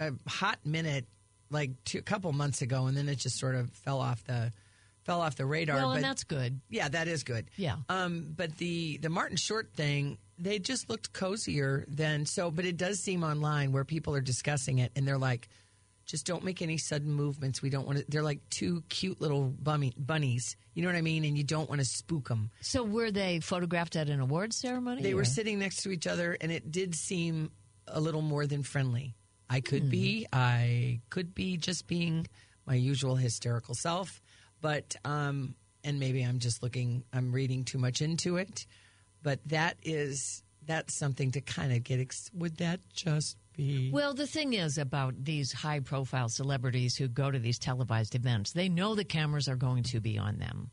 a 0.00 0.12
hot 0.26 0.58
minute, 0.64 1.04
like 1.50 1.72
two, 1.84 1.98
a 1.98 2.02
couple 2.02 2.32
months 2.32 2.62
ago, 2.62 2.86
and 2.86 2.96
then 2.96 3.10
it 3.10 3.16
just 3.18 3.38
sort 3.38 3.56
of 3.56 3.70
fell 3.72 4.00
off 4.00 4.24
the 4.24 4.52
fell 5.04 5.20
off 5.20 5.36
the 5.36 5.44
radar. 5.44 5.76
Well, 5.76 5.88
but 5.90 5.96
and 5.96 6.04
that's 6.04 6.24
good. 6.24 6.60
yeah, 6.70 6.88
that 6.88 7.08
is 7.08 7.24
good. 7.24 7.50
Yeah. 7.56 7.76
Um, 7.90 8.32
but 8.34 8.56
the 8.56 8.96
the 8.98 9.10
Martin 9.10 9.36
Short 9.36 9.70
thing, 9.74 10.16
they 10.38 10.58
just 10.58 10.88
looked 10.88 11.12
cozier 11.12 11.84
than 11.88 12.26
so. 12.26 12.50
But 12.50 12.64
it 12.64 12.76
does 12.76 13.00
seem 13.00 13.24
online 13.24 13.72
where 13.72 13.84
people 13.84 14.14
are 14.14 14.20
discussing 14.20 14.78
it, 14.78 14.92
and 14.96 15.06
they're 15.06 15.18
like, 15.18 15.48
just 16.06 16.24
don't 16.24 16.44
make 16.44 16.62
any 16.62 16.78
sudden 16.78 17.12
movements. 17.12 17.60
We 17.60 17.70
don't 17.70 17.86
want 17.86 17.98
to. 17.98 18.04
They're 18.08 18.22
like 18.22 18.48
two 18.48 18.82
cute 18.88 19.20
little 19.20 19.44
bummy, 19.44 19.92
bunnies. 19.98 20.56
You 20.74 20.82
know 20.82 20.88
what 20.88 20.96
I 20.96 21.02
mean? 21.02 21.24
And 21.24 21.36
you 21.36 21.44
don't 21.44 21.68
want 21.68 21.80
to 21.80 21.84
spook 21.84 22.28
them. 22.28 22.50
So, 22.60 22.84
were 22.84 23.10
they 23.10 23.40
photographed 23.40 23.96
at 23.96 24.08
an 24.08 24.20
awards 24.20 24.56
ceremony? 24.56 25.02
They 25.02 25.12
or- 25.12 25.16
were 25.16 25.24
sitting 25.24 25.58
next 25.58 25.82
to 25.82 25.90
each 25.90 26.06
other, 26.06 26.36
and 26.40 26.52
it 26.52 26.70
did 26.70 26.94
seem 26.94 27.50
a 27.88 28.00
little 28.00 28.22
more 28.22 28.46
than 28.46 28.62
friendly. 28.62 29.14
I 29.48 29.60
could 29.60 29.90
be, 29.90 30.26
I 30.32 31.00
could 31.08 31.32
be 31.32 31.56
just 31.56 31.86
being 31.86 32.26
my 32.66 32.74
usual 32.74 33.14
hysterical 33.14 33.74
self, 33.74 34.20
but 34.60 34.96
um, 35.04 35.54
and 35.84 36.00
maybe 36.00 36.22
I'm 36.22 36.40
just 36.40 36.64
looking, 36.64 37.04
I'm 37.12 37.30
reading 37.30 37.64
too 37.64 37.78
much 37.78 38.02
into 38.02 38.38
it. 38.38 38.66
But 39.26 39.40
that 39.46 39.76
is 39.82 40.44
that's 40.64 40.94
something 40.94 41.32
to 41.32 41.40
kind 41.40 41.72
of 41.72 41.82
get. 41.82 41.98
Ex- 41.98 42.30
would 42.32 42.58
that 42.58 42.78
just 42.94 43.36
be? 43.56 43.90
Well, 43.92 44.14
the 44.14 44.24
thing 44.28 44.52
is 44.54 44.78
about 44.78 45.14
these 45.24 45.52
high 45.52 45.80
profile 45.80 46.28
celebrities 46.28 46.94
who 46.94 47.08
go 47.08 47.32
to 47.32 47.38
these 47.40 47.58
televised 47.58 48.14
events, 48.14 48.52
they 48.52 48.68
know 48.68 48.94
the 48.94 49.02
cameras 49.02 49.48
are 49.48 49.56
going 49.56 49.82
to 49.82 49.98
be 50.00 50.16
on 50.16 50.38
them. 50.38 50.70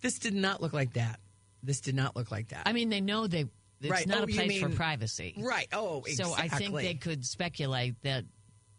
This 0.00 0.18
did 0.18 0.34
not 0.34 0.60
look 0.60 0.72
like 0.72 0.94
that. 0.94 1.20
This 1.62 1.80
did 1.80 1.94
not 1.94 2.16
look 2.16 2.32
like 2.32 2.48
that. 2.48 2.62
I 2.66 2.72
mean, 2.72 2.88
they 2.88 3.00
know 3.00 3.28
they 3.28 3.44
it's 3.80 3.88
Right. 3.88 4.08
not 4.08 4.22
Oh, 4.22 4.24
a 4.24 4.26
place 4.26 4.60
for 4.60 4.70
privacy. 4.70 5.34
right. 5.38 5.68
Oh, 5.72 6.02
So 6.08 6.32
I 6.34 6.48
think 6.48 6.74
they 6.74 6.94
could 6.94 7.24
speculate 7.24 8.02
that 8.02 8.24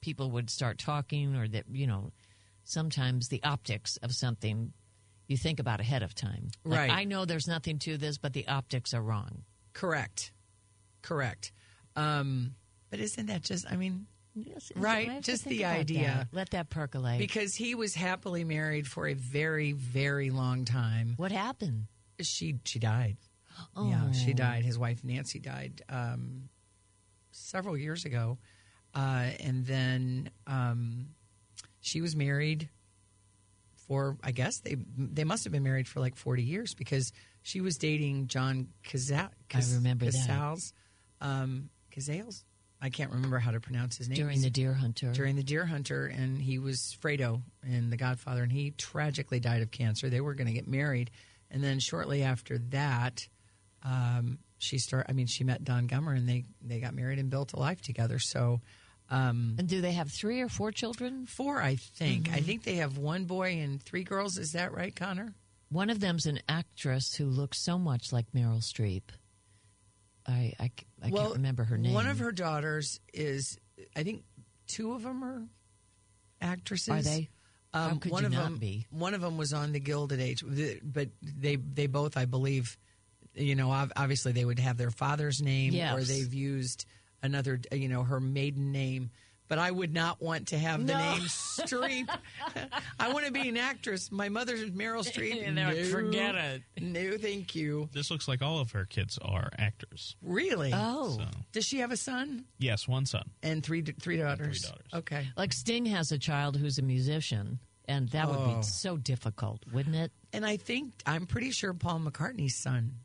people 0.02 0.32
would 0.32 0.50
start 0.50 0.78
talking 0.80 1.38
or 1.38 1.48
that, 1.48 1.64
you 1.72 1.88
know, 1.88 2.12
sometimes 2.66 3.30
the 3.30 3.42
optics 3.44 3.96
of 4.04 4.12
something 4.12 4.74
you 5.30 5.38
think 5.38 5.60
about 5.60 5.80
ahead 5.80 6.04
of 6.04 6.14
time. 6.14 6.50
Like, 6.66 6.80
Right. 6.80 6.90
I 6.92 7.04
know 7.06 7.24
there's 7.24 7.48
nothing 7.48 7.80
to 7.80 7.98
this, 7.98 8.18
but 8.18 8.34
the 8.34 8.48
optics 8.50 8.94
are 8.94 9.02
wrong. 9.02 9.44
correct, 9.74 10.34
correct. 11.02 11.54
Um, 11.96 12.56
but 12.90 13.00
isn't 13.00 13.28
that 13.28 13.44
just? 13.44 13.66
I 13.72 13.78
mean, 13.78 14.08
Yes, 14.36 14.72
Right, 14.76 15.10
I 15.10 15.20
just 15.22 15.44
the 15.46 15.66
idea. 15.66 16.08
that. 16.08 16.28
Let 16.32 16.50
that 16.52 16.70
percolate. 16.70 17.18
because 17.20 17.56
he 17.56 17.76
was 17.76 17.94
happily 17.96 18.44
married 18.44 18.88
for 18.88 19.08
a 19.08 19.14
very, 19.14 19.72
very 19.74 20.30
long 20.30 20.66
time. 20.66 21.14
what 21.18 21.32
happened? 21.32 21.88
She 22.22 22.60
she 22.66 22.80
died. 22.80 23.18
Oh. 23.76 23.90
Yeah, 23.90 24.12
she 24.12 24.34
died. 24.34 24.64
His 24.66 24.78
wife 24.78 25.04
Nancy 25.04 25.40
died 25.40 25.82
um, 25.90 26.50
several 27.32 27.78
years 27.78 28.06
ago, 28.06 28.38
uh, 28.96 29.30
and 29.40 29.66
then 29.66 30.30
um, 30.48 31.10
she 31.82 32.00
was 32.02 32.16
married 32.16 32.70
for. 33.90 34.18
I 34.24 34.32
guess 34.32 34.60
they 34.60 34.78
they 34.98 35.26
must 35.26 35.44
have 35.44 35.52
been 35.52 35.64
married 35.64 35.88
for 35.88 36.00
like 36.00 36.16
forty 36.16 36.44
years 36.44 36.74
because 36.74 37.12
she 37.42 37.60
was 37.60 37.78
dating 37.78 38.28
John 38.28 38.70
Cazal. 38.84 39.30
I 39.54 39.62
remember 39.74 40.06
that. 40.06 40.14
Casals, 40.14 40.74
um, 41.20 41.70
Cazales. 41.94 42.44
I 42.82 42.90
can't 42.90 43.12
remember 43.12 43.40
how 43.40 43.52
to 43.52 43.60
pronounce 43.60 43.98
his 43.98 44.08
name. 44.08 44.18
During 44.18 44.42
the 44.42 44.50
Deer 44.50 44.74
Hunter. 44.74 45.12
during 45.12 45.36
the 45.36 45.44
Deer 45.44 45.66
Hunter, 45.66 46.06
and 46.06 46.42
he 46.42 46.60
was 46.60 46.96
Fredo 47.02 47.42
in 47.68 47.90
The 47.90 47.98
Godfather, 47.98 48.42
and 48.42 48.52
he 48.52 48.72
tragically 48.72 49.42
died 49.42 49.62
of 49.62 49.70
cancer. 49.70 50.10
They 50.10 50.22
were 50.22 50.34
going 50.34 50.48
to 50.48 50.54
get 50.54 50.68
married, 50.68 51.12
and 51.52 51.62
then 51.62 51.80
shortly 51.80 52.24
after 52.24 52.58
that, 52.70 53.28
um, 53.84 54.40
she 54.60 54.78
start. 54.78 55.08
I 55.10 55.14
mean, 55.14 55.28
she 55.28 55.44
met 55.44 55.64
Don 55.64 55.88
Gummer, 55.88 56.16
and 56.16 56.30
they 56.30 56.46
they 56.62 56.80
got 56.80 56.94
married 56.94 57.20
and 57.20 57.30
built 57.30 57.52
a 57.54 57.60
life 57.60 57.82
together. 57.82 58.20
So 58.20 58.62
and 59.10 59.68
do 59.68 59.82
they 59.82 59.94
have 59.94 60.12
three 60.12 60.42
or 60.42 60.50
four 60.50 60.72
children? 60.72 61.26
four, 61.26 61.62
I 61.62 61.76
think. 61.76 62.30
I 62.32 62.42
think 62.42 62.64
they 62.64 62.76
have 62.76 62.98
one 62.98 63.26
boy 63.26 63.54
and 63.60 63.82
three 63.82 64.04
girls. 64.04 64.38
Is 64.38 64.52
that 64.54 64.72
right, 64.74 64.96
Connor? 64.96 65.34
One 65.70 65.90
of 65.90 66.00
them's 66.00 66.26
an 66.26 66.40
actress 66.48 67.14
who 67.16 67.26
looks 67.26 67.60
so 67.60 67.78
much 67.78 68.12
like 68.12 68.32
Meryl 68.34 68.62
Streep. 68.62 69.04
I, 70.28 70.54
I, 70.60 70.72
I 71.02 71.10
can't 71.10 71.34
remember 71.34 71.64
her 71.64 71.78
name. 71.78 71.94
One 71.94 72.08
of 72.08 72.20
her 72.20 72.32
daughters 72.32 73.00
is, 73.14 73.58
I 73.96 74.04
think, 74.04 74.24
two 74.68 74.94
of 74.94 75.04
them 75.04 75.24
are 75.24 75.44
actresses. 76.42 76.90
Are 76.90 77.02
they? 77.02 77.30
How 77.74 77.90
Um, 77.92 78.00
could 78.00 78.12
one 78.12 78.24
you 78.24 78.28
of 78.28 78.34
not 78.34 78.44
them, 78.46 78.58
be? 78.58 78.88
One 78.90 79.14
of 79.14 79.22
them 79.22 79.38
was 79.38 79.54
on 79.54 79.72
the 79.72 79.80
Gilded 79.80 80.20
Age, 80.20 80.44
but 80.84 81.10
they 81.22 81.56
they 81.56 81.86
both, 81.88 82.18
I 82.18 82.26
believe, 82.26 82.78
you 83.36 83.56
know, 83.56 83.70
obviously 83.72 84.32
they 84.32 84.46
would 84.46 84.60
have 84.60 84.78
their 84.78 84.92
father's 84.92 85.40
name, 85.42 85.74
or 85.96 86.02
they've 86.04 86.34
used 86.34 86.86
another, 87.24 87.60
you 87.72 87.88
know, 87.90 88.04
her 88.04 88.20
maiden 88.20 88.72
name. 88.72 89.12
But 89.48 89.58
I 89.58 89.72
would 89.72 89.92
not 89.92 90.22
want 90.22 90.50
to 90.50 90.60
have 90.60 90.86
the 90.86 90.94
No. 90.94 91.00
name 91.00 91.22
Streep. 91.22 92.08
I 93.00 93.12
want 93.12 93.26
to 93.26 93.32
be 93.32 93.50
an 93.50 93.58
actress. 93.58 94.12
My 94.12 94.30
mother's 94.30 94.70
Meryl 94.70 95.04
Streep. 95.04 95.44
And 95.48 95.58
they're 95.58 95.68
like, 95.70 95.78
No. 95.78 95.84
"Forget 95.86 96.36
it." 96.36 96.62
No, 96.80 97.18
thank 97.18 97.56
you. 97.56 97.90
This 97.92 98.12
looks 98.12 98.28
like 98.28 98.44
all 98.44 98.60
of 98.60 98.72
her 98.74 98.86
kids 98.86 99.18
are 99.24 99.50
actors. 99.58 100.16
Really? 100.22 100.72
Oh, 100.72 101.18
So 101.18 101.26
Does 101.52 101.66
she 101.66 101.80
have 101.80 101.92
a 101.92 101.98
son 101.98 102.46
yes, 102.60 102.88
one 102.88 103.08
son. 103.08 103.28
and 103.42 103.64
three 103.64 103.82
three 103.82 104.18
daughters? 104.18 104.62
daughters. 104.62 104.86
Okay. 104.94 105.28
like 105.36 105.52
Sting 105.54 105.88
has 105.88 106.12
a 106.12 106.20
child 106.20 106.56
who's 106.56 106.78
a 106.78 106.84
musician, 106.84 107.58
and 107.88 108.08
that 108.10 108.28
would 108.30 108.38
Oh. 108.38 108.58
be 108.58 108.62
so 108.62 108.98
difficult, 108.98 109.64
wouldn't 109.74 109.96
it? 109.96 110.12
And 110.32 110.46
I 110.46 110.58
think 110.58 110.94
I'm 111.08 111.26
pretty 111.26 111.50
sure 111.50 111.74
Paul 111.74 112.02
McCartney's 112.02 112.56
son, 112.56 113.00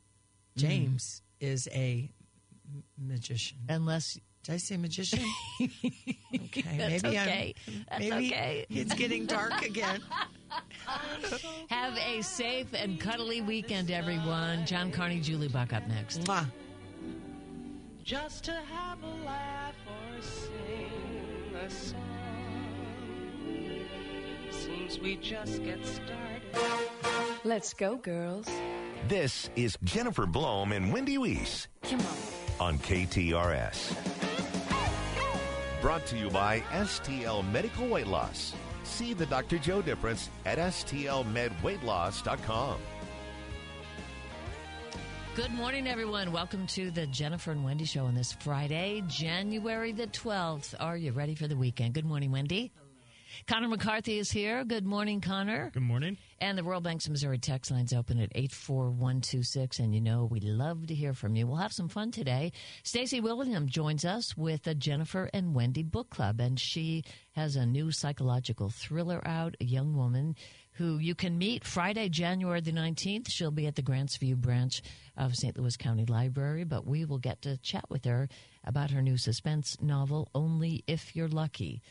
James, 0.57 1.23
mm. 1.41 1.47
is 1.47 1.67
a 1.71 2.11
m- 2.11 2.24
magician. 2.97 3.57
Unless 3.69 4.19
Did 4.43 4.53
I 4.53 4.57
say 4.57 4.77
magician? 4.77 5.19
okay, 5.61 6.63
That's 6.77 7.03
maybe 7.03 7.17
okay. 7.17 7.55
I'm. 7.67 7.85
That's 7.89 7.99
maybe 7.99 8.27
okay. 8.27 8.65
it's 8.69 8.93
getting 8.93 9.25
dark 9.25 9.63
again. 9.65 10.01
have 11.69 11.97
a 11.97 12.21
safe 12.21 12.67
and 12.73 12.99
cuddly 12.99 13.41
weekend, 13.41 13.89
everyone. 13.91 14.65
John 14.65 14.91
Carney, 14.91 15.19
Julie 15.19 15.47
Buck 15.47 15.73
up 15.73 15.87
next. 15.87 16.21
Mwah. 16.23 16.45
just 18.03 18.43
to 18.45 18.51
have 18.51 19.01
a 19.03 19.25
laugh 19.25 19.73
or 19.87 20.21
sing 20.21 21.55
a 21.55 21.69
song. 21.69 22.01
Seems 24.51 24.99
we 24.99 25.15
just 25.17 25.63
get 25.63 25.83
started. 25.85 26.89
Let's 27.43 27.73
go, 27.73 27.97
girls. 27.97 28.47
This 29.07 29.49
is 29.55 29.77
Jennifer 29.83 30.25
Blome 30.25 30.71
and 30.71 30.91
Wendy 30.91 31.17
Weiss 31.17 31.67
Come 31.83 31.99
on. 31.99 32.44
On 32.59 32.77
KTRS. 32.79 33.95
Brought 35.81 36.05
to 36.07 36.17
you 36.17 36.29
by 36.29 36.59
STL 36.71 37.49
Medical 37.51 37.87
Weight 37.87 38.07
Loss. 38.07 38.53
See 38.83 39.13
the 39.13 39.25
Dr. 39.25 39.57
Joe 39.57 39.81
difference 39.81 40.29
at 40.45 40.57
STLMedWeightLoss.com. 40.57 42.77
Good 45.35 45.51
morning, 45.51 45.85
everyone. 45.85 46.31
Welcome 46.31 46.65
to 46.67 46.91
the 46.91 47.07
Jennifer 47.07 47.51
and 47.51 47.65
Wendy 47.65 47.83
show 47.83 48.05
on 48.05 48.15
this 48.15 48.31
Friday, 48.31 49.03
January 49.07 49.91
the 49.91 50.07
12th. 50.07 50.75
Are 50.79 50.95
you 50.95 51.11
ready 51.11 51.35
for 51.35 51.49
the 51.49 51.57
weekend? 51.57 51.93
Good 51.93 52.05
morning, 52.05 52.31
Wendy. 52.31 52.71
Connor 53.47 53.67
McCarthy 53.67 54.17
is 54.17 54.31
here. 54.31 54.63
Good 54.63 54.85
morning, 54.85 55.21
Connor. 55.21 55.69
Good 55.73 55.83
morning. 55.83 56.17
And 56.39 56.57
the 56.57 56.63
Royal 56.63 56.81
Banks 56.81 57.05
of 57.05 57.11
Missouri 57.11 57.37
text 57.37 57.69
line's 57.71 57.93
open 57.93 58.19
at 58.19 58.31
84126. 58.33 59.79
And 59.79 59.93
you 59.93 60.01
know, 60.01 60.25
we 60.25 60.39
love 60.39 60.87
to 60.87 60.95
hear 60.95 61.13
from 61.13 61.35
you. 61.35 61.45
We'll 61.45 61.57
have 61.57 61.73
some 61.73 61.87
fun 61.87 62.11
today. 62.11 62.51
Stacy 62.83 63.21
Willingham 63.21 63.67
joins 63.67 64.05
us 64.05 64.35
with 64.35 64.63
the 64.63 64.75
Jennifer 64.75 65.29
and 65.33 65.53
Wendy 65.53 65.83
Book 65.83 66.09
Club. 66.09 66.39
And 66.39 66.59
she 66.59 67.03
has 67.33 67.55
a 67.55 67.65
new 67.65 67.91
psychological 67.91 68.69
thriller 68.69 69.21
out, 69.25 69.55
a 69.59 69.65
young 69.65 69.95
woman 69.95 70.35
who 70.73 70.97
you 70.97 71.15
can 71.15 71.37
meet 71.37 71.63
Friday, 71.63 72.09
January 72.09 72.61
the 72.61 72.71
19th. 72.71 73.29
She'll 73.29 73.51
be 73.51 73.67
at 73.67 73.75
the 73.75 73.81
Grant's 73.81 74.17
View 74.17 74.35
branch 74.35 74.81
of 75.15 75.35
St. 75.35 75.57
Louis 75.57 75.77
County 75.77 76.05
Library. 76.05 76.63
But 76.63 76.85
we 76.85 77.05
will 77.05 77.19
get 77.19 77.41
to 77.43 77.57
chat 77.57 77.85
with 77.89 78.05
her 78.05 78.27
about 78.63 78.91
her 78.91 79.01
new 79.01 79.17
suspense 79.17 79.77
novel, 79.81 80.29
Only 80.33 80.83
If 80.87 81.15
You're 81.15 81.27
Lucky. 81.27 81.81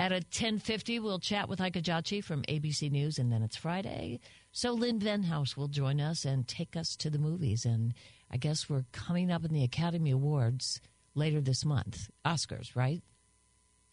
At 0.00 0.12
a 0.12 0.20
10.50, 0.20 1.02
we'll 1.02 1.18
chat 1.18 1.48
with 1.48 1.58
Heike 1.58 1.82
Jachi 1.82 2.22
from 2.22 2.42
ABC 2.42 2.88
News, 2.88 3.18
and 3.18 3.32
then 3.32 3.42
it's 3.42 3.56
Friday. 3.56 4.20
So 4.52 4.72
Lynn 4.72 5.00
Venhaus 5.00 5.56
will 5.56 5.66
join 5.66 6.00
us 6.00 6.24
and 6.24 6.46
take 6.46 6.76
us 6.76 6.94
to 6.96 7.10
the 7.10 7.18
movies. 7.18 7.64
And 7.64 7.94
I 8.30 8.36
guess 8.36 8.70
we're 8.70 8.84
coming 8.92 9.32
up 9.32 9.44
in 9.44 9.52
the 9.52 9.64
Academy 9.64 10.12
Awards 10.12 10.80
later 11.16 11.40
this 11.40 11.64
month. 11.64 12.10
Oscars, 12.24 12.76
right? 12.76 13.02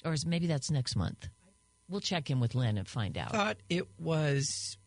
Or 0.03 0.13
is, 0.13 0.27
maybe 0.27 0.45
that's 0.45 0.69
next 0.69 0.95
month. 0.95 1.27
We'll 1.89 2.01
check 2.01 2.29
in 2.29 2.39
with 2.39 2.53
Lynn 2.53 2.77
and 2.77 2.87
find 2.87 3.17
out. 3.17 3.31
Thought 3.31 3.57
it 3.67 3.87
was. 3.99 4.77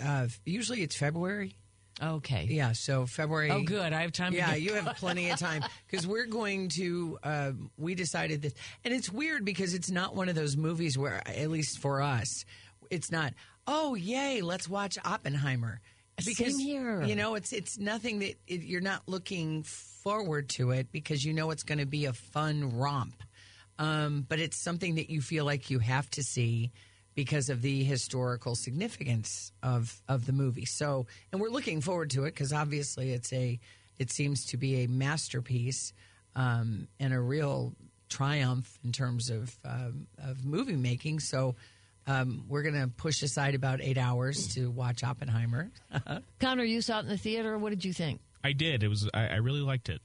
Uh, 0.00 0.28
usually 0.44 0.82
it's 0.82 0.96
February. 0.96 1.56
Okay. 2.02 2.46
Yeah, 2.48 2.72
so 2.72 3.06
February. 3.06 3.50
Oh, 3.50 3.62
good. 3.62 3.92
I 3.92 4.02
have 4.02 4.12
time. 4.12 4.32
Yeah, 4.32 4.54
you 4.54 4.74
have 4.74 4.96
plenty 4.96 5.30
of 5.30 5.38
time 5.40 5.64
because 5.86 6.06
we're 6.06 6.26
going 6.26 6.68
to. 6.70 7.18
Uh, 7.22 7.52
we 7.76 7.94
decided 7.94 8.42
this, 8.42 8.54
and 8.84 8.94
it's 8.94 9.10
weird 9.10 9.44
because 9.44 9.74
it's 9.74 9.90
not 9.90 10.14
one 10.14 10.28
of 10.28 10.34
those 10.34 10.56
movies 10.56 10.96
where, 10.96 11.20
at 11.26 11.50
least 11.50 11.78
for 11.78 12.00
us, 12.02 12.44
it's 12.90 13.10
not. 13.10 13.34
Oh, 13.66 13.94
yay! 13.94 14.40
Let's 14.42 14.68
watch 14.68 14.96
Oppenheimer. 15.04 15.80
Because 16.24 16.56
Same 16.56 16.66
here. 16.66 17.02
you 17.02 17.14
know, 17.14 17.34
it's 17.34 17.52
it's 17.52 17.78
nothing 17.78 18.20
that 18.20 18.34
it, 18.46 18.62
you're 18.62 18.80
not 18.80 19.02
looking 19.06 19.62
forward 19.62 20.48
to 20.50 20.72
it 20.72 20.90
because 20.90 21.24
you 21.24 21.32
know 21.32 21.50
it's 21.50 21.62
going 21.62 21.78
to 21.78 21.86
be 21.86 22.06
a 22.06 22.12
fun 22.12 22.76
romp. 22.76 23.22
Um, 23.78 24.26
but 24.28 24.40
it's 24.40 24.56
something 24.56 24.96
that 24.96 25.10
you 25.10 25.20
feel 25.20 25.44
like 25.44 25.70
you 25.70 25.78
have 25.78 26.10
to 26.10 26.22
see 26.24 26.72
because 27.18 27.48
of 27.48 27.62
the 27.62 27.82
historical 27.82 28.54
significance 28.54 29.50
of 29.60 30.00
of 30.06 30.24
the 30.24 30.32
movie. 30.32 30.64
So, 30.64 31.08
and 31.32 31.40
we're 31.40 31.48
looking 31.48 31.80
forward 31.80 32.10
to 32.10 32.26
it 32.26 32.32
because 32.32 32.52
obviously 32.52 33.10
it's 33.10 33.32
a 33.32 33.58
it 33.98 34.12
seems 34.12 34.46
to 34.46 34.56
be 34.56 34.84
a 34.84 34.86
masterpiece 34.86 35.92
um, 36.36 36.86
and 37.00 37.12
a 37.12 37.18
real 37.18 37.74
triumph 38.08 38.78
in 38.84 38.92
terms 38.92 39.30
of 39.30 39.58
um, 39.64 40.06
of 40.16 40.44
movie 40.44 40.76
making. 40.76 41.18
So. 41.18 41.56
Um, 42.06 42.44
we're 42.48 42.62
going 42.62 42.80
to 42.80 42.88
push 42.88 43.22
aside 43.22 43.54
about 43.54 43.82
eight 43.82 43.98
hours 43.98 44.54
to 44.54 44.70
watch 44.70 45.04
Oppenheimer. 45.04 45.70
Connor, 46.40 46.64
you 46.64 46.80
saw 46.80 47.00
it 47.00 47.02
in 47.02 47.08
the 47.08 47.18
theater. 47.18 47.58
What 47.58 47.68
did 47.68 47.84
you 47.84 47.92
think? 47.92 48.22
I 48.42 48.52
did. 48.52 48.82
It 48.82 48.88
was. 48.88 49.10
I, 49.12 49.26
I 49.26 49.36
really 49.36 49.60
liked 49.60 49.90
it. 49.90 50.00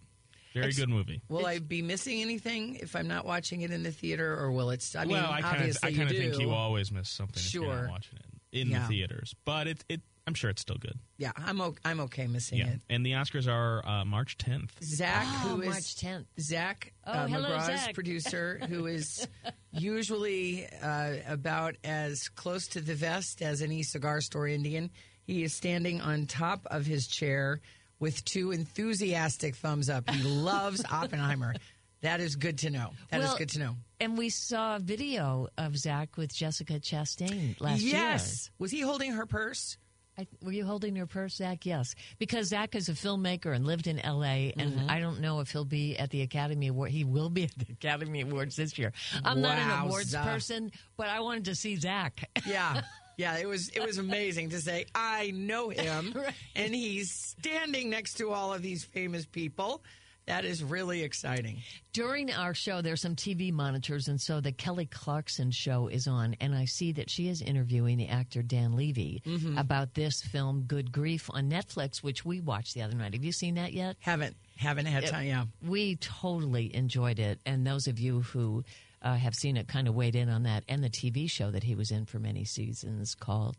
Very 0.54 0.68
It's- 0.68 0.78
good 0.80 0.90
movie. 0.90 1.22
Will 1.30 1.46
I 1.46 1.60
be 1.60 1.82
missing 1.82 2.22
anything 2.22 2.76
if 2.76 2.96
I'm 2.96 3.08
not 3.08 3.26
watching 3.26 3.62
it 3.62 3.72
in 3.72 3.84
the 3.84 3.92
theater, 3.92 4.38
or 4.38 4.52
will 4.52 4.70
it? 4.70 4.88
I 4.96 5.06
mean, 5.06 5.14
well, 5.14 5.32
I 5.32 5.42
kind 5.42 5.56
of. 5.56 5.60
obviously 5.62 5.90
I 5.90 5.94
kind 5.98 6.12
of 6.12 6.16
think 6.18 6.40
you 6.40 6.52
always 6.52 6.92
miss 6.92 7.10
something 7.10 7.42
if 7.44 7.54
you're 7.54 7.64
Sure. 7.66 7.82
not 7.84 7.90
watching 7.90 8.20
it 8.20 8.60
in 8.62 8.70
Yeah. 8.70 8.82
the 8.82 8.88
theaters. 8.88 9.34
But 9.46 9.68
it. 9.68 9.84
It. 9.90 10.02
I'm 10.26 10.36
sure 10.36 10.50
it's 10.50 10.62
still 10.62 10.78
good. 10.78 10.98
Yeah, 11.18 11.34
I'm 11.36 11.60
o- 11.60 11.76
I'm 11.84 12.00
okay 12.02 12.28
missing 12.28 12.60
Yeah. 12.60 12.68
it. 12.70 12.82
And 12.90 13.06
the 13.06 13.12
Oscars 13.12 13.46
are 13.46 13.86
uh, 13.86 14.06
March 14.06 14.38
10th. 14.38 14.70
Zach, 14.82 15.26
Oh, 15.28 15.50
who 15.50 15.62
is 15.64 15.68
March 15.68 15.96
10th. 15.98 16.26
Zach 16.40 16.94
Oh, 17.06 17.12
uh, 17.12 17.28
hello, 17.28 17.50
McGraw's 17.50 17.66
Zach. 17.66 17.94
producer, 17.94 18.60
who 18.70 18.86
is 18.86 19.28
usually 19.72 20.66
uh, 20.82 21.16
about 21.28 21.76
as 21.84 22.30
close 22.30 22.68
to 22.70 22.80
the 22.82 22.96
vest 22.96 23.42
as 23.42 23.62
any 23.62 23.84
cigar 23.84 24.22
store 24.22 24.48
Indian. 24.48 24.92
He 25.26 25.44
is 25.44 25.54
standing 25.54 26.00
on 26.00 26.26
top 26.26 26.66
of 26.68 26.86
his 26.86 27.08
chair 27.08 27.60
with 28.04 28.24
two 28.26 28.52
enthusiastic 28.52 29.56
thumbs 29.56 29.90
up. 29.90 30.10
He 30.10 30.22
loves 30.24 30.84
Oppenheimer. 30.92 31.56
That 32.02 32.20
is 32.20 32.36
good 32.36 32.58
to 32.60 32.70
know. 32.70 32.92
That 33.12 33.22
is 33.22 33.28
Well, 33.28 33.38
good 33.38 33.50
to 33.52 33.60
know. 33.60 33.76
And 34.02 34.18
we 34.18 34.28
saw 34.30 34.76
a 34.76 34.80
video 34.80 35.48
of 35.58 35.78
Zach 35.78 36.18
with 36.18 36.34
Jessica 36.34 36.74
Chastain 36.74 37.60
last 37.62 37.80
year. 37.82 37.94
yes. 37.96 38.52
Was 38.60 38.72
he 38.72 38.82
holding 38.82 39.14
her 39.14 39.26
purse? 39.26 39.78
I, 40.18 40.28
were 40.44 40.52
you 40.52 40.66
holding 40.66 40.96
your 40.96 41.08
purse, 41.08 41.36
Zach? 41.38 41.66
Yes, 41.66 41.96
because 42.20 42.50
Zach 42.50 42.76
is 42.76 42.88
a 42.88 42.92
filmmaker 42.92 43.56
and 43.56 43.66
lived 43.66 43.88
in 43.88 43.98
L.A. 44.00 44.54
And 44.58 44.74
Mm-hmm. 44.74 44.90
I 44.92 45.00
don't 45.00 45.22
know 45.22 45.40
if 45.40 45.50
he'll 45.50 45.66
be 45.66 45.98
at 45.98 46.12
the 46.12 46.22
Academy 46.22 46.68
Award. 46.68 46.92
He 46.92 47.04
will 47.04 47.30
be 47.32 47.44
at 47.46 47.56
the 47.58 47.72
Academy 47.74 48.22
Awards 48.22 48.56
this 48.58 48.78
year. 48.78 48.92
I'm 49.24 49.42
not 49.42 49.58
an 49.58 49.86
awards 49.88 50.14
person, 50.14 50.72
but 50.98 51.08
I 51.08 51.22
wanted 51.22 51.46
to 51.46 51.56
see 51.56 51.78
Zach. 51.78 52.30
Yeah. 52.46 52.82
Yeah, 53.18 53.38
it 53.38 53.48
was 53.48 53.70
it 53.70 53.86
was 53.86 53.98
amazing 53.98 54.50
to 54.50 54.60
say 54.62 54.86
I 54.96 55.32
know 55.32 55.70
him 55.70 56.14
Right. 56.16 56.34
and 56.56 56.74
he's 56.74 57.12
standing 57.12 57.90
next 57.90 58.16
to 58.16 58.32
all 58.32 58.54
of 58.54 58.62
these 58.62 58.84
famous 58.84 59.26
people. 59.26 59.84
That 60.26 60.46
is 60.46 60.64
really 60.64 61.04
exciting. 61.04 61.58
During 61.92 62.32
our 62.32 62.54
show, 62.54 62.82
there's 62.82 63.02
some 63.02 63.14
TV 63.14 63.52
monitors, 63.52 64.08
and 64.08 64.22
so 64.22 64.40
the 64.40 64.54
Kelly 64.54 64.86
Clarkson 64.86 65.52
show 65.52 65.90
is 65.90 66.08
on, 66.08 66.38
and 66.40 66.56
I 66.56 66.64
see 66.64 66.94
that 66.94 67.10
she 67.10 67.28
is 67.28 67.42
interviewing 67.42 67.98
the 67.98 68.08
actor 68.08 68.42
Dan 68.42 68.78
Levy 68.78 69.22
Mm-hmm. 69.26 69.58
about 69.58 69.96
this 69.96 70.22
film, 70.22 70.62
Good 70.66 70.94
Grief, 70.94 71.30
on 71.34 71.50
Netflix, 71.50 71.98
which 72.02 72.24
we 72.24 72.40
watched 72.40 72.74
the 72.74 72.84
other 72.84 72.96
night. 72.96 73.14
Have 73.14 73.26
you 73.26 73.34
seen 73.34 73.56
that 73.56 73.74
yet? 73.74 73.98
Haven't 74.00 74.38
haven't 74.56 74.86
had 74.86 75.08
time. 75.08 75.26
Yeah. 75.28 75.44
We 75.62 75.98
totally 75.98 76.74
enjoyed 76.74 77.20
it, 77.20 77.40
and 77.46 77.68
those 77.68 77.88
of 77.88 78.00
you 78.00 78.22
who 78.22 78.64
uh, 79.04 79.16
have 79.16 79.36
seen 79.36 79.58
it 79.58 79.68
kind 79.68 79.88
of 79.88 79.96
weighed 79.96 80.16
in 80.16 80.30
on 80.30 80.44
that, 80.44 80.64
and 80.70 80.84
the 80.84 80.90
TV 80.90 81.30
show 81.30 81.52
that 81.52 81.64
he 81.64 81.76
was 81.76 81.92
in 81.92 82.06
for 82.06 82.20
many 82.20 82.46
seasons 82.46 83.16
called 83.16 83.56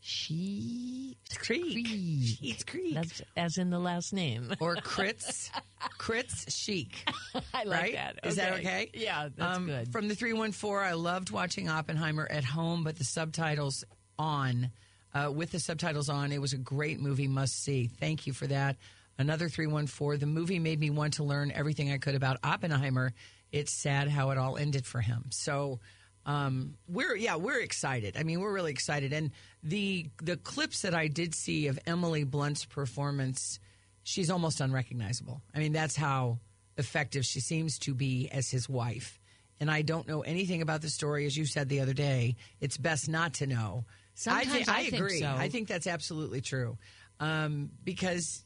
She 0.00 1.16
Creek. 1.36 1.86
Sheets 1.86 2.64
Creek. 2.64 2.94
That's 2.94 3.22
as 3.36 3.58
in 3.58 3.70
the 3.70 3.78
last 3.78 4.12
name. 4.12 4.52
or 4.60 4.76
Crits. 4.76 5.50
Crits 5.98 6.50
Chic. 6.50 7.06
I 7.54 7.64
like 7.64 7.80
right? 7.80 7.92
that. 7.94 8.20
Is 8.24 8.36
that 8.36 8.54
okay? 8.54 8.90
Yeah, 8.94 9.28
that's 9.36 9.56
Um, 9.58 9.66
good. 9.66 9.92
From 9.92 10.08
the 10.08 10.14
314, 10.14 10.90
I 10.90 10.94
loved 10.94 11.30
watching 11.30 11.68
Oppenheimer 11.68 12.26
at 12.30 12.44
home, 12.44 12.82
but 12.84 12.96
the 12.96 13.04
subtitles 13.04 13.84
on, 14.18 14.70
uh, 15.14 15.30
with 15.34 15.50
the 15.52 15.60
subtitles 15.60 16.08
on, 16.08 16.32
it 16.32 16.40
was 16.40 16.52
a 16.54 16.58
great 16.58 17.00
movie, 17.00 17.28
must 17.28 17.62
see. 17.62 17.86
Thank 17.86 18.26
you 18.26 18.32
for 18.32 18.46
that. 18.46 18.76
Another 19.18 19.48
314, 19.50 20.18
the 20.18 20.26
movie 20.26 20.58
made 20.58 20.80
me 20.80 20.88
want 20.88 21.14
to 21.14 21.24
learn 21.24 21.52
everything 21.54 21.92
I 21.92 21.98
could 21.98 22.14
about 22.14 22.38
Oppenheimer. 22.42 23.12
It's 23.52 23.72
sad 23.72 24.08
how 24.08 24.30
it 24.30 24.38
all 24.38 24.56
ended 24.56 24.86
for 24.86 25.00
him. 25.00 25.26
So, 25.30 25.80
um, 26.26 26.74
we're 26.86 27.16
yeah 27.16 27.36
we're 27.36 27.60
excited. 27.60 28.16
I 28.18 28.22
mean 28.22 28.40
we're 28.40 28.52
really 28.52 28.72
excited, 28.72 29.12
and 29.12 29.30
the 29.62 30.10
the 30.22 30.36
clips 30.36 30.82
that 30.82 30.94
I 30.94 31.08
did 31.08 31.34
see 31.34 31.68
of 31.68 31.78
Emily 31.86 32.24
Blunt's 32.24 32.64
performance, 32.64 33.58
she's 34.02 34.30
almost 34.30 34.60
unrecognizable. 34.60 35.42
I 35.54 35.58
mean 35.58 35.72
that's 35.72 35.96
how 35.96 36.38
effective 36.76 37.24
she 37.24 37.40
seems 37.40 37.78
to 37.80 37.94
be 37.94 38.28
as 38.30 38.50
his 38.50 38.68
wife. 38.68 39.18
And 39.60 39.70
I 39.70 39.82
don't 39.82 40.08
know 40.08 40.22
anything 40.22 40.62
about 40.62 40.80
the 40.80 40.88
story, 40.88 41.26
as 41.26 41.36
you 41.36 41.44
said 41.44 41.68
the 41.68 41.80
other 41.80 41.92
day. 41.92 42.36
It's 42.60 42.78
best 42.78 43.08
not 43.10 43.34
to 43.34 43.46
know. 43.46 43.84
Sometimes 44.14 44.68
I, 44.68 44.78
I 44.78 44.82
think 44.84 44.94
agree. 44.94 45.20
so. 45.20 45.34
I 45.36 45.48
think 45.48 45.68
that's 45.68 45.86
absolutely 45.86 46.40
true, 46.40 46.78
um, 47.18 47.70
because 47.82 48.44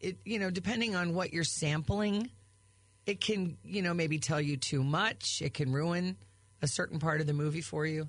it 0.00 0.18
you 0.24 0.38
know 0.38 0.50
depending 0.50 0.96
on 0.96 1.14
what 1.14 1.32
you're 1.32 1.44
sampling 1.44 2.30
it 3.06 3.20
can 3.20 3.56
you 3.64 3.82
know 3.82 3.94
maybe 3.94 4.18
tell 4.18 4.40
you 4.40 4.56
too 4.56 4.82
much 4.82 5.42
it 5.42 5.54
can 5.54 5.72
ruin 5.72 6.16
a 6.62 6.66
certain 6.66 6.98
part 6.98 7.20
of 7.20 7.26
the 7.26 7.32
movie 7.32 7.60
for 7.60 7.84
you 7.86 8.08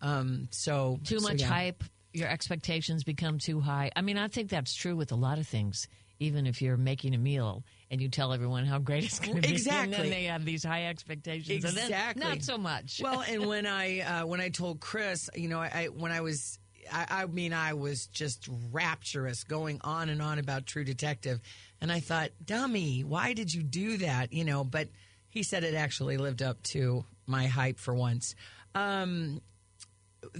um 0.00 0.48
so 0.50 0.98
too 1.04 1.20
so, 1.20 1.28
much 1.28 1.40
yeah. 1.40 1.46
hype, 1.46 1.84
your 2.12 2.28
expectations 2.28 3.04
become 3.04 3.38
too 3.38 3.58
high. 3.60 3.90
I 3.96 4.02
mean, 4.02 4.18
I 4.18 4.28
think 4.28 4.50
that's 4.50 4.74
true 4.74 4.94
with 4.96 5.12
a 5.12 5.14
lot 5.14 5.38
of 5.38 5.46
things. 5.46 5.88
Even 6.18 6.46
if 6.46 6.60
you're 6.60 6.76
making 6.76 7.14
a 7.14 7.18
meal 7.18 7.64
and 7.90 8.00
you 8.02 8.08
tell 8.08 8.32
everyone 8.32 8.64
how 8.64 8.78
great 8.78 9.02
it's 9.04 9.18
going 9.18 9.36
to 9.36 9.40
be, 9.40 9.48
and 9.48 9.56
Exactly. 9.56 9.96
then 9.96 10.10
they 10.10 10.24
have 10.24 10.44
these 10.44 10.62
high 10.62 10.86
expectations, 10.86 11.64
and 11.64 11.76
Exactly. 11.78 12.22
not 12.22 12.42
so 12.42 12.58
much. 12.58 13.00
well 13.02 13.22
and 13.26 13.46
when 13.52 13.66
i 13.66 14.00
uh, 14.00 14.26
when 14.26 14.40
i 14.40 14.48
told 14.48 14.78
chris 14.80 15.30
you 15.34 15.48
know 15.48 15.58
i 15.60 15.88
when 15.96 16.12
i 16.12 16.20
was 16.20 16.58
I, 16.90 17.06
I 17.10 17.26
mean 17.26 17.52
i 17.52 17.74
was 17.74 18.06
just 18.06 18.48
rapturous 18.70 19.44
going 19.44 19.80
on 19.82 20.08
and 20.08 20.22
on 20.22 20.38
about 20.38 20.66
true 20.66 20.84
detective. 20.84 21.40
And 21.80 21.92
i 21.92 22.00
thought 22.00 22.30
dummy 22.44 23.04
why 23.04 23.34
did 23.34 23.52
you 23.52 23.62
do 23.62 23.98
that? 23.98 24.32
You 24.32 24.44
know 24.44 24.64
but 24.64 24.88
he 25.28 25.42
said 25.42 25.64
it 25.64 25.74
actually 25.74 26.16
lived 26.16 26.42
up 26.42 26.62
to 26.64 27.04
my 27.26 27.46
hype 27.46 27.78
for 27.78 27.94
once. 27.94 28.34
Um 28.74 29.40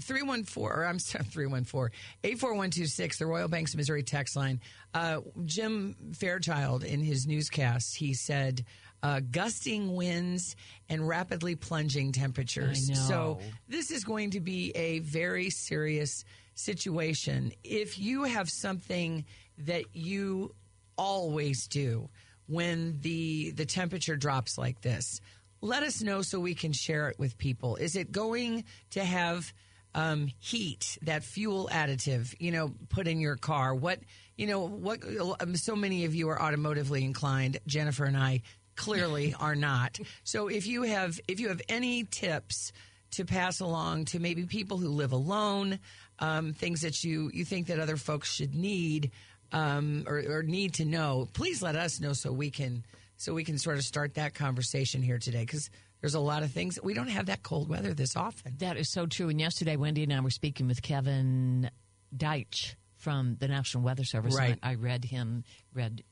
314 0.00 0.64
or 0.64 0.84
I'm 0.84 0.98
sorry 0.98 1.24
314 1.30 1.96
84126 2.24 3.18
the 3.18 3.26
Royal 3.26 3.48
Banks 3.48 3.74
of 3.74 3.78
Missouri 3.78 4.02
text 4.02 4.36
line. 4.36 4.60
Uh, 4.94 5.20
Jim 5.44 5.96
Fairchild 6.14 6.84
in 6.84 7.00
his 7.00 7.26
newscast 7.26 7.96
he 7.96 8.14
said 8.14 8.64
uh, 9.02 9.20
gusting 9.30 9.94
winds 9.94 10.56
and 10.88 11.06
rapidly 11.06 11.56
plunging 11.56 12.12
temperatures. 12.12 12.88
So 13.08 13.40
this 13.68 13.90
is 13.90 14.04
going 14.04 14.30
to 14.30 14.40
be 14.40 14.70
a 14.76 15.00
very 15.00 15.50
serious 15.50 16.24
situation. 16.54 17.52
If 17.64 17.98
you 17.98 18.24
have 18.24 18.48
something 18.48 19.24
that 19.58 19.84
you 19.94 20.54
always 20.96 21.66
do 21.66 22.08
when 22.46 22.98
the 23.00 23.52
the 23.52 23.64
temperature 23.64 24.16
drops 24.16 24.58
like 24.58 24.80
this 24.82 25.20
let 25.62 25.84
us 25.84 26.02
know 26.02 26.22
so 26.22 26.40
we 26.40 26.54
can 26.54 26.72
share 26.72 27.08
it 27.08 27.18
with 27.18 27.38
people. 27.38 27.76
Is 27.76 27.94
it 27.94 28.10
going 28.10 28.64
to 28.90 29.04
have 29.04 29.54
um, 29.94 30.28
heat 30.38 30.98
that 31.02 31.22
fuel 31.22 31.70
additive 31.72 32.34
you 32.40 32.50
know 32.50 32.72
put 32.88 33.06
in 33.06 33.20
your 33.20 33.36
car? 33.36 33.74
What 33.74 34.00
you 34.36 34.46
know 34.46 34.66
what 34.66 35.00
um, 35.40 35.56
so 35.56 35.76
many 35.76 36.04
of 36.04 36.14
you 36.14 36.28
are 36.28 36.38
automotively 36.38 37.02
inclined 37.02 37.58
jennifer 37.66 38.04
and 38.04 38.16
i 38.16 38.40
clearly 38.76 39.34
are 39.38 39.54
not 39.54 39.98
so 40.24 40.48
if 40.48 40.66
you 40.66 40.82
have 40.82 41.20
if 41.28 41.40
you 41.40 41.48
have 41.48 41.60
any 41.68 42.04
tips 42.04 42.72
to 43.10 43.24
pass 43.24 43.60
along 43.60 44.06
to 44.06 44.18
maybe 44.18 44.44
people 44.46 44.78
who 44.78 44.88
live 44.88 45.12
alone 45.12 45.78
um, 46.18 46.52
things 46.52 46.80
that 46.80 47.04
you 47.04 47.30
you 47.34 47.44
think 47.44 47.66
that 47.66 47.78
other 47.78 47.96
folks 47.96 48.32
should 48.32 48.54
need 48.54 49.10
um, 49.52 50.04
or, 50.06 50.22
or 50.28 50.42
need 50.42 50.74
to 50.74 50.84
know, 50.84 51.28
please 51.32 51.62
let 51.62 51.76
us 51.76 52.00
know 52.00 52.12
so 52.12 52.32
we 52.32 52.50
can 52.50 52.84
so 53.16 53.34
we 53.34 53.44
can 53.44 53.58
sort 53.58 53.76
of 53.76 53.84
start 53.84 54.14
that 54.14 54.34
conversation 54.34 55.02
here 55.02 55.18
today 55.18 55.42
because 55.42 55.70
there's 56.00 56.14
a 56.14 56.20
lot 56.20 56.42
of 56.42 56.50
things 56.50 56.78
we 56.82 56.94
don't 56.94 57.08
have 57.08 57.26
that 57.26 57.42
cold 57.42 57.68
weather 57.68 57.94
this 57.94 58.16
often. 58.16 58.56
That 58.58 58.76
is 58.76 58.90
so 58.90 59.06
true. 59.06 59.28
And 59.28 59.38
yesterday, 59.38 59.76
Wendy 59.76 60.02
and 60.02 60.12
I 60.12 60.20
were 60.20 60.30
speaking 60.30 60.66
with 60.66 60.82
Kevin 60.82 61.70
Deitsch 62.16 62.74
from 62.96 63.36
the 63.38 63.48
National 63.48 63.84
Weather 63.84 64.04
Service. 64.04 64.36
Right. 64.36 64.58
I 64.62 64.74
read 64.74 65.04
him, 65.04 65.44
read 65.72 66.02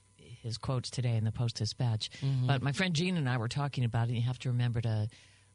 his 0.43 0.59
quotes 0.59 0.91
today 0.91 1.17
in 1.17 1.25
the 1.25 1.33
Post 1.33 1.57
Dispatch. 1.57 2.11
Mm-hmm. 2.23 2.47
But 2.47 2.63
my 2.63 2.73
friend 2.73 2.95
Jean 2.95 3.17
and 3.17 3.29
I 3.29 3.37
were 3.37 3.49
talking 3.49 3.85
about 3.85 4.05
it. 4.05 4.11
And 4.11 4.17
you 4.17 4.23
have 4.23 4.39
to 4.41 4.49
remember 4.51 4.81
to 4.81 5.09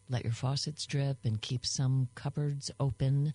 let 0.10 0.24
your 0.24 0.34
faucets 0.34 0.86
drip 0.86 1.18
and 1.24 1.42
keep 1.42 1.66
some 1.66 2.10
cupboards 2.16 2.72
open 2.80 3.34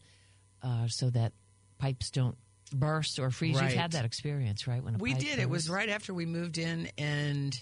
uh, 0.62 0.86
so 0.88 1.10
that 1.10 1.32
pipes 1.78 2.10
don't 2.10 2.36
burst 2.72 3.18
or 3.18 3.30
freeze. 3.30 3.56
Right. 3.56 3.70
You've 3.70 3.80
had 3.80 3.92
that 3.92 4.04
experience, 4.04 4.66
right? 4.66 4.82
When 4.82 4.98
We 4.98 5.14
did. 5.14 5.38
It 5.38 5.48
was 5.48 5.68
right 5.68 5.88
after 5.88 6.14
we 6.14 6.26
moved 6.26 6.58
in, 6.58 6.88
and 6.96 7.58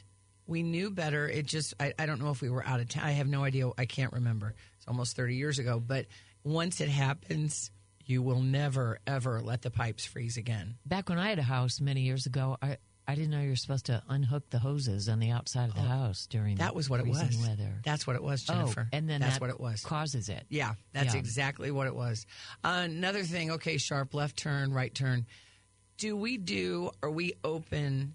we 0.47 0.63
knew 0.63 0.91
better. 0.91 1.29
It 1.29 1.47
just, 1.47 1.75
I, 1.81 1.93
I 1.99 2.07
don't 2.07 2.21
know 2.21 2.31
if 2.31 2.43
we 2.43 2.51
were 2.51 2.65
out 2.65 2.81
of 2.81 2.89
town. 2.89 3.05
I 3.05 3.13
have 3.13 3.29
no 3.29 3.45
idea. 3.45 3.71
I 3.79 3.87
can't 3.87 4.13
remember. 4.13 4.55
It's 4.77 4.87
almost 4.87 5.17
30 5.17 5.37
years 5.37 5.59
ago. 5.59 5.81
But 5.81 6.07
once 6.45 6.81
it 6.81 6.89
happens, 6.89 7.71
you 8.05 8.23
will 8.23 8.41
never, 8.41 8.99
ever 9.07 9.41
let 9.41 9.63
the 9.63 9.71
pipes 9.71 10.07
freeze 10.07 10.37
again. 10.37 10.77
Back 10.87 11.09
when 11.09 11.19
I 11.19 11.29
had 11.29 11.39
a 11.39 11.43
house 11.43 11.81
many 11.81 12.03
years 12.03 12.27
ago, 12.27 12.57
I, 12.61 12.79
I 13.11 13.15
didn't 13.15 13.31
know 13.31 13.41
you 13.41 13.49
were 13.49 13.57
supposed 13.57 13.87
to 13.87 14.03
unhook 14.11 14.51
the 14.51 14.59
hoses 14.59 15.09
on 15.09 15.19
the 15.19 15.31
outside 15.31 15.71
of 15.71 15.75
the 15.75 15.81
house 15.81 16.27
during 16.27 16.57
Oh, 16.57 16.59
That 16.59 16.75
was 16.75 16.91
what 16.91 17.01
it 17.01 17.07
was. 17.07 17.37
weather. 17.39 17.81
That's 17.83 18.07
what 18.07 18.17
it 18.17 18.23
was, 18.23 18.43
Jennifer. 18.43 18.83
Oh, 18.93 18.97
and 18.97 19.09
then 19.09 19.23
that's 19.23 19.35
that 19.37 19.41
what 19.41 19.49
it 19.49 19.59
was. 19.59 19.81
Causes 19.81 20.29
it. 20.29 20.45
Yeah, 20.51 20.75
that's 20.93 21.15
Yeah. 21.15 21.21
exactly 21.21 21.71
what 21.71 21.87
it 21.87 21.95
was. 21.95 22.27
Uh, 22.63 22.83
another 22.85 23.25
thing, 23.25 23.53
okay, 23.53 23.79
sharp 23.79 24.13
left 24.13 24.37
turn, 24.37 24.75
right 24.75 24.95
turn. 24.95 25.25
Do 25.97 26.17
we 26.17 26.37
do, 26.37 26.91
are 27.03 27.11
we 27.11 27.33
open 27.43 28.15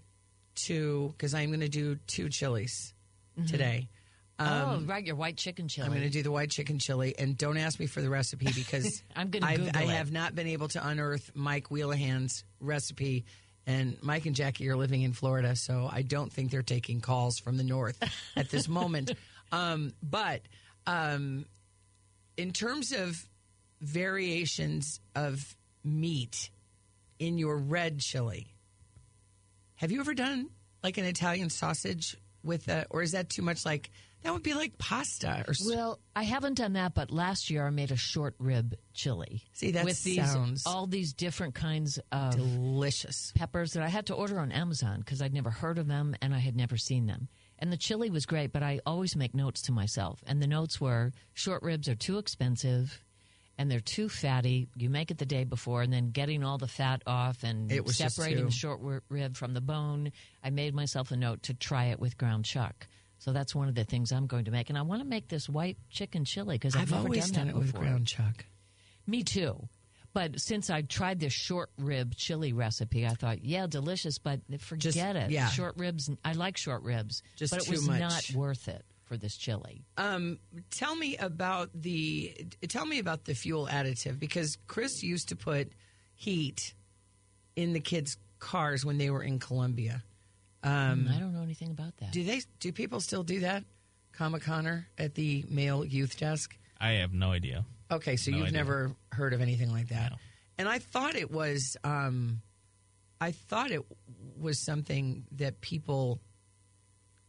to, 0.66 1.08
because 1.16 1.34
I'm 1.34 1.48
going 1.48 1.58
to 1.60 1.68
do 1.68 1.96
two 2.06 2.28
chilies 2.28 2.94
today. 3.48 3.88
oh, 4.38 4.80
right, 4.86 5.04
your 5.04 5.16
white 5.16 5.36
chicken 5.36 5.66
chili. 5.66 5.86
I'm 5.86 5.92
going 5.92 6.04
to 6.04 6.10
do 6.10 6.22
the 6.22 6.30
white 6.30 6.50
chicken 6.50 6.78
chili, 6.78 7.14
and 7.18 7.36
don't 7.36 7.56
ask 7.56 7.80
me 7.80 7.86
for 7.86 8.00
the 8.00 8.10
recipe 8.10 8.46
because 8.54 9.02
I'm 9.16 9.30
gonna 9.30 9.46
I've- 9.46 9.70
I 9.74 9.82
have 9.86 10.12
not 10.12 10.34
been 10.36 10.46
able 10.46 10.68
to 10.68 10.86
unearth 10.86 11.32
Mike 11.34 11.70
Wheelahan's 11.70 12.44
recipe. 12.60 13.24
And 13.66 13.96
Mike 14.02 14.26
and 14.26 14.36
Jackie 14.36 14.68
are 14.68 14.76
living 14.76 15.02
in 15.02 15.12
Florida, 15.12 15.56
so 15.56 15.88
I 15.90 16.02
don't 16.02 16.30
think 16.30 16.50
they're 16.50 16.62
taking 16.62 17.00
calls 17.00 17.38
from 17.38 17.56
the 17.56 17.64
north 17.64 17.98
at 18.36 18.50
this 18.50 18.68
moment. 18.68 19.12
Um, 19.52 19.94
but 20.02 20.42
um, 20.86 21.46
in 22.36 22.52
terms 22.52 22.92
of 22.92 23.26
variations 23.80 25.00
of 25.14 25.56
meat 25.82 26.50
in 27.18 27.38
your 27.38 27.56
red 27.56 28.00
chili, 28.00 28.48
have 29.76 29.90
you 29.90 30.00
ever 30.00 30.14
done 30.14 30.50
like 30.82 30.98
an 30.98 31.04
Italian 31.04 31.48
sausage 31.48 32.16
with 32.44 32.68
a, 32.68 32.86
or 32.90 33.02
is 33.02 33.12
that 33.12 33.30
too 33.30 33.42
much 33.42 33.64
like 33.64 33.90
that 34.22 34.32
would 34.32 34.42
be 34.42 34.54
like 34.54 34.78
pasta 34.78 35.44
or 35.46 35.54
Well, 35.66 36.00
I 36.16 36.22
haven't 36.22 36.54
done 36.54 36.72
that, 36.74 36.94
but 36.94 37.10
last 37.10 37.50
year 37.50 37.66
I 37.66 37.70
made 37.70 37.90
a 37.90 37.96
short 37.96 38.34
rib 38.38 38.74
chili. 38.94 39.42
See, 39.52 39.72
that 39.72 39.84
with 39.84 40.02
these 40.02 40.16
sounds- 40.16 40.62
all 40.66 40.86
these 40.86 41.12
different 41.12 41.54
kinds 41.54 41.98
of 42.10 42.34
delicious. 42.34 43.32
peppers 43.34 43.72
that 43.72 43.82
I 43.82 43.88
had 43.88 44.06
to 44.06 44.14
order 44.14 44.38
on 44.38 44.50
Amazon 44.50 45.00
because 45.00 45.20
I'd 45.20 45.34
never 45.34 45.50
heard 45.50 45.78
of 45.78 45.88
them 45.88 46.16
and 46.22 46.34
I 46.34 46.38
had 46.38 46.56
never 46.56 46.76
seen 46.78 47.06
them. 47.06 47.28
And 47.58 47.70
the 47.72 47.76
chili 47.76 48.10
was 48.10 48.26
great, 48.26 48.52
but 48.52 48.62
I 48.62 48.80
always 48.86 49.14
make 49.14 49.34
notes 49.34 49.60
to 49.62 49.72
myself. 49.72 50.22
And 50.26 50.40
the 50.42 50.46
notes 50.46 50.80
were 50.80 51.12
short 51.34 51.62
ribs 51.62 51.88
are 51.88 51.94
too 51.94 52.18
expensive 52.18 53.02
and 53.58 53.70
they're 53.70 53.80
too 53.80 54.08
fatty. 54.08 54.68
You 54.76 54.90
make 54.90 55.10
it 55.10 55.18
the 55.18 55.26
day 55.26 55.44
before 55.44 55.82
and 55.82 55.92
then 55.92 56.10
getting 56.10 56.42
all 56.42 56.58
the 56.58 56.66
fat 56.68 57.02
off 57.06 57.42
and 57.44 57.70
separating 57.88 58.44
the 58.46 58.50
short 58.50 58.80
rib 59.08 59.36
from 59.36 59.54
the 59.54 59.60
bone. 59.60 60.10
I 60.42 60.50
made 60.50 60.74
myself 60.74 61.10
a 61.12 61.16
note 61.16 61.44
to 61.44 61.54
try 61.54 61.86
it 61.86 62.00
with 62.00 62.16
ground 62.18 62.44
chuck. 62.44 62.86
So 63.18 63.32
that's 63.32 63.54
one 63.54 63.68
of 63.68 63.74
the 63.74 63.84
things 63.84 64.12
I'm 64.12 64.26
going 64.26 64.44
to 64.46 64.50
make. 64.50 64.68
And 64.68 64.78
I 64.78 64.82
want 64.82 65.00
to 65.02 65.08
make 65.08 65.28
this 65.28 65.48
white 65.48 65.78
chicken 65.88 66.24
chili 66.24 66.56
because 66.56 66.74
I've, 66.76 66.82
I've 66.82 66.90
never 66.90 67.02
always 67.04 67.30
done 67.30 67.32
done 67.38 67.46
that 67.46 67.54
it 67.54 67.58
with 67.58 67.66
before. 67.72 67.80
ground 67.82 68.06
chuck. 68.06 68.44
Me 69.06 69.22
too. 69.22 69.68
But 70.12 70.40
since 70.40 70.70
I 70.70 70.82
tried 70.82 71.18
this 71.20 71.32
short 71.32 71.70
rib 71.78 72.14
chili 72.16 72.52
recipe, 72.52 73.04
I 73.06 73.10
thought, 73.14 73.44
yeah, 73.44 73.66
delicious, 73.66 74.18
but 74.18 74.40
forget 74.60 74.92
Just- 74.94 74.98
it. 74.98 75.30
yeah. 75.30 75.48
Short 75.48 75.74
ribs, 75.76 76.08
I 76.24 76.32
like 76.32 76.56
short 76.56 76.82
ribs, 76.82 77.22
Just 77.36 77.52
but 77.52 77.62
it 77.66 77.70
was 77.70 77.86
much. 77.88 78.00
not 78.00 78.30
worth 78.34 78.68
it 78.68 78.84
for 79.14 79.18
this 79.20 79.36
chili. 79.36 79.82
Um, 79.96 80.38
tell 80.70 80.94
me 80.96 81.16
about 81.16 81.70
the 81.74 82.34
tell 82.68 82.84
me 82.86 82.98
about 82.98 83.24
the 83.24 83.34
fuel 83.34 83.68
additive 83.70 84.18
because 84.18 84.58
Chris 84.66 85.02
used 85.02 85.28
to 85.28 85.36
put 85.36 85.70
heat 86.14 86.74
in 87.56 87.72
the 87.72 87.80
kids' 87.80 88.16
cars 88.38 88.84
when 88.84 88.98
they 88.98 89.10
were 89.10 89.22
in 89.22 89.38
Columbia. 89.38 90.02
Um, 90.62 91.08
I 91.14 91.18
don't 91.18 91.34
know 91.34 91.42
anything 91.42 91.70
about 91.70 91.96
that. 91.98 92.10
do 92.10 92.24
they? 92.24 92.40
Do 92.60 92.72
people 92.72 93.00
still 93.00 93.22
do 93.22 93.40
that? 93.40 93.64
Comic 94.12 94.42
Connor 94.42 94.88
at 94.98 95.14
the 95.14 95.44
male 95.48 95.84
youth 95.84 96.18
desk. 96.18 96.56
I 96.80 96.92
have 96.92 97.12
no 97.12 97.32
idea. 97.32 97.64
Okay, 97.90 98.16
so 98.16 98.30
No 98.30 98.38
you've 98.38 98.46
idea. 98.48 98.58
never 98.58 98.92
heard 99.12 99.32
of 99.34 99.40
anything 99.40 99.70
like 99.72 99.88
that. 99.88 100.12
No. 100.12 100.16
And 100.58 100.68
I 100.68 100.78
thought 100.78 101.14
it 101.16 101.30
was 101.30 101.76
um 101.84 102.40
I 103.20 103.32
thought 103.32 103.70
it 103.70 103.82
was 104.38 104.64
something 104.64 105.24
that 105.32 105.60
people 105.60 106.20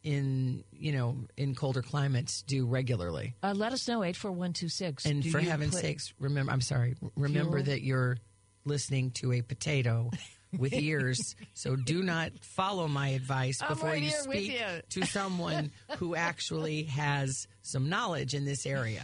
in, 0.06 0.64
you 0.72 0.92
know, 0.94 1.18
in 1.36 1.56
colder 1.56 1.82
climates 1.82 2.44
do 2.44 2.66
regularly. 2.66 3.36
uh, 3.44 3.54
let 3.56 3.74
us 3.74 3.88
know, 3.88 4.04
84126. 4.04 5.06
And 5.06 5.24
Do 5.24 5.32
for 5.32 5.40
heaven's 5.40 5.74
put- 5.74 5.82
sakes, 5.82 6.14
remember 6.20 6.52
I'm 6.52 6.62
sorry, 6.62 6.96
remember 7.18 7.58
Fuel? 7.58 7.64
that 7.76 7.82
you're 7.82 8.18
listening 8.66 9.12
to 9.12 9.34
a 9.34 9.42
potato 9.42 10.12
with 10.58 10.74
ears. 10.74 11.36
so 11.54 11.76
do 11.76 12.02
not 12.04 12.32
follow 12.42 12.88
my 12.88 13.10
advice 13.10 13.62
I'm 13.62 13.70
before 13.70 13.90
right 13.90 14.02
you 14.04 14.12
speak 14.12 14.52
you. 14.54 14.82
to 14.92 15.06
someone 15.08 15.72
who 15.98 16.16
actually 16.16 16.84
has 16.84 17.48
some 17.64 17.90
knowledge 17.90 18.34
in 18.36 18.46
this 18.46 18.66
area. 18.66 19.04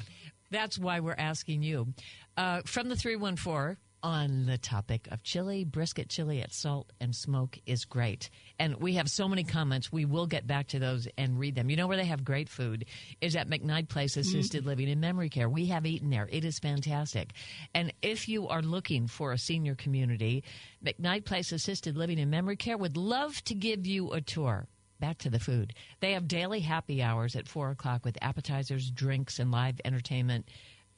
That's 0.52 0.78
why 0.78 1.00
we're 1.00 1.16
asking 1.18 1.64
you. 1.64 1.88
Uh, 2.38 2.62
from 2.66 2.90
the 2.90 2.96
314 2.96 3.76
on 4.04 4.46
the 4.46 4.58
topic 4.58 5.08
of 5.12 5.24
chili, 5.24 5.64
brisket 5.64 6.10
chili 6.10 6.42
at 6.42 6.54
salt 6.54 6.92
and 7.00 7.16
smoke 7.16 7.60
is 7.66 7.86
great. 7.86 8.30
And 8.60 8.78
we 8.78 8.96
have 8.96 9.10
so 9.10 9.28
many 9.28 9.44
comments. 9.44 9.92
We 9.92 10.06
will 10.06 10.28
get 10.28 10.48
back 10.48 10.68
to 10.70 10.80
those 10.80 11.08
and 11.18 11.40
read 11.40 11.56
them. 11.56 11.70
You 11.70 11.76
know 11.76 11.88
where 11.88 11.98
they 11.98 12.06
have 12.06 12.24
great 12.24 12.50
food 12.50 12.86
is 13.22 13.36
at 13.36 13.50
McKnight 13.50 13.90
Place 13.90 14.12
mm-hmm. 14.12 14.22
Assisted 14.22 14.66
Living 14.66 14.90
and 14.90 15.02
Memory 15.02 15.30
Care. 15.30 15.50
We 15.50 15.68
have 15.68 15.86
eaten 15.86 16.10
there. 16.10 16.28
It 16.32 16.46
is 16.46 16.60
fantastic. 16.60 17.34
And 17.74 17.94
if 18.02 18.28
you 18.28 18.48
are 18.48 18.62
looking 18.62 19.08
for 19.08 19.32
a 19.32 19.38
senior 19.38 19.76
community, 19.76 20.44
McKnight 20.84 21.26
Place 21.26 21.52
Assisted 21.52 21.98
Living 21.98 22.20
and 22.20 22.32
Memory 22.32 22.58
Care 22.58 22.78
would 22.78 22.98
love 22.98 23.44
to 23.46 23.56
give 23.56 23.86
you 23.86 24.12
a 24.14 24.22
tour 24.22 24.68
back 25.02 25.18
to 25.18 25.30
the 25.30 25.40
food. 25.40 25.74
They 26.00 26.14
have 26.14 26.30
daily 26.30 26.62
happy 26.62 27.02
hours 27.02 27.36
at 27.36 27.50
four 27.50 27.72
o'clock 27.72 28.06
with 28.06 28.18
appetizers, 28.22 28.90
drinks, 28.90 29.40
and 29.40 29.52
live 29.52 29.82
entertainment. 29.84 30.48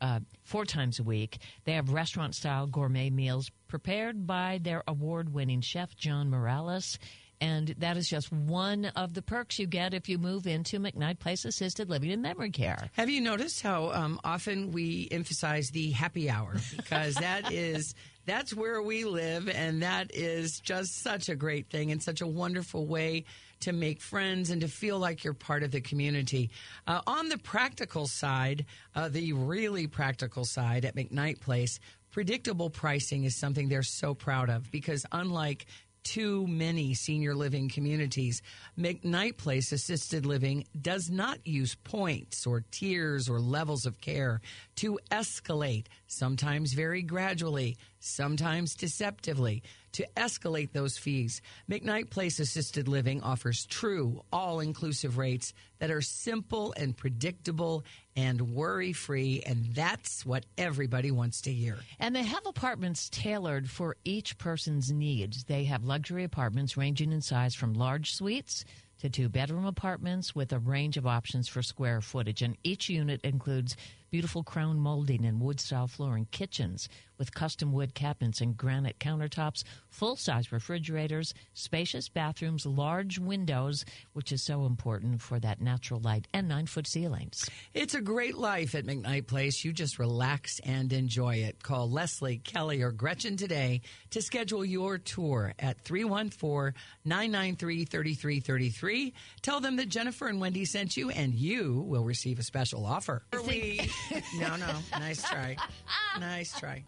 Uh, 0.03 0.19
four 0.43 0.65
times 0.65 0.99
a 0.99 1.03
week. 1.03 1.37
They 1.63 1.71
have 1.71 1.93
restaurant 1.93 2.35
style 2.35 2.67
gourmet 2.67 3.09
meals 3.09 3.49
prepared 3.69 4.27
by 4.27 4.59
their 4.61 4.83
award 4.85 5.33
winning 5.33 5.61
chef, 5.61 5.95
John 5.95 6.29
Morales. 6.29 6.99
And 7.43 7.75
that 7.79 7.97
is 7.97 8.07
just 8.07 8.31
one 8.31 8.85
of 8.95 9.13
the 9.13 9.21
perks 9.21 9.59
you 9.59 9.67
get 9.67 9.93
if 9.93 10.07
you 10.07 10.17
move 10.17 10.47
into 10.47 10.79
McKnight 10.79 11.19
Place 11.19 11.43
Assisted 11.43 11.89
Living 11.89 12.09
and 12.09 12.21
Memory 12.21 12.51
Care. 12.51 12.89
Have 12.93 13.09
you 13.09 13.19
noticed 13.19 13.61
how 13.61 13.91
um, 13.91 14.17
often 14.23 14.71
we 14.71 15.09
emphasize 15.11 15.67
the 15.67 15.91
happy 15.91 16.29
hour 16.29 16.55
because 16.77 17.15
that 17.15 17.51
is 17.51 17.95
that's 18.25 18.53
where 18.53 18.81
we 18.81 19.03
live 19.03 19.49
and 19.49 19.83
that 19.83 20.11
is 20.13 20.61
just 20.61 21.03
such 21.03 21.27
a 21.27 21.35
great 21.35 21.69
thing 21.69 21.91
and 21.91 22.01
such 22.01 22.21
a 22.21 22.27
wonderful 22.27 22.87
way 22.87 23.25
to 23.59 23.73
make 23.73 23.99
friends 23.99 24.49
and 24.49 24.61
to 24.61 24.69
feel 24.69 24.97
like 24.97 25.25
you're 25.25 25.33
part 25.33 25.63
of 25.63 25.71
the 25.71 25.81
community. 25.81 26.49
Uh, 26.87 27.01
on 27.05 27.27
the 27.27 27.37
practical 27.37 28.07
side, 28.07 28.65
uh, 28.95 29.09
the 29.09 29.33
really 29.33 29.85
practical 29.85 30.45
side 30.45 30.85
at 30.85 30.95
McKnight 30.95 31.41
Place, 31.41 31.81
predictable 32.09 32.69
pricing 32.69 33.25
is 33.25 33.37
something 33.37 33.67
they're 33.67 33.83
so 33.83 34.13
proud 34.13 34.49
of 34.49 34.71
because 34.71 35.05
unlike 35.11 35.65
too 36.03 36.45
many 36.47 36.93
senior 36.93 37.35
living 37.35 37.69
communities. 37.69 38.41
McKnight 38.77 39.37
Place 39.37 39.71
Assisted 39.71 40.25
Living 40.25 40.65
does 40.79 41.09
not 41.09 41.39
use 41.45 41.75
points 41.75 42.45
or 42.45 42.65
tiers 42.71 43.29
or 43.29 43.39
levels 43.39 43.85
of 43.85 43.99
care 44.01 44.41
to 44.75 44.99
escalate, 45.11 45.85
sometimes 46.13 46.73
very 46.73 47.01
gradually, 47.01 47.77
sometimes 47.99 48.75
deceptively, 48.75 49.63
to 49.93 50.07
escalate 50.15 50.71
those 50.71 50.97
fees. 50.97 51.41
McKnight 51.69 52.09
Place 52.09 52.39
Assisted 52.39 52.87
Living 52.87 53.21
offers 53.21 53.65
true, 53.65 54.23
all 54.31 54.59
inclusive 54.59 55.17
rates 55.17 55.53
that 55.79 55.91
are 55.91 56.01
simple 56.01 56.73
and 56.77 56.95
predictable 56.95 57.83
and 58.15 58.53
worry 58.53 58.93
free, 58.93 59.43
and 59.45 59.65
that's 59.73 60.25
what 60.25 60.45
everybody 60.57 61.11
wants 61.11 61.41
to 61.41 61.51
hear. 61.51 61.77
And 61.99 62.15
they 62.15 62.23
have 62.23 62.45
apartments 62.45 63.09
tailored 63.09 63.69
for 63.69 63.97
each 64.03 64.37
person's 64.37 64.91
needs. 64.91 65.43
They 65.43 65.65
have 65.65 65.83
luxury 65.83 66.23
apartments 66.23 66.77
ranging 66.77 67.11
in 67.11 67.21
size 67.21 67.55
from 67.55 67.73
large 67.73 68.13
suites 68.13 68.65
to 68.99 69.09
two 69.09 69.27
bedroom 69.27 69.65
apartments 69.65 70.33
with 70.33 70.53
a 70.53 70.59
range 70.59 70.95
of 70.97 71.05
options 71.05 71.47
for 71.47 71.61
square 71.61 71.99
footage. 71.99 72.41
And 72.41 72.57
each 72.63 72.89
unit 72.89 73.19
includes 73.23 73.75
beautiful 74.13 74.43
crown 74.43 74.77
molding 74.77 75.25
and 75.25 75.41
wood 75.41 75.59
style 75.59 75.87
flooring, 75.87 76.27
kitchens 76.29 76.87
with 77.17 77.33
custom 77.33 77.71
wood 77.71 77.93
cabinets 77.93 78.41
and 78.41 78.55
granite 78.57 78.99
countertops, 78.99 79.63
full 79.89 80.15
size 80.15 80.51
refrigerators, 80.51 81.33
spacious 81.53 82.09
bathrooms, 82.09 82.65
large 82.65 83.19
windows, 83.19 83.85
which 84.13 84.31
is 84.31 84.41
so 84.43 84.65
important 84.65 85.21
for 85.21 85.39
that 85.39 85.61
natural 85.61 85.99
light, 85.99 86.27
and 86.33 86.47
nine 86.47 86.65
foot 86.65 86.87
ceilings. 86.87 87.49
It's 87.73 87.95
a 87.95 88.01
great 88.01 88.37
life 88.37 88.75
at 88.75 88.85
McKnight 88.85 89.27
Place. 89.27 89.63
You 89.63 89.73
just 89.73 89.99
relax 89.99 90.59
and 90.59 90.91
enjoy 90.93 91.35
it. 91.35 91.61
Call 91.63 91.89
Leslie, 91.89 92.37
Kelly, 92.37 92.81
or 92.81 92.91
Gretchen 92.91 93.37
today 93.37 93.81
to 94.11 94.21
schedule 94.21 94.63
your 94.65 94.97
tour 94.97 95.53
at 95.59 95.79
314 95.81 96.73
993 97.05 97.85
3333. 97.85 99.13
Tell 99.41 99.59
them 99.59 99.75
that 99.77 99.89
Jennifer 99.89 100.27
and 100.27 100.39
Wendy 100.41 100.65
sent 100.65 100.97
you, 100.97 101.09
and 101.09 101.33
you 101.33 101.83
will 101.87 102.03
receive 102.03 102.39
a 102.39 102.43
special 102.43 102.85
offer. 102.85 103.23
We- 103.47 103.89
no, 104.37 104.55
no. 104.55 104.73
Nice 104.91 105.21
try. 105.23 105.55
Nice 106.19 106.57
try. 106.59 106.83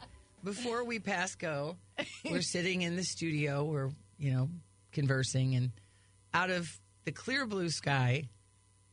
Before 0.46 0.86
we 0.86 1.00
pass 1.00 1.36
go, 1.36 1.76
we're 2.24 2.42
sitting 2.42 2.84
in 2.84 2.96
the 2.96 3.04
studio. 3.04 3.66
We're 3.66 3.90
you 4.18 4.32
know 4.32 4.50
conversing, 4.94 5.56
and 5.56 5.72
out 6.34 6.50
of 6.50 6.70
the 7.04 7.12
clear 7.12 7.46
blue 7.46 7.70
sky, 7.70 8.30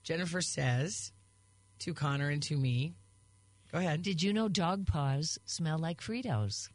Jennifer 0.03 0.41
says 0.41 1.13
to 1.81 1.95
Connor 1.95 2.31
and 2.31 2.43
to 2.45 2.57
me, 2.57 2.95
"Go 3.71 3.79
ahead." 3.79 4.03
Did 4.03 4.23
you 4.23 4.33
know 4.33 4.49
dog 4.49 4.87
paws 4.87 5.39
smell 5.45 5.79
like 5.79 6.01
Fritos? 6.01 6.69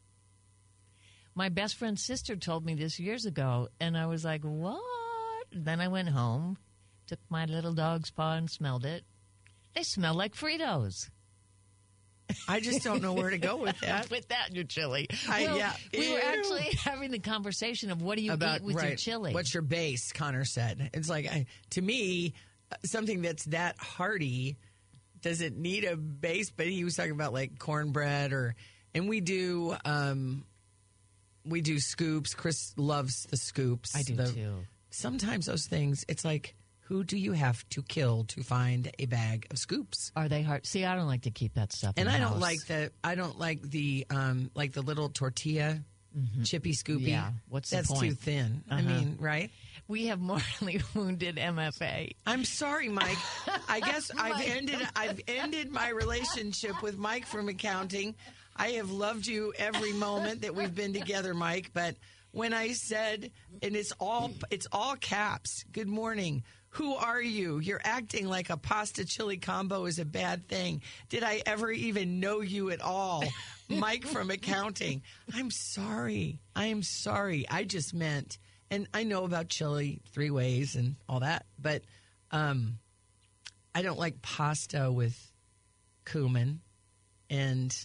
My 1.36 1.50
best 1.50 1.76
friend's 1.76 2.04
sister 2.04 2.36
told 2.36 2.66
me 2.66 2.74
this 2.74 3.00
years 3.00 3.26
ago, 3.26 3.68
and 3.80 3.96
I 3.96 4.08
was 4.08 4.26
like, 4.26 4.42
what? 4.42 4.82
Then 5.52 5.80
I 5.80 5.88
went 5.88 6.10
home, 6.10 6.58
took 7.06 7.20
my 7.30 7.46
little 7.46 7.74
dog's 7.74 8.10
paw 8.10 8.34
and 8.34 8.50
smelled 8.50 8.86
it. 8.86 9.04
They 9.76 9.84
smell 9.84 10.16
like 10.16 10.34
Fritos. 10.34 11.12
I 12.48 12.60
just 12.60 12.84
don't 12.84 13.02
know 13.02 13.14
where 13.14 13.30
to 13.30 13.38
go 13.38 13.58
with 13.58 13.80
that. 13.80 14.10
with 14.12 14.28
that, 14.30 14.54
your 14.54 14.64
chili. 14.64 15.08
I- 15.30 15.44
Well, 15.46 15.58
yeah. 15.58 15.74
We 15.94 16.14
were 16.14 16.20
actually 16.20 16.62
having 16.84 17.12
the 17.12 17.20
conversation 17.20 17.92
of 17.92 18.02
what 18.02 18.18
do 18.18 18.24
you 18.24 18.34
about 18.34 18.58
eat 18.58 18.64
with 18.64 18.76
right, 18.76 18.90
your 18.90 18.98
chili? 18.98 19.34
What's 19.34 19.54
your 19.54 19.64
base? 19.64 20.12
Connor 20.12 20.46
said. 20.46 20.90
It's 20.94 21.10
like 21.10 21.28
I, 21.28 21.46
to 21.72 21.82
me, 21.82 22.34
something 22.86 23.22
that's 23.22 23.46
that 23.46 23.78
hearty 23.78 24.58
doesn't 25.22 25.58
need 25.58 25.84
a 25.84 25.96
base. 25.96 26.50
But 26.52 26.68
he 26.68 26.84
was 26.84 26.96
talking 26.96 27.12
about 27.12 27.34
like 27.34 27.60
cornbread 27.60 28.34
or, 28.34 28.56
and 28.94 29.08
we 29.08 29.22
do, 29.22 29.76
um, 29.86 30.46
we 31.46 31.62
do 31.62 31.80
scoops. 31.80 32.34
Chris 32.34 32.74
loves 32.78 33.24
the 33.30 33.38
scoops. 33.38 33.96
I 33.96 34.04
do 34.04 34.16
The- 34.16 34.32
too. 34.32 34.56
Sometimes 34.90 35.46
those 35.46 35.66
things, 35.68 36.06
it's 36.08 36.26
like, 36.26 36.56
who 36.88 37.04
do 37.04 37.18
you 37.18 37.34
have 37.34 37.68
to 37.70 37.82
kill 37.84 38.24
to 38.30 38.44
find 38.44 38.92
a 38.98 39.06
bag 39.06 39.48
of 39.52 39.58
scoops? 39.60 40.12
Are 40.16 40.28
they 40.30 40.42
hard? 40.42 40.66
See, 40.66 40.86
I 40.86 40.96
don't 40.96 41.08
like 41.08 41.24
to 41.24 41.32
keep 41.32 41.54
that 41.56 41.74
stuff. 41.74 41.94
And 41.98 42.08
in 42.08 42.12
the 42.14 42.18
I 42.18 42.20
don't 42.22 42.34
house. 42.34 42.42
like 42.42 42.66
the 42.66 42.92
I 43.04 43.16
don't 43.16 43.38
like 43.38 43.62
the 43.62 44.06
um 44.10 44.52
like 44.56 44.74
the 44.74 44.82
little 44.82 45.10
tortilla 45.10 45.82
chippy 46.44 46.72
scoopy. 46.74 47.02
Mm-hmm. 47.02 47.08
Yeah, 47.10 47.30
what's 47.50 47.70
the 47.70 47.76
That's 47.78 48.00
too 48.00 48.14
thin. 48.14 48.64
I 48.72 48.80
Uh-huh. 48.80 48.90
mean, 48.90 49.18
right? 49.20 49.52
We 49.88 50.08
have 50.08 50.20
mortally 50.20 50.82
wounded 50.96 51.36
MFA. 51.36 52.16
I'm 52.26 52.44
sorry, 52.44 52.90
Mike. 52.90 53.18
I 53.70 53.80
guess 53.82 54.10
I've 54.18 54.42
ended 54.48 54.80
I've 54.96 55.20
ended 55.28 55.70
my 55.72 55.90
relationship 55.90 56.82
with 56.82 56.98
Mike 56.98 57.26
from 57.26 57.50
accounting. 57.50 58.16
I 58.56 58.70
have 58.72 58.90
loved 58.90 59.28
you 59.28 59.54
every 59.58 59.94
moment 59.94 60.42
that 60.42 60.56
we've 60.56 60.74
been 60.74 60.94
together, 60.94 61.34
Mike, 61.36 61.70
but 61.74 61.96
when 62.32 62.54
I 62.54 62.74
said 62.74 63.32
and 63.62 63.76
it's 63.76 63.92
all 64.00 64.32
it's 64.50 64.68
all 64.72 64.96
caps. 64.96 65.64
Good 65.72 65.88
morning. 65.88 66.44
Who 66.72 66.94
are 66.96 67.22
you? 67.22 67.60
You're 67.60 67.82
acting 67.84 68.28
like 68.28 68.50
a 68.50 68.58
pasta 68.58 69.06
chili 69.06 69.38
combo 69.38 69.86
is 69.86 70.00
a 70.00 70.06
bad 70.06 70.48
thing. 70.48 70.82
Did 71.10 71.24
I 71.24 71.42
ever 71.46 71.72
even 71.72 72.20
know 72.20 72.42
you 72.42 72.70
at 72.72 72.82
all? 72.82 73.24
Mike 73.70 74.06
from 74.06 74.30
accounting. 74.30 75.02
I'm 75.34 75.50
sorry. 75.52 76.40
I 76.56 76.68
am 76.68 76.84
sorry. 76.84 77.46
I 77.50 77.64
just 77.64 77.94
meant 77.94 78.38
and 78.70 78.88
I 78.94 79.04
know 79.04 79.24
about 79.24 79.50
chili 79.50 80.02
three 80.12 80.30
ways 80.30 80.76
and 80.76 80.96
all 81.08 81.22
that, 81.22 81.46
but 81.60 81.84
um, 82.32 82.80
I 83.74 83.82
don't 83.82 84.00
like 84.00 84.22
pasta 84.22 84.92
with 84.92 85.16
cumin, 86.06 86.62
and 87.30 87.76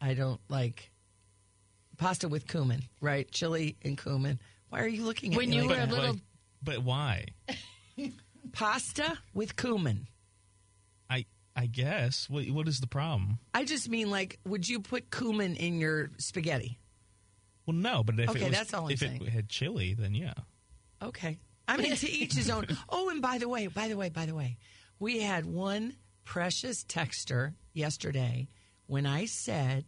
I 0.00 0.14
don't 0.14 0.40
like 0.48 0.90
pasta 1.96 2.28
with 2.28 2.46
cumin. 2.46 2.82
Right, 3.00 3.30
chili 3.30 3.76
and 3.82 3.96
cumin. 3.96 4.40
Why 4.68 4.80
are 4.82 4.88
you 4.88 5.04
looking 5.04 5.32
at 5.32 5.38
me? 5.38 5.46
When 5.46 5.50
me 5.50 5.56
you 5.56 5.68
like 5.68 5.78
were 5.78 5.82
a 5.84 5.86
little- 5.86 6.20
but 6.62 6.82
why? 6.82 7.26
pasta 8.52 9.18
with 9.34 9.56
cumin? 9.56 10.06
I 11.08 11.26
I 11.56 11.66
guess. 11.66 12.28
What 12.28 12.48
what 12.50 12.68
is 12.68 12.80
the 12.80 12.86
problem? 12.86 13.38
I 13.54 13.64
just 13.64 13.88
mean 13.88 14.10
like, 14.10 14.38
would 14.46 14.68
you 14.68 14.80
put 14.80 15.10
cumin 15.10 15.56
in 15.56 15.78
your 15.78 16.10
spaghetti? 16.18 16.78
Well, 17.66 17.76
no, 17.76 18.02
but 18.02 18.18
if 18.18 18.30
Okay, 18.30 18.40
it 18.40 18.48
was, 18.48 18.52
that's 18.52 18.74
all 18.74 18.86
I'm 18.86 18.90
if 18.92 19.00
saying. 19.00 19.22
it 19.22 19.28
had 19.28 19.48
chili, 19.48 19.94
then 19.94 20.14
yeah. 20.14 20.34
Okay. 21.02 21.38
I 21.68 21.76
mean, 21.76 21.94
to 21.94 22.10
each 22.10 22.34
his 22.34 22.50
own. 22.50 22.66
Oh, 22.88 23.10
and 23.10 23.22
by 23.22 23.38
the 23.38 23.48
way, 23.48 23.68
by 23.68 23.88
the 23.88 23.96
way, 23.96 24.08
by 24.08 24.26
the 24.26 24.34
way, 24.34 24.58
we 24.98 25.20
had 25.20 25.46
one 25.46 25.94
precious 26.24 26.84
texter 26.84 27.54
yesterday 27.72 28.48
when 28.86 29.06
I 29.06 29.26
said 29.26 29.84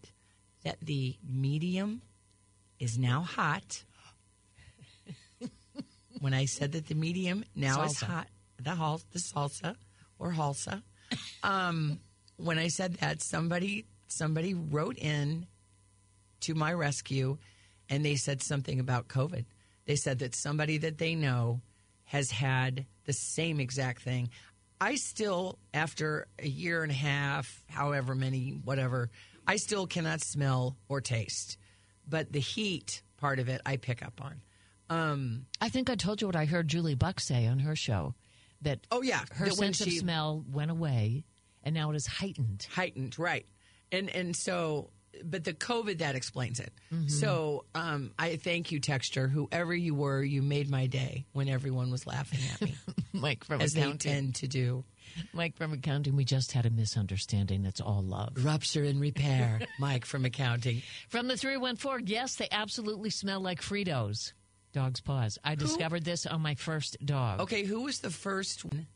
that 0.64 0.78
the 0.80 1.16
medium 1.28 2.02
is 2.78 2.98
now 2.98 3.22
hot. 3.22 3.84
When 6.22 6.34
I 6.34 6.44
said 6.44 6.72
that 6.72 6.86
the 6.86 6.94
medium 6.94 7.44
now 7.56 7.82
is 7.82 8.00
hot, 8.00 8.28
the 8.62 8.76
hal- 8.76 9.00
the 9.10 9.18
salsa 9.18 9.76
or 10.18 10.32
halsa. 10.32 10.82
Um, 11.42 11.98
when 12.38 12.58
I 12.58 12.68
said 12.68 12.94
that, 12.94 13.20
somebody 13.20 13.84
somebody 14.06 14.54
wrote 14.54 14.96
in 14.96 15.46
to 16.40 16.54
my 16.54 16.72
rescue 16.72 17.36
and 17.90 18.02
they 18.02 18.16
said 18.16 18.42
something 18.42 18.80
about 18.80 19.08
COVID. 19.08 19.44
They 19.84 19.96
said 19.96 20.20
that 20.20 20.34
somebody 20.34 20.78
that 20.78 20.96
they 20.96 21.14
know 21.14 21.60
has 22.04 22.30
had 22.30 22.86
the 23.04 23.12
same 23.12 23.60
exact 23.60 24.00
thing. 24.00 24.30
I 24.80 24.94
still, 24.94 25.58
after 25.74 26.26
a 26.38 26.48
year 26.48 26.82
and 26.82 26.90
a 26.90 26.94
half, 26.94 27.62
however 27.68 28.14
many, 28.14 28.58
whatever, 28.64 29.10
I 29.46 29.56
still 29.56 29.86
cannot 29.86 30.22
smell 30.22 30.76
or 30.88 31.02
taste. 31.02 31.58
But 32.08 32.32
the 32.32 32.40
heat 32.40 33.02
part 33.18 33.38
of 33.38 33.50
it, 33.50 33.60
I 33.66 33.76
pick 33.76 34.02
up 34.02 34.20
on. 34.22 34.40
Um, 34.92 35.46
I 35.60 35.68
think 35.68 35.88
I 35.90 35.94
told 35.94 36.20
you 36.20 36.26
what 36.28 36.36
I 36.36 36.44
heard 36.44 36.68
Julie 36.68 36.94
Buck 36.94 37.20
say 37.20 37.46
on 37.46 37.60
her 37.60 37.74
show 37.76 38.14
that 38.62 38.80
oh 38.90 39.02
yeah, 39.02 39.20
her 39.32 39.46
that 39.46 39.54
sense 39.54 39.80
of 39.80 39.92
smell 39.92 40.44
went 40.52 40.70
away 40.70 41.24
and 41.64 41.74
now 41.74 41.90
it 41.90 41.96
is 41.96 42.06
heightened. 42.06 42.66
heightened 42.74 43.18
right 43.18 43.46
and 43.90 44.08
and 44.10 44.34
so 44.36 44.90
but 45.24 45.44
the 45.44 45.52
covid 45.52 45.98
that 45.98 46.14
explains 46.14 46.58
it 46.58 46.72
Mm-hmm. 46.92 47.08
so 47.08 47.64
um 47.74 48.12
i 48.18 48.36
thank 48.36 48.72
you 48.72 48.80
texture 48.80 49.28
whoever 49.28 49.74
you 49.74 49.94
were 49.94 50.22
you 50.22 50.42
made 50.42 50.68
my 50.70 50.86
day 50.86 51.24
when 51.32 51.48
everyone 51.48 51.90
was 51.90 52.06
laughing 52.06 52.40
at 52.54 52.60
me 52.62 52.74
Mike 53.12 53.44
from 53.44 53.60
as 53.60 53.74
they 53.74 53.80
accounting. 53.82 54.12
tend 54.12 54.34
to 54.36 54.48
do 54.48 54.84
Mike 55.34 55.56
from 55.56 55.72
accounting, 55.74 56.16
we 56.16 56.24
just 56.24 56.52
had 56.52 56.64
a 56.64 56.70
misunderstanding. 56.70 57.62
That's 57.62 57.82
all 57.82 58.02
love. 58.02 58.32
rupture 58.42 58.82
and 58.84 58.98
repair 59.00 59.60
mike 59.78 60.06
from 60.06 60.24
accounting 60.24 60.80
From 61.10 61.28
the 61.28 61.36
314, 61.36 62.06
yes, 62.06 62.36
they 62.36 62.48
absolutely 62.50 63.10
smell 63.10 63.40
like 63.40 63.60
Fritos. 63.60 64.32
Dog's 64.72 65.00
paws. 65.00 65.38
I 65.44 65.54
discovered 65.54 66.04
this 66.04 66.26
on 66.26 66.40
my 66.40 66.54
first 66.54 66.96
dog. 67.04 67.40
okay 67.40 67.64
who 67.64 67.82
was 67.82 68.00
the 68.00 68.10
first 68.10 68.64
one 68.64 68.86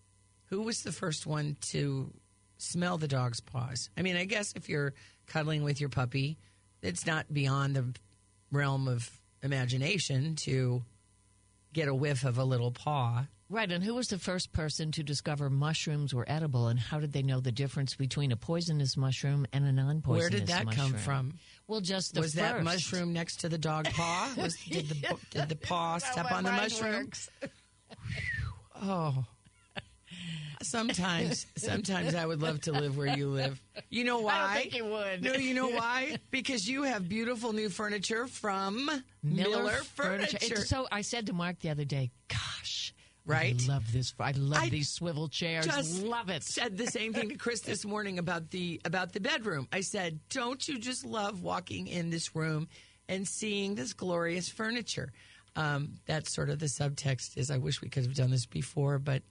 who 0.46 0.62
was 0.62 0.82
the 0.82 0.92
first 0.92 1.26
one 1.26 1.56
to 1.60 2.12
smell 2.58 2.96
the 2.96 3.08
dog's 3.08 3.40
paws 3.40 3.90
i 3.98 4.02
mean 4.02 4.16
i 4.16 4.24
guess 4.24 4.52
if 4.56 4.68
you're 4.68 4.94
cuddling 5.26 5.62
with 5.62 5.78
your 5.80 5.90
puppy 5.90 6.38
it's 6.82 7.04
not 7.04 7.30
beyond 7.32 7.76
the 7.76 7.84
realm 8.50 8.88
of 8.88 9.10
imagination 9.42 10.34
to 10.36 10.82
get 11.74 11.88
a 11.88 11.94
whiff 11.94 12.24
of 12.24 12.38
a 12.38 12.44
little 12.44 12.70
paw 12.70 13.26
Right, 13.48 13.70
and 13.70 13.84
who 13.84 13.94
was 13.94 14.08
the 14.08 14.18
first 14.18 14.52
person 14.52 14.90
to 14.92 15.04
discover 15.04 15.48
mushrooms 15.48 16.12
were 16.12 16.24
edible, 16.28 16.66
and 16.66 16.80
how 16.80 16.98
did 16.98 17.12
they 17.12 17.22
know 17.22 17.38
the 17.38 17.52
difference 17.52 17.94
between 17.94 18.32
a 18.32 18.36
poisonous 18.36 18.96
mushroom 18.96 19.46
and 19.52 19.64
a 19.64 19.70
non-poisonous 19.70 20.04
mushroom? 20.04 20.18
Where 20.18 20.30
did 20.30 20.46
that 20.48 20.64
mushroom? 20.66 20.90
come 20.90 20.98
from? 20.98 21.34
Well, 21.68 21.80
just 21.80 22.14
the 22.14 22.22
was 22.22 22.34
first. 22.34 22.42
that 22.42 22.64
mushroom 22.64 23.12
next 23.12 23.40
to 23.40 23.48
the 23.48 23.58
dog 23.58 23.84
paw? 23.90 24.32
Was, 24.36 24.56
did 24.68 24.88
the 24.88 25.16
did 25.30 25.48
the 25.48 25.56
paw 25.56 25.98
step 25.98 26.30
on 26.32 26.42
the 26.44 26.52
mushroom? 26.52 27.10
Oh, 28.82 29.24
sometimes, 30.62 31.46
sometimes 31.56 32.14
I 32.14 32.26
would 32.26 32.42
love 32.42 32.60
to 32.62 32.72
live 32.72 32.96
where 32.96 33.16
you 33.16 33.28
live. 33.28 33.60
You 33.90 34.04
know 34.04 34.20
why? 34.20 34.32
I 34.34 34.60
think 34.60 34.74
you 34.76 34.84
would. 34.86 35.22
No, 35.22 35.34
you 35.34 35.54
know 35.54 35.68
why? 35.70 36.18
Because 36.30 36.68
you 36.68 36.82
have 36.82 37.08
beautiful 37.08 37.52
new 37.52 37.68
furniture 37.68 38.26
from 38.26 38.90
Mueller, 39.22 39.76
Furniture. 39.94 40.38
It's 40.40 40.68
so 40.68 40.86
I 40.90 41.02
said 41.02 41.26
to 41.26 41.32
Mark 41.32 41.60
the 41.60 41.70
other 41.70 41.84
day, 41.84 42.10
"Gosh, 42.28 42.75
Right? 43.26 43.60
I 43.60 43.72
love 43.72 43.92
this. 43.92 44.14
I 44.20 44.30
love 44.32 44.62
I 44.62 44.68
these 44.68 44.88
swivel 44.88 45.28
chairs. 45.28 45.66
just 45.66 46.02
love 46.02 46.30
it." 46.30 46.44
Said 46.44 46.76
the 46.76 46.86
same 46.86 47.12
thing 47.12 47.28
to 47.30 47.36
Chris 47.36 47.60
this 47.60 47.84
morning 47.84 48.18
about 48.18 48.50
the 48.50 48.80
about 48.84 49.12
the 49.12 49.20
bedroom. 49.20 49.66
I 49.72 49.80
said, 49.80 50.20
"Don't 50.30 50.66
you 50.68 50.78
just 50.78 51.04
love 51.04 51.42
walking 51.42 51.88
in 51.88 52.10
this 52.10 52.36
room 52.36 52.68
and 53.08 53.26
seeing 53.26 53.74
this 53.74 53.92
glorious 53.92 54.48
furniture?" 54.48 55.12
Um, 55.56 55.94
that's 56.06 56.32
sort 56.32 56.50
of 56.50 56.58
the 56.60 56.66
subtext. 56.66 57.36
Is 57.36 57.50
I 57.50 57.58
wish 57.58 57.82
we 57.82 57.88
could 57.88 58.04
have 58.04 58.14
done 58.14 58.30
this 58.30 58.46
before, 58.46 58.98
but 58.98 59.22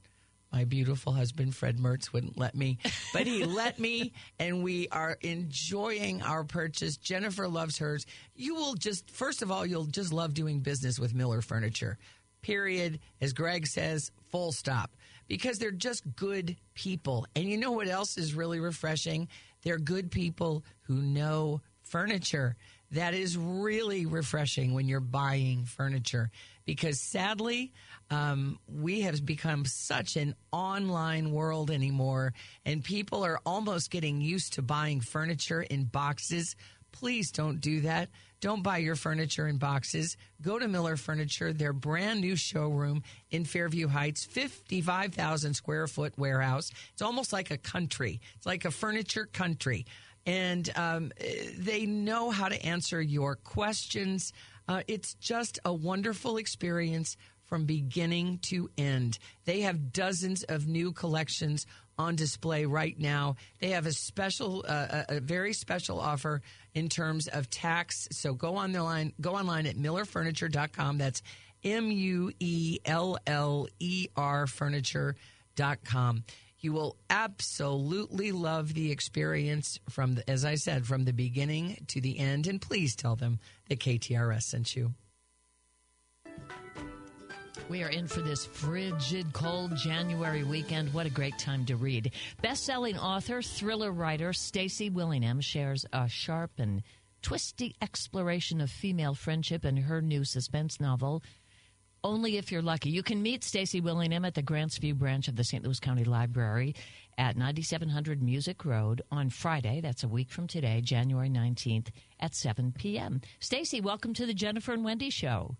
my 0.51 0.63
beautiful 0.63 1.11
husband 1.11 1.53
Fred 1.53 1.77
Mertz 1.77 2.13
wouldn't 2.13 2.37
let 2.37 2.55
me. 2.55 2.77
But 3.13 3.27
he 3.27 3.43
let 3.43 3.77
me, 3.77 4.13
and 4.39 4.63
we 4.63 4.87
are 4.89 5.17
enjoying 5.21 6.21
our 6.21 6.43
purchase. 6.43 6.97
Jennifer 6.97 7.47
loves 7.47 7.77
hers. 7.77 8.05
You 8.35 8.55
will 8.55 8.75
just 8.75 9.09
first 9.11 9.41
of 9.41 9.51
all, 9.51 9.65
you'll 9.65 9.85
just 9.85 10.13
love 10.13 10.33
doing 10.33 10.59
business 10.61 10.97
with 10.99 11.13
Mueller 11.13 11.41
Furniture 11.41 11.97
period. 12.45 12.99
As 13.19 13.33
Greg 13.33 13.65
says, 13.65 14.11
full 14.29 14.51
stop. 14.51 14.91
Because 15.27 15.57
they're 15.57 15.71
just 15.71 16.03
good 16.15 16.55
people. 16.75 17.25
And 17.35 17.45
you 17.45 17.57
know 17.57 17.71
what 17.71 17.87
else 17.87 18.17
is 18.17 18.35
really 18.35 18.59
refreshing? 18.59 19.27
They're 19.63 19.79
good 19.79 20.11
people 20.11 20.63
who 20.81 21.01
know 21.01 21.61
furniture. 21.81 22.55
That 22.91 23.15
is 23.15 23.35
really 23.35 24.05
refreshing 24.05 24.75
when 24.75 24.87
you're 24.87 24.99
buying 24.99 25.65
furniture. 25.65 26.29
Because 26.65 27.01
sadly, 27.01 27.73
um, 28.11 28.59
we 28.67 29.01
have 29.01 29.25
become 29.25 29.65
such 29.65 30.15
an 30.15 30.35
online 30.51 31.31
world 31.31 31.71
anymore, 31.71 32.33
and 32.63 32.83
people 32.83 33.25
are 33.25 33.39
almost 33.45 33.89
getting 33.89 34.21
used 34.21 34.53
to 34.53 34.61
buying 34.61 35.01
furniture 35.01 35.61
in 35.61 35.85
boxes 35.85 36.55
Please 36.95 37.29
don't 37.29 37.59
do 37.59 37.81
that. 37.81 38.09
Don't 38.45 38.61
buy 38.61 38.77
your 38.77 38.95
furniture 38.95 39.47
in 39.47 39.57
boxes. 39.57 40.17
Go 40.39 40.59
to 40.59 40.67
Mueller 40.67 40.97
Furniture, 40.97 41.51
their 41.51 41.73
brand 41.73 42.21
new 42.21 42.35
showroom 42.35 43.01
in 43.31 43.43
Fairview 43.43 43.87
Heights, 43.87 44.23
55,000 44.23 45.55
square 45.55 45.87
foot 45.87 46.13
warehouse. 46.15 46.69
It's 46.93 47.01
almost 47.01 47.33
like 47.33 47.49
a 47.49 47.57
country, 47.57 48.21
it's 48.35 48.45
like 48.45 48.63
a 48.63 48.69
furniture 48.69 49.25
country. 49.25 49.87
And 50.27 50.69
um, 50.75 51.11
they 51.57 51.87
know 51.87 52.29
how 52.29 52.47
to 52.47 52.63
answer 52.63 53.01
your 53.01 53.35
questions. 53.35 54.31
Uh, 54.67 54.83
it's 54.87 55.15
just 55.15 55.57
a 55.65 55.73
wonderful 55.73 56.37
experience 56.37 57.17
from 57.45 57.65
beginning 57.65 58.37
to 58.43 58.69
end. 58.77 59.17
They 59.45 59.61
have 59.61 59.91
dozens 59.91 60.43
of 60.43 60.67
new 60.67 60.91
collections 60.91 61.65
on 61.97 62.15
display 62.15 62.65
right 62.65 62.97
now. 62.99 63.35
They 63.59 63.69
have 63.69 63.85
a 63.85 63.93
special, 63.93 64.65
uh, 64.67 65.03
a, 65.09 65.19
very 65.19 65.53
special 65.53 65.99
offer 65.99 66.41
in 66.73 66.89
terms 66.89 67.27
of 67.27 67.49
tax. 67.49 68.07
So 68.11 68.33
go 68.33 68.55
on 68.55 68.71
the 68.71 68.83
line, 68.83 69.13
go 69.21 69.35
online 69.35 69.65
at 69.65 69.75
muellerfurniture.com. 69.75 70.97
That's 70.97 71.21
M 71.63 71.91
U 71.91 72.31
E 72.39 72.79
L 72.85 73.17
L 73.25 73.67
E 73.79 74.07
R 74.15 74.47
furniture.com. 74.47 76.23
You 76.59 76.73
will 76.73 76.95
absolutely 77.09 78.31
love 78.31 78.73
the 78.73 78.91
experience 78.91 79.79
from, 79.89 80.15
the, 80.15 80.29
as 80.29 80.45
I 80.45 80.55
said, 80.55 80.87
from 80.87 81.05
the 81.05 81.13
beginning 81.13 81.85
to 81.89 82.01
the 82.01 82.17
end. 82.17 82.47
And 82.47 82.61
please 82.61 82.95
tell 82.95 83.15
them 83.15 83.39
that 83.69 83.79
KTRS 83.79 84.43
sent 84.43 84.75
you. 84.75 84.93
We 87.67 87.81
are 87.81 87.89
in 87.89 88.07
for 88.07 88.21
this 88.21 88.45
frigid, 88.45 89.33
cold 89.33 89.75
January 89.75 90.43
weekend. 90.43 90.93
What 90.93 91.07
a 91.07 91.09
great 91.09 91.39
time 91.39 91.65
to 91.65 91.75
read. 91.75 92.11
Best-selling 92.43 92.95
author, 92.99 93.41
thriller 93.41 93.91
writer 93.91 94.33
Stacy 94.33 94.91
Willingham 94.91 95.41
shares 95.41 95.83
a 95.91 96.07
sharp 96.07 96.51
and 96.59 96.83
twisty 97.23 97.75
exploration 97.81 98.61
of 98.61 98.69
female 98.69 99.15
friendship 99.15 99.65
in 99.65 99.77
her 99.77 99.99
new 99.99 100.23
suspense 100.23 100.79
novel, 100.79 101.23
Only 102.03 102.37
If 102.37 102.51
You're 102.51 102.61
Lucky. 102.61 102.91
You 102.91 103.01
can 103.01 103.23
meet 103.23 103.43
Stacy 103.43 103.81
Willingham 103.81 104.25
at 104.25 104.35
the 104.35 104.43
Grant's 104.43 104.77
View 104.77 104.93
branch 104.93 105.27
of 105.27 105.35
the 105.35 105.43
St. 105.43 105.63
Louis 105.63 105.79
County 105.79 106.03
Library 106.03 106.75
at 107.17 107.35
9700 107.35 108.21
Musick 108.21 108.63
Road 108.63 109.01
on 109.09 109.31
Friday. 109.31 109.81
That's 109.81 110.03
a 110.03 110.07
week 110.07 110.29
from 110.29 110.45
today, 110.45 110.81
January 110.81 111.31
19th 111.31 111.87
at 112.19 112.35
7 112.35 112.73
p.m. 112.77 113.21
Stacy, 113.39 113.81
welcome 113.81 114.13
to 114.13 114.27
the 114.27 114.35
Jennifer 114.35 114.71
and 114.71 114.85
Wendy 114.85 115.09
Show. 115.09 115.55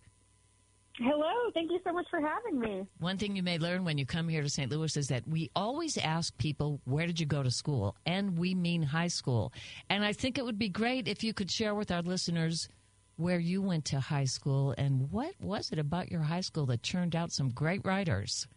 Hello, 0.98 1.52
thank 1.54 1.72
you 1.72 1.80
so 1.84 1.92
much 1.92 2.06
for 2.10 2.22
having 2.22 2.58
me. 2.58 2.88
One 3.00 3.18
thing 3.18 3.36
you 3.36 3.44
may 3.44 3.58
learn 3.58 3.84
when 3.84 3.98
you 3.98 4.06
come 4.06 4.30
here 4.30 4.42
to 4.42 4.50
St. 4.50 4.72
Louis 4.72 4.96
is 4.96 5.10
that 5.10 5.28
we 5.28 5.52
always 5.54 5.98
ask 5.98 6.38
people, 6.38 6.80
where 6.86 7.06
did 7.06 7.20
you 7.20 7.26
go 7.26 7.44
to 7.44 7.52
school? 7.52 7.98
And 8.06 8.38
we 8.38 8.56
mean 8.56 8.82
high 8.82 9.10
school. 9.10 9.52
And 9.90 10.06
I 10.06 10.14
think 10.14 10.38
it 10.38 10.46
would 10.46 10.58
be 10.58 10.70
great 10.70 11.10
if 11.10 11.22
you 11.22 11.34
could 11.34 11.52
share 11.52 11.76
with 11.76 11.92
our 11.92 12.02
listeners 12.02 12.70
where 13.18 13.40
you 13.40 13.62
went 13.62 13.84
to 13.86 14.00
high 14.00 14.26
school 14.26 14.74
and 14.78 15.12
what 15.12 15.34
was 15.42 15.72
it 15.72 15.80
about 15.80 16.12
your 16.12 16.22
high 16.22 16.42
school 16.42 16.66
that 16.68 16.84
turned 16.84 17.16
out 17.16 17.32
some 17.32 17.50
great 17.50 17.82
writers? 17.84 18.48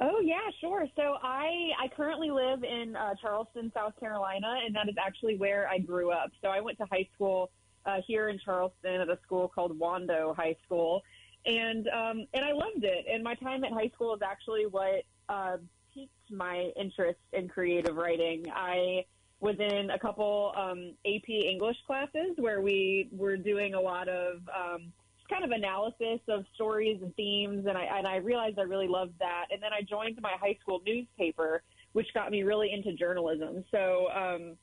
Oh 0.00 0.20
yeah, 0.24 0.50
sure. 0.60 0.86
So 0.96 1.16
I 1.22 1.70
I 1.80 1.88
currently 1.94 2.30
live 2.30 2.64
in 2.64 2.96
uh, 2.96 3.14
Charleston, 3.22 3.70
South 3.72 3.92
Carolina, 4.00 4.56
and 4.66 4.74
that 4.74 4.88
is 4.88 4.96
actually 4.98 5.36
where 5.36 5.68
I 5.68 5.78
grew 5.78 6.10
up. 6.10 6.30
So 6.42 6.48
I 6.48 6.60
went 6.60 6.78
to 6.78 6.86
high 6.90 7.08
school 7.14 7.50
uh, 7.86 7.98
here 8.06 8.28
in 8.28 8.38
Charleston 8.44 9.00
at 9.00 9.08
a 9.08 9.18
school 9.24 9.48
called 9.48 9.78
Wando 9.78 10.34
High 10.34 10.56
School, 10.64 11.02
and 11.46 11.88
um, 11.88 12.26
and 12.32 12.44
I 12.44 12.52
loved 12.52 12.84
it. 12.84 13.06
And 13.10 13.22
my 13.22 13.34
time 13.34 13.64
at 13.64 13.72
high 13.72 13.90
school 13.94 14.14
is 14.14 14.22
actually 14.22 14.66
what 14.66 15.04
uh, 15.28 15.56
piqued 15.92 16.30
my 16.30 16.70
interest 16.76 17.20
in 17.32 17.48
creative 17.48 17.96
writing. 17.96 18.46
I 18.54 19.04
was 19.40 19.56
in 19.58 19.90
a 19.90 19.98
couple 19.98 20.52
um, 20.56 20.94
AP 21.06 21.28
English 21.28 21.76
classes 21.86 22.32
where 22.36 22.60
we 22.60 23.08
were 23.12 23.36
doing 23.36 23.74
a 23.74 23.80
lot 23.80 24.08
of 24.08 24.36
um, 24.48 24.92
kind 25.28 25.44
of 25.44 25.50
analysis 25.50 26.20
of 26.28 26.44
stories 26.54 27.00
and 27.02 27.14
themes, 27.16 27.66
and 27.66 27.76
I 27.76 27.84
and 27.84 28.06
I 28.06 28.16
realized 28.16 28.58
I 28.58 28.62
really 28.62 28.88
loved 28.88 29.18
that. 29.18 29.46
And 29.50 29.62
then 29.62 29.72
I 29.72 29.82
joined 29.82 30.18
my 30.22 30.32
high 30.40 30.56
school 30.62 30.80
newspaper, 30.86 31.62
which 31.92 32.06
got 32.14 32.30
me 32.30 32.42
really 32.42 32.72
into 32.72 32.92
journalism. 32.94 33.64
So. 33.70 34.08
Um, 34.14 34.56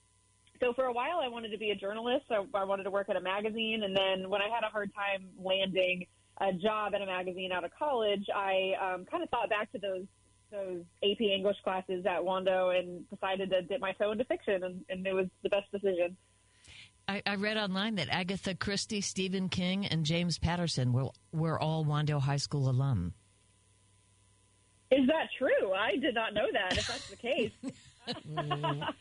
so 0.60 0.74
for 0.74 0.86
a 0.86 0.94
while, 0.94 1.20
I 1.20 1.28
wanted 1.28 1.50
to 1.54 1.58
be 1.58 1.72
a 1.72 1.76
journalist. 1.76 2.26
I, 2.30 2.46
I 2.54 2.66
wanted 2.66 2.84
to 2.84 2.92
work 2.92 3.10
at 3.10 3.16
a 3.16 3.20
magazine, 3.20 3.82
and 3.84 3.98
then 3.98 4.30
when 4.30 4.44
I 4.44 4.48
had 4.48 4.64
a 4.64 4.70
hard 4.70 4.92
time 4.94 5.28
landing 5.44 6.06
a 6.42 6.54
job 6.54 6.94
at 6.96 7.02
a 7.02 7.06
magazine 7.06 7.52
out 7.52 7.64
of 7.64 7.72
college, 7.78 8.26
I 8.36 8.74
um, 8.82 9.06
kind 9.06 9.24
of 9.24 9.30
thought 9.30 9.50
back 9.50 9.72
to 9.74 9.80
those 9.80 10.06
those 10.52 10.82
AP 11.02 11.22
English 11.22 11.56
classes 11.64 12.06
at 12.06 12.20
Wando 12.20 12.78
and 12.78 13.10
decided 13.10 13.50
to 13.52 13.62
dip 13.62 13.80
my 13.80 13.94
toe 13.94 14.12
into 14.12 14.26
fiction, 14.26 14.62
and, 14.66 14.84
and 14.90 15.08
it 15.08 15.14
was 15.14 15.28
the 15.44 15.50
best 15.50 15.72
decision. 15.72 16.18
I, 17.08 17.22
I, 17.26 17.36
read 17.36 17.56
online 17.56 17.96
that 17.96 18.10
Agatha 18.10 18.54
Christie, 18.54 19.00
Stephen 19.00 19.48
King, 19.48 19.86
and 19.86 20.06
James 20.06 20.38
Patterson 20.38 20.92
were 20.92 21.10
were 21.32 21.60
all 21.60 21.86
Wando 21.86 22.20
High 22.20 22.38
School 22.38 22.70
alum. 22.70 23.14
Is 24.92 25.08
that 25.08 25.28
true? 25.38 25.72
I 25.74 25.96
did 25.96 26.16
not 26.16 26.34
know 26.34 26.48
that. 26.52 26.78
If 26.78 26.88
that's 26.88 27.10
the 27.10 27.16
case. 27.16 27.52
I 28.08 28.14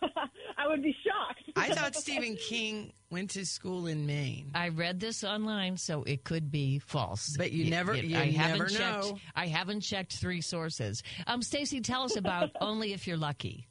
would 0.68 0.82
be 0.82 0.94
shocked. 1.04 1.42
I 1.56 1.74
thought 1.74 1.94
Stephen 1.94 2.36
King 2.36 2.92
went 3.10 3.30
to 3.30 3.46
school 3.46 3.86
in 3.86 4.06
Maine. 4.06 4.50
I 4.54 4.68
read 4.68 5.00
this 5.00 5.24
online, 5.24 5.76
so 5.76 6.02
it 6.04 6.24
could 6.24 6.50
be 6.50 6.78
false. 6.78 7.34
But 7.36 7.52
you 7.52 7.70
never, 7.70 7.94
you 7.94 8.16
I 8.16 8.30
never 8.30 8.38
haven't 8.38 8.72
know. 8.74 9.02
Checked, 9.02 9.20
I 9.36 9.46
haven't 9.46 9.80
checked 9.80 10.16
three 10.16 10.40
sources. 10.40 11.02
Um, 11.26 11.42
Stacy, 11.42 11.80
tell 11.80 12.02
us 12.02 12.16
about 12.16 12.50
Only 12.60 12.92
If 12.92 13.06
You're 13.06 13.16
Lucky. 13.16 13.68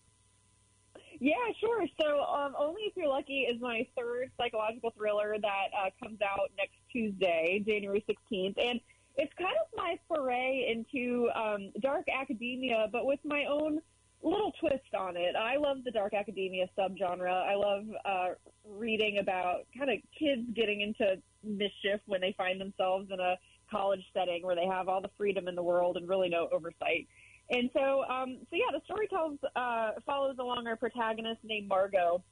Yeah, 1.20 1.34
sure. 1.60 1.86
So, 2.02 2.22
um, 2.24 2.54
Only 2.60 2.82
If 2.84 2.98
You're 2.98 3.08
Lucky 3.08 3.42
is 3.42 3.62
my 3.62 3.88
third 3.98 4.32
psychological 4.38 4.94
thriller 4.98 5.36
that 5.42 5.68
uh, 5.78 5.90
comes 6.02 6.20
out 6.22 6.52
next 6.58 6.76
Tuesday, 6.92 7.64
January 7.66 8.04
16th. 8.10 8.56
And 8.58 8.80
it's 9.16 9.34
kind 9.38 9.56
of 9.62 9.78
my 9.78 9.98
foray 10.08 10.68
into 10.70 11.30
um, 11.36 11.72
dark 11.82 12.06
academia, 12.10 12.88
but 12.92 13.06
with 13.06 13.20
my 13.24 13.46
own 13.50 13.80
little 14.24 14.52
twist 14.60 14.94
on 14.98 15.18
it. 15.18 15.36
I 15.36 15.58
love 15.58 15.78
the 15.84 15.92
dark 15.92 16.14
academia 16.14 16.68
subgenre. 16.78 17.30
I 17.30 17.56
love 17.56 17.84
uh, 18.06 18.28
reading 18.68 19.20
about 19.20 19.68
kind 19.78 19.92
of 19.92 19.98
kids 20.18 20.42
getting 20.56 20.82
into 20.82 21.22
mischief 21.44 22.00
when 22.06 22.22
they 22.22 22.34
find 22.38 22.60
themselves 22.60 23.10
in 23.12 23.20
a 23.20 23.36
college 23.70 24.04
setting 24.14 24.44
where 24.44 24.56
they 24.56 24.66
have 24.66 24.88
all 24.88 25.02
the 25.02 25.10
freedom 25.18 25.48
in 25.48 25.56
the 25.56 25.64
world 25.64 25.98
and 25.98 26.08
really 26.08 26.30
no 26.30 26.48
oversight. 26.52 27.08
And 27.50 27.70
so, 27.74 28.04
um, 28.06 28.38
so 28.50 28.56
yeah, 28.56 28.72
the 28.72 28.82
story 28.86 29.08
tells 29.08 29.38
uh, 29.56 29.92
follows 30.06 30.38
along 30.40 30.68
our 30.68 30.78
protagonist 30.78 31.42
named 31.44 31.68
Margot, 31.68 32.24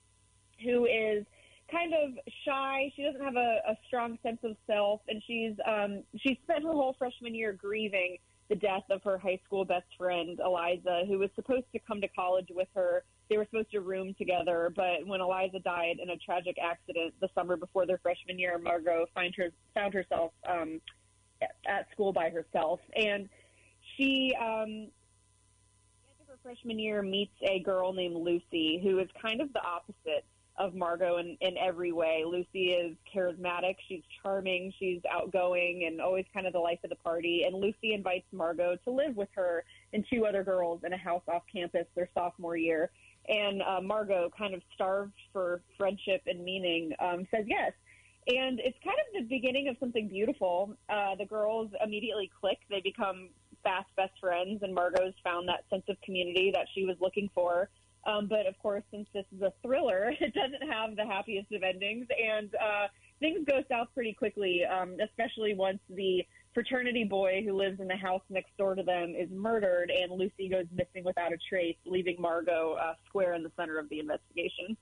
who 0.64 0.86
is 0.86 1.26
kind 1.70 1.94
of 1.94 2.12
shy. 2.46 2.92
She 2.96 3.04
doesn't 3.04 3.22
have 3.22 3.36
a, 3.36 3.58
a 3.68 3.78
strong 3.88 4.18
sense 4.24 4.40
of 4.44 4.56
self, 4.68 5.02
and 5.10 5.22
she's 5.28 5.54
um, 5.68 6.04
she 6.18 6.40
spent 6.44 6.64
her 6.64 6.72
whole 6.72 6.96
freshman 6.98 7.36
year 7.36 7.52
grieving 7.52 8.18
the 8.52 8.58
death 8.58 8.84
of 8.90 9.02
her 9.02 9.18
high 9.18 9.40
school 9.46 9.64
best 9.64 9.86
friend 9.98 10.38
Eliza, 10.46 11.04
who 11.08 11.18
was 11.20 11.30
supposed 11.36 11.64
to 11.72 11.80
come 11.80 12.02
to 12.02 12.08
college 12.10 12.50
with 12.54 12.68
her. 12.76 13.06
They 13.30 13.38
were 13.38 13.48
supposed 13.50 13.72
to 13.72 13.80
room 13.80 14.14
together, 14.18 14.74
but 14.76 15.08
when 15.08 15.22
Eliza 15.22 15.60
died 15.60 16.00
in 16.04 16.10
a 16.10 16.18
tragic 16.18 16.58
accident 16.62 17.14
the 17.22 17.30
summer 17.34 17.56
before 17.56 17.86
their 17.86 18.00
freshman 18.00 18.38
year, 18.38 18.60
Margot 18.60 19.06
find 19.16 19.34
her 19.38 19.52
found 19.74 19.94
herself 19.94 20.34
um, 20.46 20.82
at 21.66 21.88
school 21.94 22.12
by 22.12 22.30
herself, 22.30 22.82
and 22.94 23.30
she. 23.96 24.36
Um, 24.40 24.90
her 26.28 26.38
freshman 26.44 26.80
year 26.80 27.02
meets 27.02 27.36
a 27.44 27.60
girl 27.60 27.92
named 27.92 28.16
Lucy 28.16 28.80
who 28.82 29.00
is 29.00 29.10
kind 29.22 29.42
of 29.42 29.52
the 29.52 29.62
opposite 29.62 30.26
of 30.58 30.76
Margot 30.76 31.18
in, 31.18 31.38
in 31.42 31.58
every 31.58 31.92
way. 31.92 32.24
Lucy 32.26 32.72
is 32.72 32.96
charismatic, 33.14 33.76
she's 33.88 34.04
charming, 34.22 34.74
she's 34.78 35.02
outgoing, 35.10 35.86
and 35.88 36.02
always 36.02 36.26
kind 36.34 36.46
of 36.46 36.54
the 36.54 36.60
life 36.60 36.80
of 36.84 36.90
the 36.90 36.96
party. 36.98 37.44
And 37.46 37.56
Lucy 37.56 37.94
invites 37.94 38.26
Margot 38.32 38.78
to 38.84 38.92
live 38.92 39.16
with 39.16 39.30
her 39.36 39.64
and 39.94 40.06
two 40.12 40.26
other 40.26 40.44
girls 40.44 40.82
in 40.86 40.94
a 40.94 40.98
house 40.98 41.24
off 41.28 41.44
campus 41.54 41.86
their 41.96 42.10
sophomore 42.14 42.58
year. 42.58 42.92
And 43.28 43.62
uh, 43.62 43.82
Margot, 43.82 44.30
kind 44.38 44.54
of 44.54 44.62
starved 44.74 45.14
for 45.32 45.62
friendship 45.78 46.24
and 46.26 46.44
meaning, 46.44 46.92
um, 47.00 47.28
says 47.32 47.46
yes. 47.48 47.72
And 48.28 48.60
it's 48.60 48.78
kind 48.84 48.98
of 49.00 49.24
the 49.24 49.36
beginning 49.36 49.68
of 49.68 49.78
something 49.80 50.08
beautiful. 50.08 50.76
Uh, 50.90 51.16
the 51.16 51.26
girls 51.26 51.72
immediately 51.84 52.30
click; 52.40 52.60
they 52.70 52.82
become 52.82 53.30
fast 53.64 53.88
best 53.96 54.14
friends, 54.20 54.62
and 54.62 54.74
Margot's 54.74 55.18
found 55.24 55.48
that 55.50 55.64
sense 55.70 55.84
of 55.90 56.00
community 56.02 56.52
that 56.54 56.68
she 56.74 56.86
was 56.86 56.98
looking 57.00 57.30
for. 57.34 57.70
Um, 58.06 58.28
but 58.28 58.48
of 58.48 58.58
course, 58.60 58.84
since 58.92 59.08
this 59.14 59.26
is 59.36 59.42
a 59.42 59.54
thriller, 59.62 60.12
it 60.20 60.34
doesn't 60.34 60.70
have 60.70 60.96
the 60.96 61.06
happiest 61.06 61.52
of 61.52 61.64
endings, 61.64 62.08
and 62.10 62.50
uh, 62.56 62.88
things 63.20 63.46
go 63.48 63.62
south 63.70 63.90
pretty 63.94 64.14
quickly, 64.14 64.62
um, 64.66 64.98
especially 65.04 65.54
once 65.54 65.80
the 65.90 66.26
fraternity 66.54 67.04
boy 67.04 67.42
who 67.46 67.54
lives 67.54 67.80
in 67.80 67.88
the 67.88 67.96
house 67.96 68.22
next 68.30 68.56
door 68.58 68.76
to 68.76 68.84
them 68.84 69.14
is 69.18 69.30
murdered, 69.32 69.92
and 69.92 70.12
Lucy 70.12 70.50
goes 70.50 70.66
missing 70.74 71.04
without 71.06 71.32
a 71.32 71.38
trace, 71.50 71.78
leaving 71.86 72.16
Margot 72.20 72.76
uh, 72.82 72.94
square 73.08 73.34
in 73.34 73.44
the 73.44 73.52
center 73.56 73.78
of 73.78 73.88
the 73.90 74.00
investigation. 74.00 74.76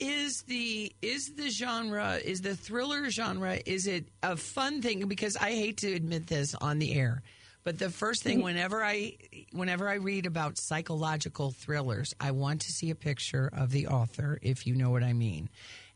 Is 0.00 0.42
the 0.42 0.92
is 1.02 1.34
the 1.34 1.50
genre 1.50 2.20
is 2.24 2.40
the 2.40 2.54
thriller 2.54 3.10
genre 3.10 3.58
is 3.66 3.88
it 3.88 4.08
a 4.22 4.36
fun 4.36 4.80
thing? 4.80 5.08
Because 5.08 5.36
I 5.36 5.50
hate 5.50 5.78
to 5.78 5.92
admit 5.92 6.28
this 6.28 6.54
on 6.54 6.78
the 6.78 6.94
air 6.94 7.24
but 7.64 7.78
the 7.78 7.90
first 7.90 8.22
thing 8.22 8.42
whenever 8.42 8.82
I 8.84 9.16
whenever 9.52 9.88
I 9.88 9.94
read 9.94 10.26
about 10.26 10.58
psychological 10.58 11.50
thrillers, 11.50 12.14
I 12.20 12.30
want 12.30 12.62
to 12.62 12.72
see 12.72 12.90
a 12.90 12.94
picture 12.94 13.50
of 13.52 13.70
the 13.70 13.88
author, 13.88 14.38
if 14.42 14.66
you 14.66 14.74
know 14.74 14.90
what 14.90 15.02
I 15.02 15.12
mean. 15.12 15.48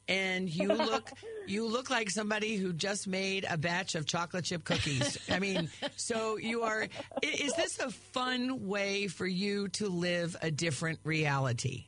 and 0.08 0.48
you 0.48 0.68
look 0.72 1.10
you 1.46 1.66
look 1.66 1.90
like 1.90 2.10
somebody 2.10 2.56
who 2.56 2.72
just 2.72 3.06
made 3.08 3.44
a 3.48 3.56
batch 3.56 3.94
of 3.94 4.06
chocolate 4.06 4.44
chip 4.44 4.64
cookies. 4.64 5.18
I 5.30 5.38
mean, 5.38 5.70
so 5.96 6.36
you 6.36 6.62
are. 6.62 6.86
Is 7.22 7.52
this 7.54 7.78
a 7.78 7.90
fun 7.90 8.66
way 8.66 9.08
for 9.08 9.26
you 9.26 9.68
to 9.68 9.88
live 9.88 10.36
a 10.42 10.50
different 10.50 11.00
reality? 11.04 11.86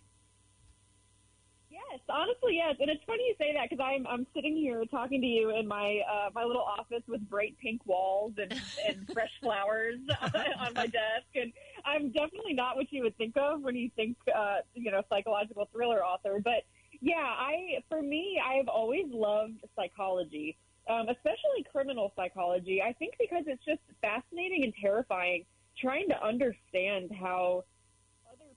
Honestly, 2.08 2.56
yes. 2.56 2.76
And 2.80 2.90
it's 2.90 3.02
funny 3.06 3.22
you 3.26 3.34
say 3.38 3.54
that 3.54 3.70
because 3.70 3.82
I'm 3.82 4.06
I'm 4.06 4.26
sitting 4.34 4.56
here 4.56 4.84
talking 4.90 5.20
to 5.20 5.26
you 5.26 5.56
in 5.56 5.66
my 5.66 6.00
uh, 6.10 6.30
my 6.34 6.44
little 6.44 6.62
office 6.62 7.02
with 7.08 7.28
bright 7.30 7.56
pink 7.62 7.80
walls 7.86 8.34
and, 8.36 8.52
and 8.86 9.08
fresh 9.12 9.30
flowers 9.40 9.98
on 10.22 10.74
my 10.74 10.86
desk, 10.86 11.26
and 11.34 11.52
I'm 11.84 12.10
definitely 12.10 12.52
not 12.52 12.76
what 12.76 12.92
you 12.92 13.02
would 13.02 13.16
think 13.16 13.36
of 13.36 13.62
when 13.62 13.74
you 13.74 13.90
think 13.96 14.16
uh, 14.34 14.58
you 14.74 14.90
know 14.90 15.02
psychological 15.08 15.68
thriller 15.72 16.04
author. 16.04 16.40
But 16.44 16.64
yeah, 17.00 17.24
I 17.24 17.82
for 17.88 18.02
me, 18.02 18.40
I've 18.44 18.68
always 18.68 19.06
loved 19.10 19.64
psychology, 19.74 20.58
um, 20.90 21.08
especially 21.08 21.64
criminal 21.72 22.12
psychology. 22.16 22.82
I 22.82 22.92
think 22.92 23.14
because 23.18 23.44
it's 23.46 23.64
just 23.64 23.80
fascinating 24.02 24.64
and 24.64 24.74
terrifying 24.78 25.44
trying 25.80 26.08
to 26.08 26.24
understand 26.24 27.10
how 27.18 27.64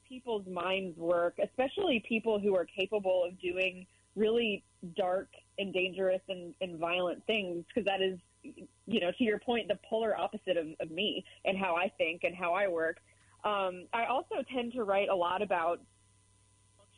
people's 0.08 0.46
minds 0.48 0.98
work, 0.98 1.36
especially 1.44 2.04
people 2.08 2.40
who 2.40 2.56
are 2.56 2.66
capable 2.66 3.24
of 3.26 3.40
doing 3.40 3.86
really 4.16 4.64
dark 4.96 5.30
and 5.60 5.74
dangerous 5.74 6.22
and, 6.30 6.54
and 6.62 6.80
violent 6.80 7.26
things, 7.26 7.64
because 7.68 7.86
that 7.86 8.02
is, 8.02 8.18
you 8.86 9.00
know, 9.00 9.12
to 9.18 9.24
your 9.24 9.40
point, 9.40 9.68
the 9.68 9.78
polar 9.88 10.18
opposite 10.18 10.58
of, 10.58 10.68
of 10.80 10.92
me 10.92 11.24
and 11.46 11.58
how 11.58 11.76
I 11.76 11.92
think 11.98 12.24
and 12.24 12.36
how 12.36 12.54
I 12.54 12.68
work. 12.68 12.98
Um, 13.44 13.86
I 13.94 14.06
also 14.06 14.36
tend 14.52 14.74
to 14.74 14.84
write 14.84 15.10
a 15.10 15.16
lot 15.16 15.42
about 15.42 15.82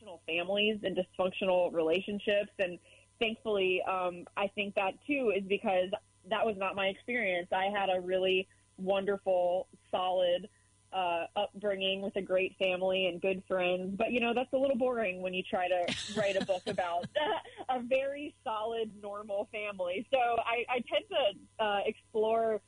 dysfunctional 0.01 0.19
families 0.25 0.79
and 0.83 0.97
dysfunctional 0.97 1.73
relationships, 1.73 2.51
and 2.59 2.79
thankfully, 3.19 3.81
um, 3.87 4.25
I 4.37 4.47
think 4.55 4.75
that 4.75 4.93
too 5.05 5.33
is 5.35 5.43
because 5.47 5.89
that 6.29 6.45
was 6.45 6.55
not 6.57 6.75
my 6.75 6.87
experience. 6.87 7.47
I 7.51 7.65
had 7.65 7.89
a 7.89 7.99
really 7.99 8.47
wonderful, 8.77 9.67
solid 9.91 10.47
uh, 10.91 11.25
upbringing 11.35 12.01
with 12.01 12.15
a 12.15 12.21
great 12.21 12.55
family 12.57 13.07
and 13.07 13.21
good 13.21 13.43
friends. 13.47 13.95
But 13.97 14.11
you 14.11 14.19
know, 14.19 14.33
that's 14.33 14.51
a 14.53 14.57
little 14.57 14.77
boring 14.77 15.21
when 15.21 15.33
you 15.33 15.43
try 15.43 15.67
to 15.67 15.95
write 16.17 16.35
a 16.35 16.45
book 16.45 16.63
about 16.67 17.05
a 17.69 17.81
very 17.81 18.35
solid, 18.43 18.91
normal 19.01 19.47
family. 19.51 20.07
So 20.11 20.17
I, 20.17 20.65
I 20.69 20.83
tend 20.91 21.05
to 21.09 21.63
uh, 21.63 21.79
explore 21.85 22.61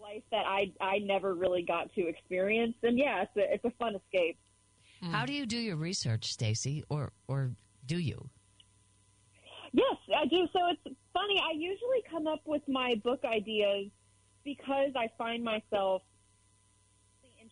life 0.00 0.22
that 0.30 0.46
I 0.46 0.72
I 0.80 0.98
never 0.98 1.34
really 1.34 1.62
got 1.62 1.92
to 1.94 2.06
experience. 2.06 2.74
And 2.82 2.98
yeah, 2.98 3.22
it's 3.22 3.36
a, 3.36 3.54
it's 3.54 3.64
a 3.64 3.70
fun 3.78 3.94
escape. 3.94 4.38
How 5.02 5.24
do 5.24 5.32
you 5.32 5.46
do 5.46 5.56
your 5.56 5.76
research, 5.76 6.32
Stacy, 6.32 6.84
or 6.90 7.12
or 7.26 7.52
do 7.86 7.98
you? 7.98 8.28
Yes, 9.72 9.96
I 10.16 10.26
do. 10.26 10.46
So 10.52 10.58
it's 10.68 10.96
funny. 11.12 11.40
I 11.40 11.52
usually 11.54 12.02
come 12.10 12.26
up 12.26 12.40
with 12.44 12.62
my 12.68 12.96
book 13.04 13.20
ideas 13.24 13.86
because 14.44 14.90
I 14.96 15.08
find 15.16 15.44
myself 15.44 16.02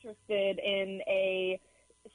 interested 0.08 0.58
in 0.64 1.00
a 1.08 1.60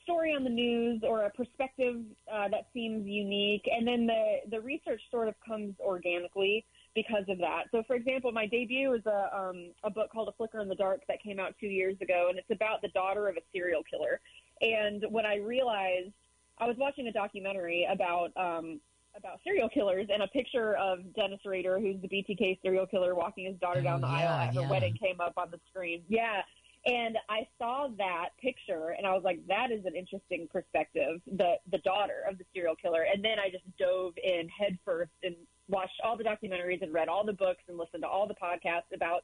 story 0.04 0.34
on 0.34 0.44
the 0.44 0.50
news 0.50 1.02
or 1.08 1.26
a 1.26 1.30
perspective 1.30 1.98
uh, 2.32 2.48
that 2.50 2.66
seems 2.74 3.06
unique, 3.06 3.64
and 3.72 3.88
then 3.88 4.08
the 4.08 4.38
the 4.50 4.62
research 4.62 5.02
sort 5.12 5.28
of 5.28 5.36
comes 5.46 5.76
organically 5.80 6.66
because 6.96 7.24
of 7.30 7.38
that. 7.40 7.64
So, 7.72 7.84
for 7.86 7.96
example, 7.96 8.32
my 8.32 8.48
debut 8.48 8.94
is 8.94 9.06
a 9.06 9.30
um, 9.36 9.72
a 9.84 9.90
book 9.90 10.12
called 10.12 10.30
A 10.30 10.32
Flicker 10.34 10.62
in 10.62 10.70
the 10.70 10.76
Dark 10.76 11.02
that 11.08 11.22
came 11.22 11.40
out 11.40 11.54
two 11.60 11.68
years 11.68 11.96
ago, 12.02 12.28
and 12.30 12.40
it's 12.40 12.50
about 12.52 12.82
the 12.82 12.90
daughter 12.90 13.28
of 13.28 13.38
a 13.38 13.42
serial 13.52 13.84
killer. 13.84 14.20
And 14.62 15.06
when 15.10 15.26
I 15.26 15.38
realized 15.38 16.14
I 16.58 16.68
was 16.68 16.76
watching 16.78 17.08
a 17.08 17.12
documentary 17.12 17.88
about 17.92 18.32
um, 18.38 18.80
about 19.16 19.40
serial 19.44 19.70
killers, 19.70 20.08
and 20.12 20.24
a 20.24 20.28
picture 20.28 20.76
of 20.78 21.00
Dennis 21.16 21.40
Rader, 21.46 21.80
who's 21.80 22.02
the 22.02 22.08
BTK 22.08 22.60
serial 22.64 22.88
killer, 22.88 23.14
walking 23.14 23.46
his 23.46 23.60
daughter 23.60 23.80
Oh, 23.80 23.84
down 23.84 24.02
the 24.02 24.08
yeah, 24.08 24.14
aisle 24.14 24.48
at 24.50 24.56
her 24.56 24.62
yeah. 24.62 24.70
wedding, 24.70 24.98
came 25.00 25.22
up 25.22 25.34
on 25.38 25.52
the 25.52 25.60
screen. 25.70 26.02
Yeah. 26.10 26.42
And 26.86 27.18
I 27.30 27.48
saw 27.58 27.88
that 27.98 28.30
picture, 28.42 28.90
and 28.98 29.08
I 29.08 29.14
was 29.14 29.24
like, 29.24 29.46
"That 29.48 29.72
is 29.72 29.86
an 29.86 29.96
interesting 29.96 30.48
perspective." 30.52 31.22
The 31.28 31.56
the 31.72 31.78
daughter 31.80 32.24
of 32.30 32.38
the 32.38 32.44
serial 32.54 32.76
killer, 32.76 33.04
and 33.04 33.24
then 33.24 33.40
I 33.40 33.50
just 33.50 33.64
dove 33.78 34.14
in 34.22 34.50
headfirst 34.50 35.12
and 35.24 35.36
watched 35.70 36.02
all 36.04 36.18
the 36.18 36.26
documentaries 36.26 36.82
and 36.82 36.94
read 36.94 37.08
all 37.08 37.24
the 37.24 37.34
books 37.34 37.64
and 37.70 37.78
listened 37.78 38.04
to 38.04 38.10
all 38.10 38.28
the 38.28 38.36
podcasts 38.36 38.94
about 38.94 39.24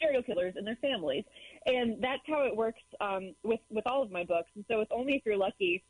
serial 0.00 0.22
killers 0.22 0.54
and 0.56 0.66
their 0.66 0.76
families. 0.76 1.24
And 1.66 2.02
that's 2.02 2.22
how 2.26 2.44
it 2.44 2.56
works 2.56 2.82
um, 3.00 3.34
with 3.42 3.60
with 3.70 3.86
all 3.86 4.02
of 4.02 4.10
my 4.10 4.24
books. 4.24 4.50
And 4.54 4.64
so, 4.70 4.78
with 4.78 4.88
Only 4.92 5.14
If 5.14 5.22
You're 5.26 5.36
Lucky, 5.36 5.82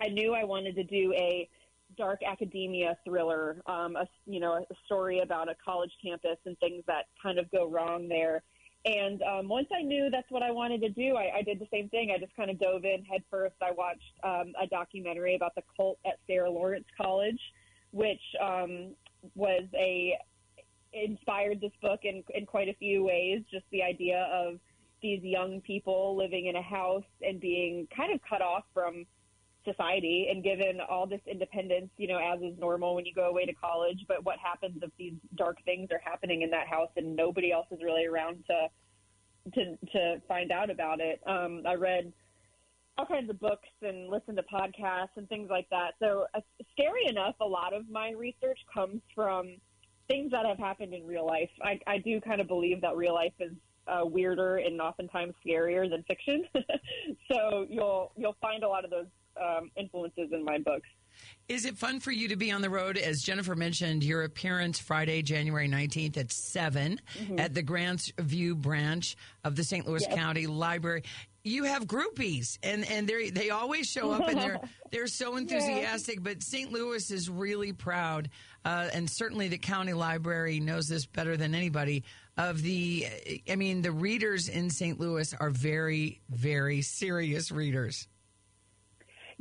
I 0.00 0.08
knew 0.08 0.32
I 0.32 0.44
wanted 0.44 0.74
to 0.76 0.84
do 0.84 1.12
a 1.14 1.48
dark 1.96 2.20
academia 2.26 2.96
thriller, 3.04 3.60
um, 3.66 3.96
a 3.96 4.06
you 4.26 4.40
know 4.40 4.54
a 4.54 4.74
story 4.86 5.20
about 5.20 5.48
a 5.48 5.54
college 5.64 5.92
campus 6.02 6.38
and 6.46 6.58
things 6.58 6.82
that 6.86 7.06
kind 7.22 7.38
of 7.38 7.50
go 7.50 7.68
wrong 7.68 8.08
there. 8.08 8.42
And 8.84 9.22
um, 9.22 9.48
once 9.48 9.68
I 9.76 9.82
knew 9.82 10.10
that's 10.10 10.30
what 10.30 10.42
I 10.42 10.50
wanted 10.50 10.80
to 10.80 10.88
do, 10.88 11.14
I, 11.16 11.38
I 11.38 11.42
did 11.42 11.60
the 11.60 11.68
same 11.72 11.88
thing. 11.88 12.12
I 12.14 12.18
just 12.18 12.34
kind 12.34 12.50
of 12.50 12.58
dove 12.58 12.84
in 12.84 13.04
head 13.04 13.22
first. 13.30 13.54
I 13.62 13.70
watched 13.70 14.00
um, 14.24 14.52
a 14.60 14.66
documentary 14.66 15.36
about 15.36 15.54
the 15.54 15.62
cult 15.76 15.98
at 16.04 16.18
Sarah 16.26 16.50
Lawrence 16.50 16.86
College, 16.96 17.38
which 17.92 18.20
um, 18.40 18.94
was 19.34 19.62
a 19.74 20.18
inspired 20.92 21.60
this 21.60 21.72
book 21.80 22.00
in, 22.02 22.22
in 22.34 22.44
quite 22.44 22.68
a 22.68 22.74
few 22.74 23.04
ways. 23.04 23.42
Just 23.50 23.64
the 23.70 23.82
idea 23.82 24.28
of 24.32 24.58
these 25.00 25.22
young 25.22 25.60
people 25.60 26.16
living 26.16 26.46
in 26.46 26.56
a 26.56 26.62
house 26.62 27.04
and 27.22 27.40
being 27.40 27.86
kind 27.96 28.12
of 28.12 28.20
cut 28.28 28.42
off 28.42 28.64
from 28.74 29.06
society 29.64 30.28
and 30.30 30.42
given 30.42 30.78
all 30.88 31.06
this 31.06 31.20
independence, 31.26 31.90
you 31.96 32.08
know, 32.08 32.18
as 32.18 32.40
is 32.40 32.58
normal 32.58 32.94
when 32.94 33.04
you 33.06 33.14
go 33.14 33.28
away 33.28 33.44
to 33.44 33.54
college. 33.54 34.04
But 34.08 34.24
what 34.24 34.38
happens 34.38 34.78
if 34.82 34.90
these 34.98 35.14
dark 35.36 35.58
things 35.64 35.88
are 35.90 36.00
happening 36.04 36.42
in 36.42 36.50
that 36.50 36.66
house 36.68 36.90
and 36.96 37.16
nobody 37.16 37.52
else 37.52 37.66
is 37.70 37.80
really 37.82 38.06
around 38.06 38.44
to 38.48 38.68
to 39.54 39.76
to 39.92 40.22
find 40.28 40.52
out 40.52 40.70
about 40.70 41.00
it? 41.00 41.20
Um, 41.26 41.62
I 41.66 41.74
read 41.74 42.12
all 42.98 43.06
kinds 43.06 43.30
of 43.30 43.40
books 43.40 43.68
and 43.80 44.08
listened 44.08 44.36
to 44.36 44.42
podcasts 44.42 45.16
and 45.16 45.28
things 45.28 45.48
like 45.50 45.68
that. 45.70 45.92
So, 45.98 46.26
uh, 46.34 46.40
scary 46.72 47.06
enough, 47.08 47.34
a 47.40 47.46
lot 47.46 47.72
of 47.72 47.88
my 47.88 48.10
research 48.10 48.58
comes 48.72 49.00
from 49.14 49.56
things 50.08 50.30
that 50.32 50.44
have 50.44 50.58
happened 50.58 50.92
in 50.92 51.06
real 51.06 51.26
life. 51.26 51.50
I, 51.62 51.78
I 51.86 51.98
do 51.98 52.20
kind 52.20 52.40
of 52.40 52.48
believe 52.48 52.80
that 52.82 52.96
real 52.96 53.14
life 53.14 53.32
is 53.40 53.52
uh, 53.86 54.04
weirder 54.04 54.58
and 54.58 54.80
oftentimes 54.80 55.34
scarier 55.46 55.88
than 55.88 56.02
fiction. 56.04 56.44
so 57.30 57.66
you'll 57.68 58.12
you'll 58.16 58.36
find 58.40 58.62
a 58.62 58.68
lot 58.68 58.84
of 58.84 58.90
those 58.90 59.06
um, 59.40 59.70
influences 59.76 60.30
in 60.32 60.44
my 60.44 60.58
books. 60.58 60.88
Is 61.48 61.66
it 61.66 61.76
fun 61.76 62.00
for 62.00 62.10
you 62.10 62.28
to 62.28 62.36
be 62.36 62.50
on 62.50 62.62
the 62.62 62.70
road? 62.70 62.96
As 62.96 63.22
Jennifer 63.22 63.54
mentioned, 63.54 64.02
your 64.02 64.22
appearance 64.24 64.78
Friday, 64.78 65.22
January 65.22 65.68
19th 65.68 66.16
at 66.16 66.32
7 66.32 67.00
at 67.36 67.52
the 67.52 67.62
Grant's 67.62 68.10
View 68.18 68.54
branch 68.56 69.16
of 69.44 69.54
the 69.54 69.62
St. 69.64 69.86
Louis 69.86 70.02
Yes. 70.08 70.14
County 70.16 70.46
Library. 70.46 71.02
You 71.44 71.64
have 71.64 71.86
groupies, 71.86 72.56
and, 72.62 72.88
and 72.88 73.08
they 73.08 73.30
they 73.30 73.50
always 73.50 73.90
show 73.90 74.12
up 74.12 74.28
and 74.28 74.38
they're 74.38 74.60
they're 74.92 75.06
so 75.08 75.36
enthusiastic. 75.36 76.22
But 76.22 76.40
St. 76.42 76.70
Louis 76.70 77.10
is 77.10 77.28
really 77.28 77.72
proud, 77.72 78.30
uh, 78.64 78.88
and 78.92 79.10
certainly 79.10 79.48
the 79.48 79.58
county 79.58 79.92
library 79.92 80.60
knows 80.60 80.86
this 80.86 81.04
better 81.04 81.36
than 81.36 81.54
anybody. 81.54 82.04
Of 82.38 82.62
the, 82.62 83.06
I 83.50 83.56
mean, 83.56 83.82
the 83.82 83.92
readers 83.92 84.48
in 84.48 84.70
St. 84.70 84.98
Louis 84.98 85.34
are 85.34 85.50
very, 85.50 86.22
very 86.30 86.80
serious 86.80 87.52
readers. 87.52 88.08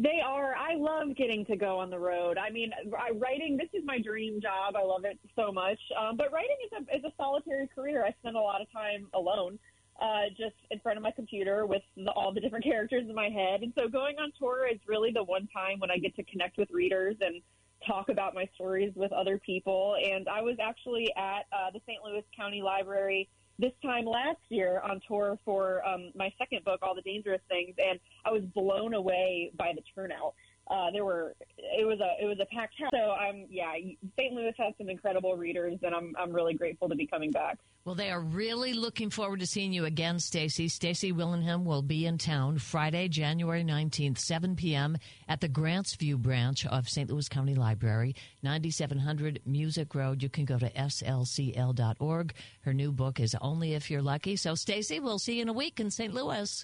They 0.01 0.19
are. 0.25 0.55
I 0.55 0.75
love 0.77 1.15
getting 1.15 1.45
to 1.45 1.55
go 1.55 1.77
on 1.77 1.91
the 1.91 1.99
road. 1.99 2.39
I 2.39 2.49
mean, 2.49 2.71
I, 2.97 3.11
writing. 3.11 3.55
This 3.55 3.69
is 3.71 3.85
my 3.85 3.99
dream 3.99 4.41
job. 4.41 4.75
I 4.75 4.83
love 4.83 5.05
it 5.05 5.19
so 5.35 5.51
much. 5.51 5.77
Um, 5.99 6.17
but 6.17 6.33
writing 6.33 6.55
is 6.65 6.71
a 6.71 6.97
is 6.97 7.03
a 7.03 7.13
solitary 7.17 7.67
career. 7.67 8.03
I 8.03 8.11
spend 8.19 8.35
a 8.35 8.39
lot 8.39 8.61
of 8.61 8.71
time 8.71 9.07
alone, 9.13 9.59
uh, 10.01 10.29
just 10.35 10.55
in 10.71 10.79
front 10.79 10.97
of 10.97 11.03
my 11.03 11.11
computer 11.11 11.67
with 11.67 11.83
the, 11.95 12.09
all 12.13 12.33
the 12.33 12.41
different 12.41 12.65
characters 12.71 13.03
in 13.07 13.13
my 13.13 13.29
head. 13.29 13.61
And 13.61 13.73
so, 13.77 13.87
going 13.87 14.17
on 14.17 14.31
tour 14.39 14.67
is 14.67 14.79
really 14.87 15.11
the 15.11 15.23
one 15.23 15.47
time 15.53 15.79
when 15.79 15.91
I 15.91 15.97
get 15.97 16.15
to 16.15 16.23
connect 16.23 16.57
with 16.57 16.71
readers 16.71 17.17
and 17.21 17.39
talk 17.85 18.09
about 18.09 18.33
my 18.33 18.47
stories 18.55 18.93
with 18.95 19.11
other 19.11 19.39
people. 19.45 19.97
And 20.03 20.27
I 20.27 20.41
was 20.41 20.57
actually 20.59 21.13
at 21.15 21.45
uh, 21.53 21.69
the 21.71 21.81
St. 21.85 21.99
Louis 22.03 22.23
County 22.35 22.63
Library 22.63 23.29
this 23.61 23.71
time 23.83 24.05
last 24.05 24.39
year 24.49 24.81
on 24.83 24.99
tour 25.07 25.37
for 25.45 25.85
um, 25.87 26.11
my 26.15 26.33
second 26.39 26.65
book, 26.65 26.79
All 26.81 26.95
the 26.95 27.03
Dangerous 27.03 27.41
Things, 27.47 27.75
and 27.77 27.99
I 28.25 28.31
was 28.31 28.41
blown 28.55 28.95
away 28.95 29.51
by 29.55 29.71
the 29.75 29.81
turnout. 29.95 30.33
Uh, 30.69 30.91
there 30.91 31.03
were 31.03 31.33
it 31.57 31.85
was 31.85 31.99
a 31.99 32.23
it 32.23 32.27
was 32.27 32.37
a 32.39 32.45
packed 32.53 32.79
house. 32.79 32.91
So 32.93 33.11
I'm 33.11 33.45
yeah, 33.49 33.73
St. 34.17 34.33
Louis 34.33 34.53
has 34.57 34.73
some 34.77 34.89
incredible 34.89 35.35
readers, 35.35 35.77
and 35.83 35.93
I'm 35.93 36.15
I'm 36.17 36.31
really 36.31 36.53
grateful 36.53 36.87
to 36.89 36.95
be 36.95 37.07
coming 37.07 37.31
back. 37.31 37.57
Well, 37.83 37.95
they 37.95 38.11
are 38.11 38.21
really 38.21 38.73
looking 38.73 39.09
forward 39.09 39.39
to 39.39 39.47
seeing 39.47 39.73
you 39.73 39.85
again, 39.85 40.19
Stacy. 40.19 40.67
Stacy 40.67 41.11
Willingham 41.11 41.65
will 41.65 41.81
be 41.81 42.05
in 42.05 42.19
town 42.19 42.59
Friday, 42.59 43.07
January 43.07 43.63
19th, 43.63 44.19
7 44.19 44.55
p.m. 44.55 44.97
at 45.27 45.41
the 45.41 45.47
Grant's 45.47 45.95
View 45.95 46.19
branch 46.19 46.67
of 46.67 46.87
St. 46.87 47.09
Louis 47.09 47.27
County 47.27 47.55
Library, 47.55 48.15
9700 48.43 49.41
Musick 49.47 49.95
Road. 49.95 50.21
You 50.21 50.29
can 50.29 50.45
go 50.45 50.59
to 50.59 50.69
slcl.org. 50.69 52.33
Her 52.61 52.73
new 52.73 52.91
book 52.91 53.19
is 53.19 53.35
Only 53.41 53.73
If 53.73 53.89
You're 53.89 54.03
Lucky. 54.03 54.35
So, 54.35 54.53
Stacy, 54.53 54.99
we'll 54.99 55.17
see 55.17 55.37
you 55.37 55.41
in 55.41 55.49
a 55.49 55.53
week 55.53 55.79
in 55.79 55.89
St. 55.89 56.13
Louis. 56.13 56.63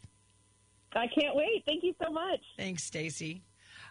I 0.94 1.08
can't 1.08 1.36
wait. 1.36 1.64
Thank 1.66 1.84
you 1.84 1.96
so 2.04 2.12
much. 2.12 2.42
Thanks, 2.58 2.84
Stacy. 2.84 3.42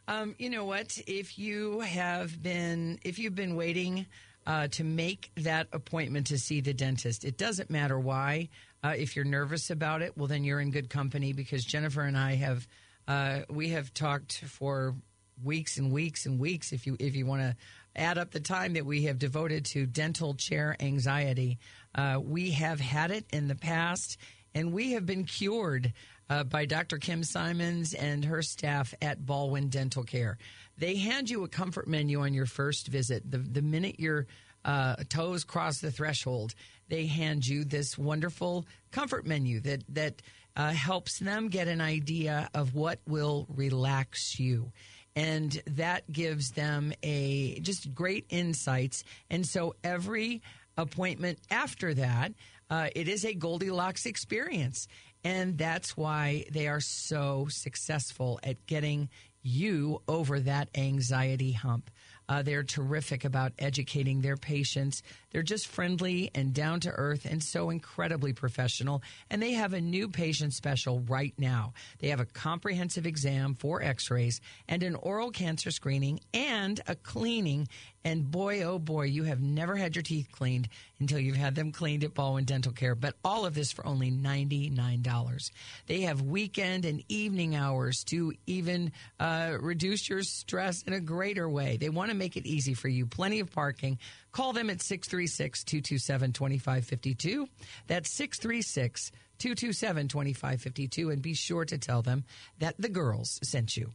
Um, 0.08 0.34
you 0.38 0.50
know 0.50 0.64
what? 0.64 0.98
If 1.06 1.38
you 1.38 1.80
have 1.80 2.40
been, 2.42 2.98
if 3.02 3.18
you've 3.18 3.34
been 3.34 3.56
waiting 3.56 4.06
uh, 4.46 4.68
to 4.68 4.84
make 4.84 5.30
that 5.38 5.66
appointment 5.72 6.28
to 6.28 6.38
see 6.38 6.60
the 6.60 6.72
dentist, 6.72 7.24
it 7.24 7.36
doesn't 7.36 7.70
matter 7.70 7.98
why. 7.98 8.48
Uh, 8.84 8.94
if 8.96 9.16
you're 9.16 9.24
nervous 9.24 9.70
about 9.70 10.02
it, 10.02 10.16
well, 10.16 10.28
then 10.28 10.44
you're 10.44 10.60
in 10.60 10.70
good 10.70 10.88
company 10.88 11.32
because 11.32 11.64
Jennifer 11.64 12.02
and 12.02 12.16
I 12.16 12.36
have 12.36 12.68
uh, 13.08 13.40
we 13.48 13.70
have 13.70 13.92
talked 13.94 14.38
for 14.38 14.94
weeks 15.42 15.76
and 15.76 15.92
weeks 15.92 16.26
and 16.26 16.38
weeks. 16.38 16.72
If 16.72 16.86
you 16.86 16.96
if 17.00 17.16
you 17.16 17.26
want 17.26 17.42
to 17.42 17.56
add 17.96 18.18
up 18.18 18.30
the 18.30 18.40
time 18.40 18.74
that 18.74 18.86
we 18.86 19.04
have 19.04 19.18
devoted 19.18 19.64
to 19.66 19.86
dental 19.86 20.34
chair 20.34 20.76
anxiety, 20.78 21.58
uh, 21.94 22.20
we 22.22 22.52
have 22.52 22.78
had 22.78 23.10
it 23.10 23.24
in 23.32 23.48
the 23.48 23.54
past, 23.56 24.18
and 24.54 24.72
we 24.72 24.92
have 24.92 25.06
been 25.06 25.24
cured 25.24 25.92
uh, 26.28 26.44
by 26.44 26.66
Dr. 26.66 26.98
Kim 26.98 27.22
Simons 27.22 27.94
and 27.94 28.24
her 28.24 28.42
staff 28.42 28.94
at 29.00 29.24
Baldwin 29.24 29.68
Dental 29.68 30.04
Care. 30.04 30.38
They 30.78 30.96
hand 30.96 31.30
you 31.30 31.44
a 31.44 31.48
comfort 31.48 31.88
menu 31.88 32.20
on 32.20 32.34
your 32.34 32.46
first 32.46 32.88
visit. 32.88 33.30
The, 33.30 33.38
the 33.38 33.62
minute 33.62 33.98
your 33.98 34.26
uh, 34.64 34.96
toes 35.08 35.44
cross 35.44 35.78
the 35.78 35.90
threshold, 35.90 36.54
they 36.88 37.06
hand 37.06 37.46
you 37.46 37.64
this 37.64 37.96
wonderful 37.96 38.66
comfort 38.90 39.26
menu 39.26 39.60
that 39.60 39.84
that 39.88 40.22
uh, 40.56 40.70
helps 40.72 41.18
them 41.18 41.48
get 41.48 41.68
an 41.68 41.80
idea 41.80 42.48
of 42.54 42.74
what 42.74 42.98
will 43.06 43.46
relax 43.54 44.40
you. 44.40 44.72
And 45.14 45.62
that 45.66 46.10
gives 46.10 46.50
them 46.50 46.92
a 47.02 47.60
just 47.60 47.94
great 47.94 48.26
insights. 48.28 49.04
And 49.30 49.46
so 49.46 49.74
every 49.84 50.42
appointment 50.76 51.38
after 51.50 51.94
that, 51.94 52.32
uh, 52.68 52.88
it 52.94 53.08
is 53.08 53.24
a 53.24 53.34
Goldilocks 53.34 54.06
experience. 54.06 54.88
And 55.26 55.58
that's 55.58 55.96
why 55.96 56.44
they 56.52 56.68
are 56.68 56.78
so 56.78 57.48
successful 57.50 58.38
at 58.44 58.64
getting 58.66 59.08
you 59.42 60.00
over 60.06 60.38
that 60.38 60.68
anxiety 60.76 61.50
hump. 61.50 61.90
Uh, 62.28 62.42
they're 62.42 62.62
terrific 62.62 63.24
about 63.24 63.52
educating 63.58 64.20
their 64.20 64.36
patients. 64.36 65.02
They're 65.30 65.42
just 65.42 65.66
friendly 65.66 66.30
and 66.34 66.54
down 66.54 66.78
to 66.80 66.90
earth 66.90 67.24
and 67.24 67.42
so 67.42 67.70
incredibly 67.70 68.32
professional. 68.32 69.02
And 69.28 69.42
they 69.42 69.52
have 69.52 69.72
a 69.72 69.80
new 69.80 70.08
patient 70.08 70.52
special 70.52 71.00
right 71.00 71.34
now. 71.38 71.72
They 71.98 72.08
have 72.08 72.20
a 72.20 72.24
comprehensive 72.24 73.06
exam, 73.06 73.54
four 73.54 73.82
x 73.82 74.10
rays, 74.10 74.40
and 74.68 74.84
an 74.84 74.94
oral 74.94 75.32
cancer 75.32 75.72
screening 75.72 76.20
and 76.32 76.80
a 76.86 76.94
cleaning. 76.94 77.66
And 78.06 78.30
boy, 78.30 78.62
oh 78.62 78.78
boy, 78.78 79.06
you 79.06 79.24
have 79.24 79.40
never 79.40 79.74
had 79.74 79.96
your 79.96 80.04
teeth 80.04 80.28
cleaned 80.30 80.68
until 81.00 81.18
you've 81.18 81.34
had 81.34 81.56
them 81.56 81.72
cleaned 81.72 82.04
at 82.04 82.14
Baldwin 82.14 82.44
Dental 82.44 82.70
Care. 82.70 82.94
But 82.94 83.16
all 83.24 83.44
of 83.44 83.52
this 83.52 83.72
for 83.72 83.84
only 83.84 84.12
$99. 84.12 85.50
They 85.88 86.02
have 86.02 86.22
weekend 86.22 86.84
and 86.84 87.02
evening 87.08 87.56
hours 87.56 88.04
to 88.04 88.32
even 88.46 88.92
uh, 89.18 89.56
reduce 89.58 90.08
your 90.08 90.22
stress 90.22 90.82
in 90.82 90.92
a 90.92 91.00
greater 91.00 91.48
way. 91.48 91.78
They 91.78 91.88
want 91.88 92.12
to 92.12 92.16
make 92.16 92.36
it 92.36 92.46
easy 92.46 92.74
for 92.74 92.86
you. 92.86 93.06
Plenty 93.06 93.40
of 93.40 93.50
parking. 93.50 93.98
Call 94.30 94.52
them 94.52 94.70
at 94.70 94.82
636 94.82 95.64
227 95.64 96.32
2552. 96.32 97.48
That's 97.88 98.08
636 98.08 99.10
227 99.38 100.06
2552. 100.06 101.10
And 101.10 101.20
be 101.20 101.34
sure 101.34 101.64
to 101.64 101.76
tell 101.76 102.02
them 102.02 102.22
that 102.60 102.76
the 102.78 102.88
girls 102.88 103.40
sent 103.42 103.76
you. 103.76 103.94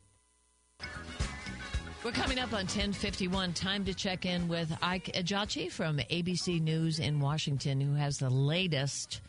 We're 2.03 2.11
coming 2.11 2.39
up 2.39 2.51
on 2.51 2.61
1051. 2.65 3.53
Time 3.53 3.85
to 3.85 3.93
check 3.93 4.25
in 4.25 4.47
with 4.47 4.75
Ike 4.81 5.11
Ejiochi 5.13 5.71
from 5.71 5.97
ABC 5.97 6.59
News 6.59 6.97
in 6.99 7.19
Washington, 7.19 7.79
who 7.79 7.93
has 7.93 8.17
the 8.17 8.29
latest 8.29 9.21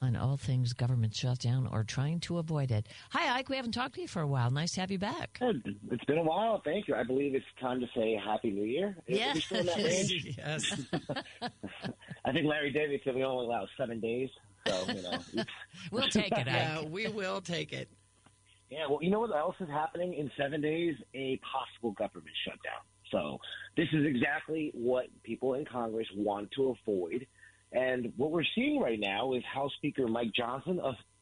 on 0.00 0.14
all 0.14 0.36
things 0.36 0.72
government 0.72 1.14
shutdown 1.14 1.68
or 1.72 1.82
trying 1.82 2.20
to 2.20 2.38
avoid 2.38 2.70
it. 2.70 2.86
Hi, 3.10 3.38
Ike. 3.38 3.48
We 3.48 3.56
haven't 3.56 3.72
talked 3.72 3.96
to 3.96 4.02
you 4.02 4.06
for 4.08 4.22
a 4.22 4.26
while. 4.26 4.52
Nice 4.52 4.72
to 4.74 4.80
have 4.82 4.92
you 4.92 4.98
back. 5.00 5.38
It's 5.42 6.04
been 6.04 6.18
a 6.18 6.22
while. 6.22 6.62
Thank 6.64 6.86
you. 6.86 6.94
I 6.94 7.02
believe 7.02 7.34
it's 7.34 7.44
time 7.60 7.80
to 7.80 7.86
say 7.94 8.18
Happy 8.24 8.50
New 8.52 8.64
Year. 8.64 8.96
Yeah. 9.08 9.32
Are 9.32 9.34
we 9.34 9.40
still 9.40 9.58
in 9.60 9.66
that 9.66 9.76
range? 9.84 10.34
yes. 10.38 10.82
I 12.24 12.32
think 12.32 12.46
Larry 12.46 12.70
David 12.72 13.00
said 13.04 13.16
we 13.16 13.24
only 13.24 13.46
allow 13.46 13.66
seven 13.76 13.98
days. 13.98 14.30
So, 14.66 14.84
you 14.92 15.02
know. 15.02 15.44
We'll 15.90 16.08
take 16.08 16.30
it, 16.32 16.38
Ike. 16.38 16.46
Yeah, 16.46 16.82
we 16.84 17.08
will 17.08 17.40
take 17.40 17.72
it. 17.72 17.88
Yeah, 18.70 18.86
well, 18.88 19.02
you 19.02 19.10
know 19.10 19.20
what 19.20 19.36
else 19.36 19.56
is 19.60 19.68
happening 19.68 20.14
in 20.14 20.30
seven 20.38 20.60
days? 20.60 20.94
A 21.14 21.38
possible 21.38 21.90
government 21.92 22.34
shutdown. 22.44 22.80
So 23.10 23.38
this 23.76 23.88
is 23.92 24.06
exactly 24.06 24.70
what 24.74 25.06
people 25.24 25.54
in 25.54 25.64
Congress 25.64 26.06
want 26.16 26.50
to 26.52 26.76
avoid. 26.86 27.26
And 27.72 28.12
what 28.16 28.30
we're 28.30 28.44
seeing 28.54 28.80
right 28.80 28.98
now 28.98 29.32
is 29.34 29.42
House 29.52 29.72
Speaker 29.76 30.06
Mike 30.06 30.30
Johnson 30.36 30.80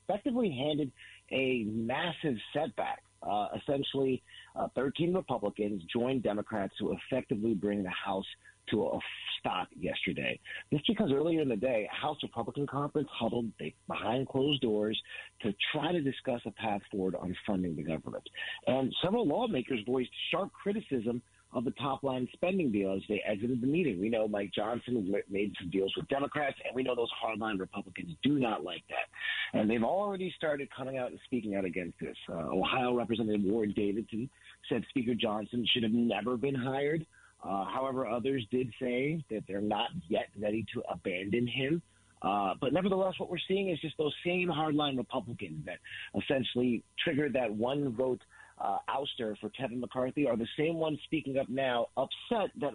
effectively 0.08 0.50
handed 0.50 0.92
a 1.30 1.64
massive 1.64 2.36
setback. 2.52 3.02
Uh, 3.22 3.48
essentially, 3.56 4.22
uh, 4.54 4.68
13 4.74 5.12
Republicans 5.12 5.82
joined 5.92 6.22
Democrats 6.22 6.72
to 6.78 6.92
effectively 6.92 7.54
bring 7.54 7.82
the 7.82 7.90
House 7.90 8.26
to 8.70 8.84
a 8.84 8.98
stop 9.38 9.68
yesterday. 9.78 10.38
Just 10.72 10.86
because 10.86 11.10
earlier 11.12 11.40
in 11.40 11.48
the 11.48 11.56
day, 11.56 11.88
House 11.90 12.18
Republican 12.22 12.66
Conference 12.66 13.08
huddled 13.12 13.50
behind 13.88 14.28
closed 14.28 14.60
doors 14.62 15.00
to 15.42 15.54
try 15.72 15.92
to 15.92 16.00
discuss 16.00 16.40
a 16.46 16.50
path 16.52 16.80
forward 16.90 17.14
on 17.14 17.36
funding 17.46 17.76
the 17.76 17.82
government. 17.82 18.24
And 18.66 18.94
several 19.02 19.26
lawmakers 19.26 19.80
voiced 19.86 20.10
sharp 20.30 20.52
criticism 20.52 21.22
of 21.54 21.64
the 21.64 21.70
top 21.72 22.02
line 22.02 22.28
spending 22.34 22.70
deal 22.70 22.92
as 22.94 23.02
they 23.08 23.22
exited 23.26 23.60
the 23.60 23.66
meeting. 23.66 24.00
We 24.00 24.10
know 24.10 24.28
Mike 24.28 24.50
Johnson 24.54 25.10
made 25.30 25.54
some 25.58 25.70
deals 25.70 25.92
with 25.96 26.06
Democrats, 26.08 26.56
and 26.66 26.74
we 26.74 26.82
know 26.82 26.94
those 26.94 27.10
hardline 27.24 27.58
Republicans 27.58 28.14
do 28.22 28.38
not 28.38 28.64
like 28.64 28.82
that. 28.90 29.58
And 29.58 29.70
they've 29.70 29.82
already 29.82 30.32
started 30.36 30.68
coming 30.76 30.98
out 30.98 31.10
and 31.10 31.18
speaking 31.24 31.54
out 31.54 31.64
against 31.64 31.98
this. 32.00 32.16
Uh, 32.28 32.54
Ohio 32.54 32.94
Representative 32.94 33.40
Warren 33.44 33.72
Davidson 33.74 34.28
said 34.68 34.84
Speaker 34.90 35.14
Johnson 35.14 35.66
should 35.72 35.84
have 35.84 35.92
never 35.92 36.36
been 36.36 36.54
hired. 36.54 37.06
Uh, 37.42 37.64
however, 37.66 38.06
others 38.06 38.44
did 38.50 38.72
say 38.80 39.22
that 39.30 39.44
they're 39.46 39.60
not 39.60 39.90
yet 40.08 40.28
ready 40.38 40.64
to 40.74 40.82
abandon 40.90 41.46
him. 41.46 41.82
Uh, 42.20 42.54
but 42.60 42.72
nevertheless, 42.72 43.14
what 43.18 43.30
we're 43.30 43.38
seeing 43.46 43.70
is 43.70 43.78
just 43.80 43.96
those 43.96 44.14
same 44.26 44.48
hardline 44.48 44.96
Republicans 44.96 45.64
that 45.64 45.78
essentially 46.20 46.82
triggered 47.04 47.32
that 47.32 47.52
one 47.52 47.94
vote 47.94 48.20
uh, 48.60 48.78
ouster 48.88 49.38
for 49.38 49.50
Kevin 49.50 49.80
McCarthy 49.80 50.26
are 50.26 50.36
the 50.36 50.48
same 50.58 50.74
ones 50.74 50.98
speaking 51.04 51.38
up 51.38 51.48
now, 51.48 51.86
upset 51.96 52.50
that 52.60 52.72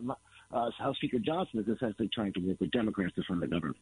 uh, 0.54 0.70
House 0.78 0.96
Speaker 0.96 1.20
Johnson 1.20 1.60
is 1.60 1.68
essentially 1.68 2.10
trying 2.14 2.32
to 2.34 2.40
work 2.40 2.60
with 2.62 2.72
Democrats 2.72 3.16
to 3.16 3.24
fund 3.28 3.42
the 3.42 3.48
government. 3.48 3.78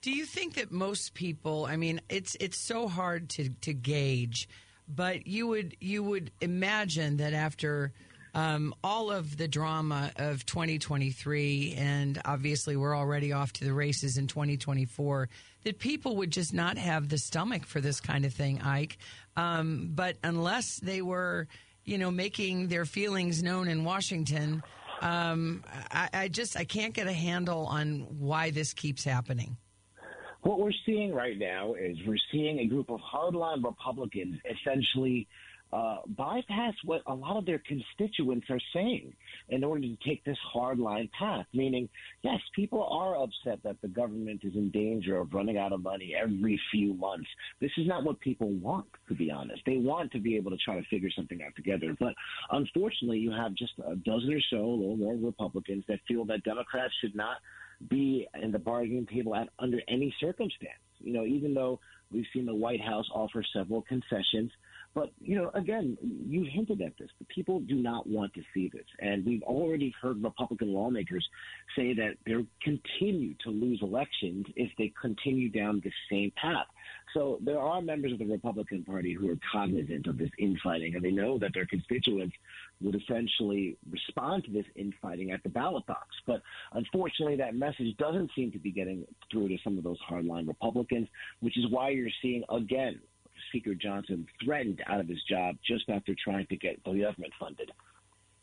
Do 0.00 0.10
you 0.10 0.26
think 0.26 0.54
that 0.54 0.72
most 0.72 1.14
people? 1.14 1.66
I 1.66 1.76
mean, 1.76 2.00
it's 2.08 2.36
it's 2.40 2.58
so 2.58 2.88
hard 2.88 3.30
to 3.30 3.48
to 3.62 3.72
gauge, 3.72 4.48
but 4.88 5.26
you 5.26 5.46
would 5.46 5.76
you 5.80 6.02
would 6.02 6.30
imagine 6.40 7.16
that 7.18 7.32
after 7.32 7.92
um, 8.34 8.74
all 8.82 9.12
of 9.12 9.36
the 9.36 9.46
drama 9.46 10.10
of 10.16 10.44
2023, 10.44 11.74
and 11.78 12.20
obviously 12.24 12.76
we're 12.76 12.96
already 12.96 13.32
off 13.32 13.52
to 13.54 13.64
the 13.64 13.72
races 13.72 14.18
in 14.18 14.26
2024, 14.26 15.28
that 15.62 15.78
people 15.78 16.16
would 16.16 16.30
just 16.30 16.52
not 16.52 16.76
have 16.76 17.08
the 17.08 17.18
stomach 17.18 17.64
for 17.64 17.80
this 17.80 18.00
kind 18.00 18.24
of 18.24 18.34
thing, 18.34 18.60
Ike. 18.60 18.98
Um, 19.36 19.90
but 19.94 20.16
unless 20.24 20.76
they 20.78 21.00
were, 21.00 21.46
you 21.84 21.96
know, 21.96 22.10
making 22.10 22.68
their 22.68 22.84
feelings 22.84 23.42
known 23.42 23.68
in 23.68 23.84
Washington, 23.84 24.62
um, 25.00 25.62
I, 25.92 26.08
I 26.12 26.28
just 26.28 26.56
I 26.56 26.64
can't 26.64 26.92
get 26.92 27.06
a 27.06 27.12
handle 27.12 27.66
on 27.66 28.06
why 28.18 28.50
this 28.50 28.72
keeps 28.72 29.04
happening. 29.04 29.56
What 30.42 30.60
we're 30.60 30.72
seeing 30.84 31.14
right 31.14 31.38
now 31.38 31.74
is 31.74 31.96
we're 32.06 32.18
seeing 32.30 32.58
a 32.58 32.66
group 32.66 32.90
of 32.90 33.00
hardline 33.00 33.64
Republicans 33.64 34.38
essentially 34.44 35.26
uh, 35.74 35.96
bypass 36.16 36.74
what 36.84 37.02
a 37.06 37.14
lot 37.14 37.36
of 37.36 37.44
their 37.44 37.60
constituents 37.66 38.46
are 38.48 38.60
saying 38.72 39.12
in 39.48 39.64
order 39.64 39.80
to 39.80 39.96
take 40.06 40.22
this 40.24 40.38
hardline 40.54 41.10
path. 41.18 41.46
Meaning, 41.52 41.88
yes, 42.22 42.38
people 42.54 42.84
are 42.84 43.20
upset 43.20 43.58
that 43.64 43.76
the 43.82 43.88
government 43.88 44.42
is 44.44 44.54
in 44.54 44.70
danger 44.70 45.18
of 45.18 45.34
running 45.34 45.58
out 45.58 45.72
of 45.72 45.82
money 45.82 46.14
every 46.20 46.60
few 46.70 46.94
months. 46.94 47.26
This 47.60 47.72
is 47.76 47.88
not 47.88 48.04
what 48.04 48.20
people 48.20 48.50
want, 48.52 48.86
to 49.08 49.14
be 49.14 49.32
honest. 49.32 49.62
They 49.66 49.78
want 49.78 50.12
to 50.12 50.20
be 50.20 50.36
able 50.36 50.52
to 50.52 50.56
try 50.64 50.76
to 50.76 50.86
figure 50.88 51.10
something 51.10 51.40
out 51.44 51.56
together. 51.56 51.96
But 51.98 52.14
unfortunately, 52.52 53.18
you 53.18 53.32
have 53.32 53.54
just 53.54 53.72
a 53.84 53.96
dozen 53.96 54.32
or 54.32 54.40
so, 54.50 54.58
a 54.58 54.76
little 54.76 54.96
more 54.96 55.16
Republicans 55.16 55.82
that 55.88 55.98
feel 56.06 56.24
that 56.26 56.44
Democrats 56.44 56.94
should 57.00 57.16
not 57.16 57.38
be 57.90 58.28
in 58.40 58.52
the 58.52 58.60
bargaining 58.60 59.06
table 59.06 59.34
at 59.34 59.48
under 59.58 59.80
any 59.88 60.14
circumstance. 60.20 60.72
You 61.00 61.12
know, 61.12 61.24
even 61.24 61.52
though 61.52 61.80
we've 62.12 62.26
seen 62.32 62.46
the 62.46 62.54
White 62.54 62.80
House 62.80 63.06
offer 63.12 63.44
several 63.52 63.82
concessions, 63.82 64.52
but, 64.94 65.10
you 65.20 65.36
know, 65.36 65.50
again, 65.54 65.98
you 66.02 66.44
hinted 66.44 66.80
at 66.80 66.96
this. 66.98 67.10
The 67.18 67.24
people 67.26 67.60
do 67.60 67.74
not 67.74 68.06
want 68.06 68.32
to 68.34 68.42
see 68.54 68.70
this. 68.72 68.86
And 69.00 69.26
we've 69.26 69.42
already 69.42 69.92
heard 70.00 70.22
Republican 70.22 70.72
lawmakers 70.72 71.28
say 71.76 71.94
that 71.94 72.14
they'll 72.24 72.46
continue 72.62 73.34
to 73.44 73.50
lose 73.50 73.80
elections 73.82 74.46
if 74.54 74.70
they 74.78 74.92
continue 75.00 75.48
down 75.48 75.80
the 75.82 75.90
same 76.10 76.32
path. 76.40 76.66
So 77.12 77.38
there 77.42 77.58
are 77.58 77.82
members 77.82 78.12
of 78.12 78.18
the 78.18 78.26
Republican 78.26 78.84
Party 78.84 79.12
who 79.12 79.30
are 79.30 79.38
cognizant 79.50 80.06
of 80.06 80.16
this 80.16 80.30
infighting, 80.38 80.94
and 80.94 81.04
they 81.04 81.10
know 81.10 81.38
that 81.38 81.52
their 81.54 81.66
constituents 81.66 82.34
would 82.80 82.94
essentially 82.94 83.76
respond 83.90 84.44
to 84.44 84.52
this 84.52 84.66
infighting 84.76 85.32
at 85.32 85.42
the 85.42 85.48
ballot 85.48 85.86
box. 85.86 86.08
But 86.26 86.40
unfortunately, 86.72 87.36
that 87.36 87.54
message 87.54 87.96
doesn't 87.98 88.30
seem 88.36 88.52
to 88.52 88.58
be 88.58 88.70
getting 88.70 89.04
through 89.30 89.48
to 89.48 89.58
some 89.64 89.76
of 89.76 89.84
those 89.84 89.98
hardline 90.08 90.46
Republicans, 90.46 91.08
which 91.40 91.58
is 91.58 91.64
why 91.68 91.90
you're 91.90 92.08
seeing, 92.22 92.44
again, 92.48 93.00
Speaker 93.54 93.74
Johnson 93.76 94.26
threatened 94.44 94.82
out 94.88 94.98
of 94.98 95.06
his 95.06 95.22
job 95.30 95.54
just 95.64 95.88
after 95.88 96.12
trying 96.24 96.44
to 96.48 96.56
get 96.56 96.82
the 96.82 96.90
government 96.90 97.32
funded. 97.38 97.70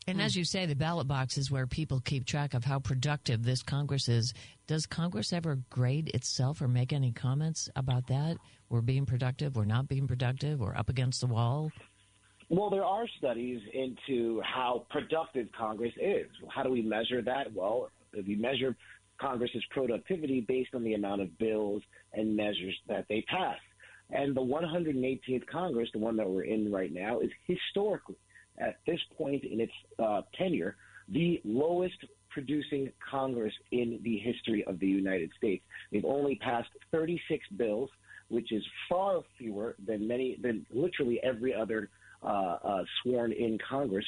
And 0.06 0.22
as 0.22 0.34
you 0.34 0.42
say, 0.42 0.64
the 0.64 0.74
ballot 0.74 1.06
box 1.06 1.36
is 1.36 1.50
where 1.50 1.66
people 1.66 2.00
keep 2.00 2.24
track 2.24 2.54
of 2.54 2.64
how 2.64 2.78
productive 2.78 3.42
this 3.42 3.62
Congress 3.62 4.08
is. 4.08 4.32
Does 4.66 4.86
Congress 4.86 5.34
ever 5.34 5.58
grade 5.68 6.10
itself 6.14 6.62
or 6.62 6.66
make 6.66 6.94
any 6.94 7.12
comments 7.12 7.68
about 7.76 8.06
that? 8.06 8.38
We're 8.70 8.80
being 8.80 9.04
productive, 9.04 9.54
we're 9.54 9.66
not 9.66 9.86
being 9.86 10.08
productive, 10.08 10.60
we're 10.60 10.74
up 10.74 10.88
against 10.88 11.20
the 11.20 11.26
wall? 11.26 11.70
Well, 12.48 12.70
there 12.70 12.84
are 12.84 13.06
studies 13.18 13.60
into 13.74 14.40
how 14.40 14.86
productive 14.88 15.48
Congress 15.52 15.92
is. 16.00 16.26
How 16.48 16.62
do 16.62 16.70
we 16.70 16.80
measure 16.80 17.20
that? 17.20 17.52
Well, 17.52 17.90
we 18.14 18.34
measure 18.34 18.74
Congress's 19.20 19.64
productivity 19.72 20.40
based 20.40 20.74
on 20.74 20.82
the 20.82 20.94
amount 20.94 21.20
of 21.20 21.36
bills 21.36 21.82
and 22.14 22.34
measures 22.34 22.76
that 22.88 23.04
they 23.10 23.22
pass. 23.28 23.58
And 24.12 24.36
the 24.36 24.42
118th 24.42 25.46
Congress, 25.46 25.88
the 25.92 25.98
one 25.98 26.16
that 26.16 26.28
we're 26.28 26.44
in 26.44 26.70
right 26.70 26.92
now, 26.92 27.20
is 27.20 27.30
historically 27.46 28.16
at 28.58 28.76
this 28.86 29.00
point 29.16 29.44
in 29.44 29.60
its 29.60 29.72
uh, 29.98 30.22
tenure, 30.36 30.76
the 31.08 31.40
lowest 31.44 31.96
producing 32.30 32.90
Congress 33.10 33.52
in 33.72 34.00
the 34.04 34.18
history 34.18 34.64
of 34.64 34.78
the 34.78 34.86
United 34.86 35.30
States. 35.36 35.64
They've 35.90 36.04
only 36.04 36.36
passed 36.36 36.70
36 36.90 37.44
bills, 37.56 37.90
which 38.28 38.52
is 38.52 38.62
far 38.88 39.20
fewer 39.38 39.76
than 39.84 40.06
many, 40.06 40.38
than 40.40 40.66
literally 40.72 41.20
every 41.22 41.54
other 41.54 41.90
uh, 42.22 42.56
uh, 42.62 42.84
sworn 43.02 43.32
in 43.32 43.58
Congress. 43.68 44.04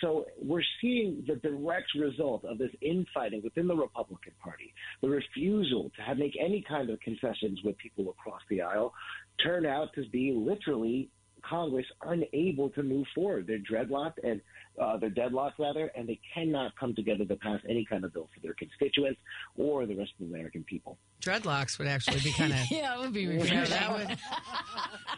So 0.00 0.24
we're 0.42 0.62
seeing 0.80 1.22
the 1.26 1.36
direct 1.36 1.88
result 1.98 2.44
of 2.44 2.58
this 2.58 2.70
infighting 2.80 3.42
within 3.44 3.66
the 3.68 3.76
Republican 3.76 4.32
Party, 4.42 4.72
the 5.02 5.08
refusal 5.08 5.90
to 5.96 6.02
have, 6.02 6.16
make 6.16 6.36
any 6.40 6.64
kind 6.66 6.88
of 6.88 6.98
concessions 7.00 7.60
with 7.62 7.76
people 7.76 8.08
across 8.08 8.40
the 8.48 8.62
aisle, 8.62 8.94
turn 9.42 9.66
out 9.66 9.92
to 9.94 10.08
be 10.10 10.32
literally 10.32 11.10
Congress 11.48 11.86
unable 12.02 12.70
to 12.70 12.82
move 12.82 13.06
forward. 13.14 13.46
They're 13.46 13.58
dreadlocked 13.58 14.18
and 14.22 14.40
uh, 14.80 14.96
they're 14.96 15.10
deadlocked 15.10 15.58
rather, 15.58 15.90
and 15.96 16.08
they 16.08 16.20
cannot 16.34 16.72
come 16.78 16.94
together 16.94 17.24
to 17.24 17.36
pass 17.36 17.60
any 17.68 17.84
kind 17.84 18.04
of 18.04 18.12
bill 18.12 18.28
for 18.32 18.40
their 18.40 18.54
constituents 18.54 19.18
or 19.56 19.86
the 19.86 19.94
rest 19.94 20.12
of 20.20 20.28
the 20.28 20.32
American 20.34 20.62
people. 20.64 20.98
Dreadlocks 21.20 21.78
would 21.78 21.88
actually 21.88 22.20
be 22.20 22.32
kind 22.32 22.52
of 22.52 22.58
yeah, 22.70 22.94
it 22.94 23.00
would 23.00 23.12
be 23.12 23.22
you 23.22 23.32
refreshing. 23.32 23.70
that 23.70 23.92
would 23.92 24.18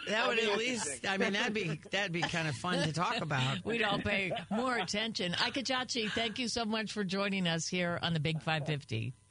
that 0.08 0.28
would 0.28 0.38
at 0.38 0.56
least. 0.56 1.06
I 1.06 1.18
mean, 1.18 1.34
that'd 1.34 1.52
be 1.52 1.78
that'd 1.90 2.12
be 2.12 2.22
kind 2.22 2.48
of 2.48 2.54
fun 2.56 2.86
to 2.86 2.92
talk 2.92 3.20
about. 3.20 3.58
We'd 3.64 3.82
all 3.82 3.98
pay 3.98 4.32
more 4.50 4.76
attention. 4.76 5.34
Ike 5.40 5.54
Ejiochi, 5.54 6.10
thank 6.10 6.38
you 6.38 6.48
so 6.48 6.64
much 6.64 6.92
for 6.92 7.04
joining 7.04 7.46
us 7.46 7.66
here 7.68 7.98
on 8.02 8.14
the 8.14 8.20
Big 8.20 8.36
550. 8.36 9.00
Thanks 9.00 9.29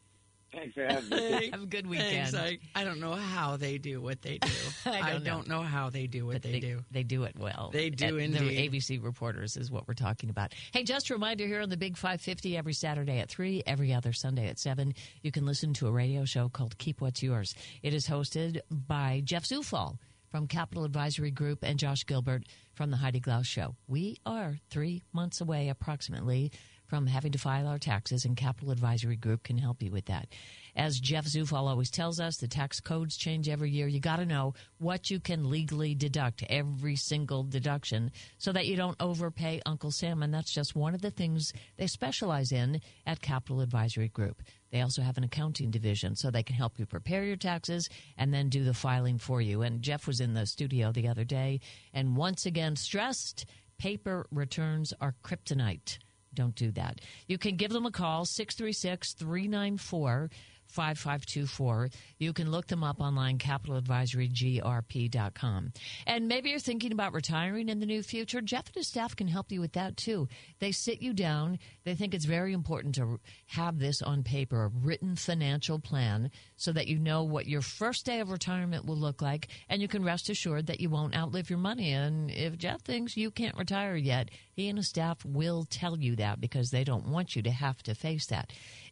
for 0.88 0.93
having 0.93 1.10
me. 1.39 1.49
Have 1.51 1.64
a 1.64 1.65
good 1.65 1.88
weekend. 1.88 2.31
Thanks, 2.31 2.34
I, 2.35 2.57
I 2.80 2.84
don't 2.84 2.99
know 2.99 3.14
how 3.14 3.57
they 3.57 3.77
do 3.77 4.01
what 4.01 4.22
they 4.22 4.38
do. 4.38 4.49
I 4.85 5.19
don't 5.19 5.47
know. 5.47 5.61
how 5.61 5.89
they 5.89 6.07
do 6.07 6.26
what 6.26 6.34
But 6.41 6.43
they, 6.43 6.60
do. 6.60 6.80
They 6.91 7.03
do 7.03 7.23
it 7.23 7.35
well. 7.38 7.69
They 7.73 7.89
do 7.89 8.15
Uh, 8.15 8.19
indeed. 8.19 8.72
The 8.72 8.80
ABC 8.80 9.03
reporters 9.03 9.57
is 9.57 9.69
what 9.72 9.88
we're 9.88 9.93
talking 9.93 10.30
about. 10.30 10.53
Hey, 10.73 10.84
just 10.84 11.10
a 11.10 11.14
reminder 11.14 11.45
here 11.45 11.61
on 11.61 11.69
the 11.69 11.77
Big 11.77 11.97
550 11.97 12.57
every 12.57 12.73
Saturday 12.73 13.19
at 13.19 13.30
3, 13.30 13.64
every 13.68 13.93
other 13.93 14.14
Sunday 14.14 14.47
at 14.47 14.60
7, 14.60 14.93
you 15.22 15.31
can 15.31 15.45
listen 15.45 15.73
to 15.76 15.88
a 15.88 15.91
radio 15.91 16.26
show 16.26 16.49
called 16.49 16.77
Keep 16.77 17.01
What's 17.01 17.22
Yours. 17.23 17.53
It 17.84 17.93
is 17.93 18.07
hosted 18.07 18.60
by 18.69 19.22
Jeff 19.23 19.43
Zufall 19.45 19.97
from 20.30 20.47
Capital 20.47 20.84
Advisory 20.85 21.31
Group 21.31 21.60
and 21.64 21.80
Josh 21.80 22.06
Gilbert 22.06 22.43
from 22.76 22.91
the 22.91 22.97
Heidi 22.97 23.19
Glaus 23.19 23.45
Show. 23.47 23.76
We 23.88 24.18
are 24.26 24.57
three 24.69 25.01
months 25.11 25.41
away 25.41 25.69
approximately 25.69 26.51
from 26.90 27.07
having 27.07 27.32
to 27.32 27.38
file 27.38 27.68
our 27.68 27.78
taxes, 27.78 28.26
and 28.26 28.36
Capital 28.36 28.72
Advisory 28.72 29.16
Group 29.16 29.44
can 29.44 29.57
help 29.57 29.82
you 29.82 29.91
with 29.91 30.06
that. 30.06 30.28
As 30.76 30.99
Jeff 30.99 31.26
Zufall 31.26 31.68
always 31.68 31.90
tells 31.91 32.20
us, 32.20 32.38
the 32.38 32.48
tax 32.48 32.80
codes 32.80 33.18
change 33.18 33.48
every 33.48 33.70
year. 33.70 33.88
You 33.88 33.99
got 33.99 34.18
to 34.18 34.26
know 34.26 34.53
what 34.80 35.10
you 35.10 35.20
can 35.20 35.49
legally 35.49 35.95
deduct, 35.95 36.44
every 36.49 36.95
single 36.95 37.44
deduction, 37.44 38.11
so 38.38 38.52
that 38.52 38.68
you 38.68 38.76
don't 38.76 38.98
overpay 38.99 39.61
Uncle 39.66 39.91
Sam. 39.91 40.24
And 40.24 40.34
that's 40.34 40.53
just 40.53 40.76
one 40.76 40.94
of 40.95 41.02
the 41.02 41.11
things 41.11 41.53
they 41.78 41.88
specialize 41.88 42.52
in 42.52 42.82
at 43.06 43.22
Capital 43.22 43.61
Advisory 43.61 44.10
Group. 44.10 44.41
They 44.72 44.82
also 44.82 45.02
have 45.02 45.18
an 45.18 45.24
accounting 45.24 45.72
division, 45.72 46.16
so 46.16 46.30
they 46.30 46.44
can 46.44 46.56
help 46.56 46.78
you 46.78 46.86
prepare 46.86 47.24
your 47.24 47.38
taxes 47.38 47.90
and 48.18 48.34
then 48.34 48.49
do 48.49 48.64
the 48.64 48.74
filing 48.74 49.18
for 49.18 49.41
you. 49.41 49.64
And 49.64 49.82
Jeff 49.82 50.06
was 50.06 50.20
in 50.20 50.34
the 50.34 50.45
studio 50.45 50.91
the 50.91 51.07
other 51.07 51.24
day 51.24 51.60
and 51.94 52.16
once 52.16 52.45
again 52.45 52.76
stressed 52.76 53.45
paper 53.78 54.28
returns 54.32 54.94
are 54.99 55.16
kryptonite. 55.24 55.98
Don't 56.34 56.56
do 56.56 56.72
that. 56.72 57.01
You 57.27 57.38
can 57.38 57.56
give 57.56 57.72
them 57.72 57.85
a 57.85 57.91
call, 57.91 58.26
636 58.26 59.14
394 59.14 60.30
5524. 60.69 61.89
You 62.19 62.33
can 62.33 62.51
look 62.51 62.67
them 62.67 62.83
up 62.83 63.01
online, 63.01 63.37
capitaladvisorygrp.com. 63.37 65.73
And 66.05 66.27
maybe 66.27 66.49
you're 66.49 66.59
thinking 66.59 66.91
about 66.91 67.13
retiring 67.13 67.69
in 67.69 67.79
the 67.79 67.85
new 67.85 68.03
future. 68.03 68.41
Jeff 68.41 68.67
and 68.67 68.75
his 68.75 68.87
staff 68.87 69.15
can 69.15 69.27
help 69.27 69.51
you 69.51 69.61
with 69.61 69.73
that 69.73 69.97
too. 69.97 70.27
They 70.59 70.71
sit 70.71 71.01
you 71.01 71.13
down. 71.13 71.59
They 71.83 71.95
think 71.95 72.13
it's 72.13 72.25
very 72.25 72.53
important 72.53 72.95
to 72.95 73.19
have 73.47 73.79
this 73.79 74.01
on 74.01 74.23
paper, 74.23 74.65
a 74.65 74.67
written 74.67 75.15
financial 75.15 75.79
plan, 75.79 76.31
so 76.55 76.71
that 76.71 76.87
you 76.87 76.99
know 76.99 77.23
what 77.23 77.47
your 77.47 77.61
first 77.61 78.05
day 78.05 78.19
of 78.19 78.31
retirement 78.31 78.85
will 78.85 78.97
look 78.97 79.21
like, 79.21 79.47
and 79.69 79.81
you 79.81 79.87
can 79.87 80.03
rest 80.03 80.29
assured 80.29 80.67
that 80.67 80.79
you 80.79 80.89
won't 80.89 81.15
outlive 81.15 81.49
your 81.49 81.59
money. 81.59 81.91
And 81.91 82.29
if 82.29 82.57
Jeff 82.57 82.81
thinks 82.81 83.17
you 83.17 83.31
can't 83.31 83.57
retire 83.57 83.95
yet, 83.95 84.29
he 84.53 84.69
and 84.69 84.77
his 84.77 84.89
staff 84.89 85.23
will 85.25 85.65
tell 85.69 85.97
you 85.97 86.15
that 86.17 86.41
because 86.41 86.69
they 86.69 86.83
don't 86.83 87.07
want 87.07 87.35
you 87.35 87.41
to 87.43 87.51
have 87.51 87.81
to 87.83 87.95
face 87.95 88.27
that. 88.27 88.51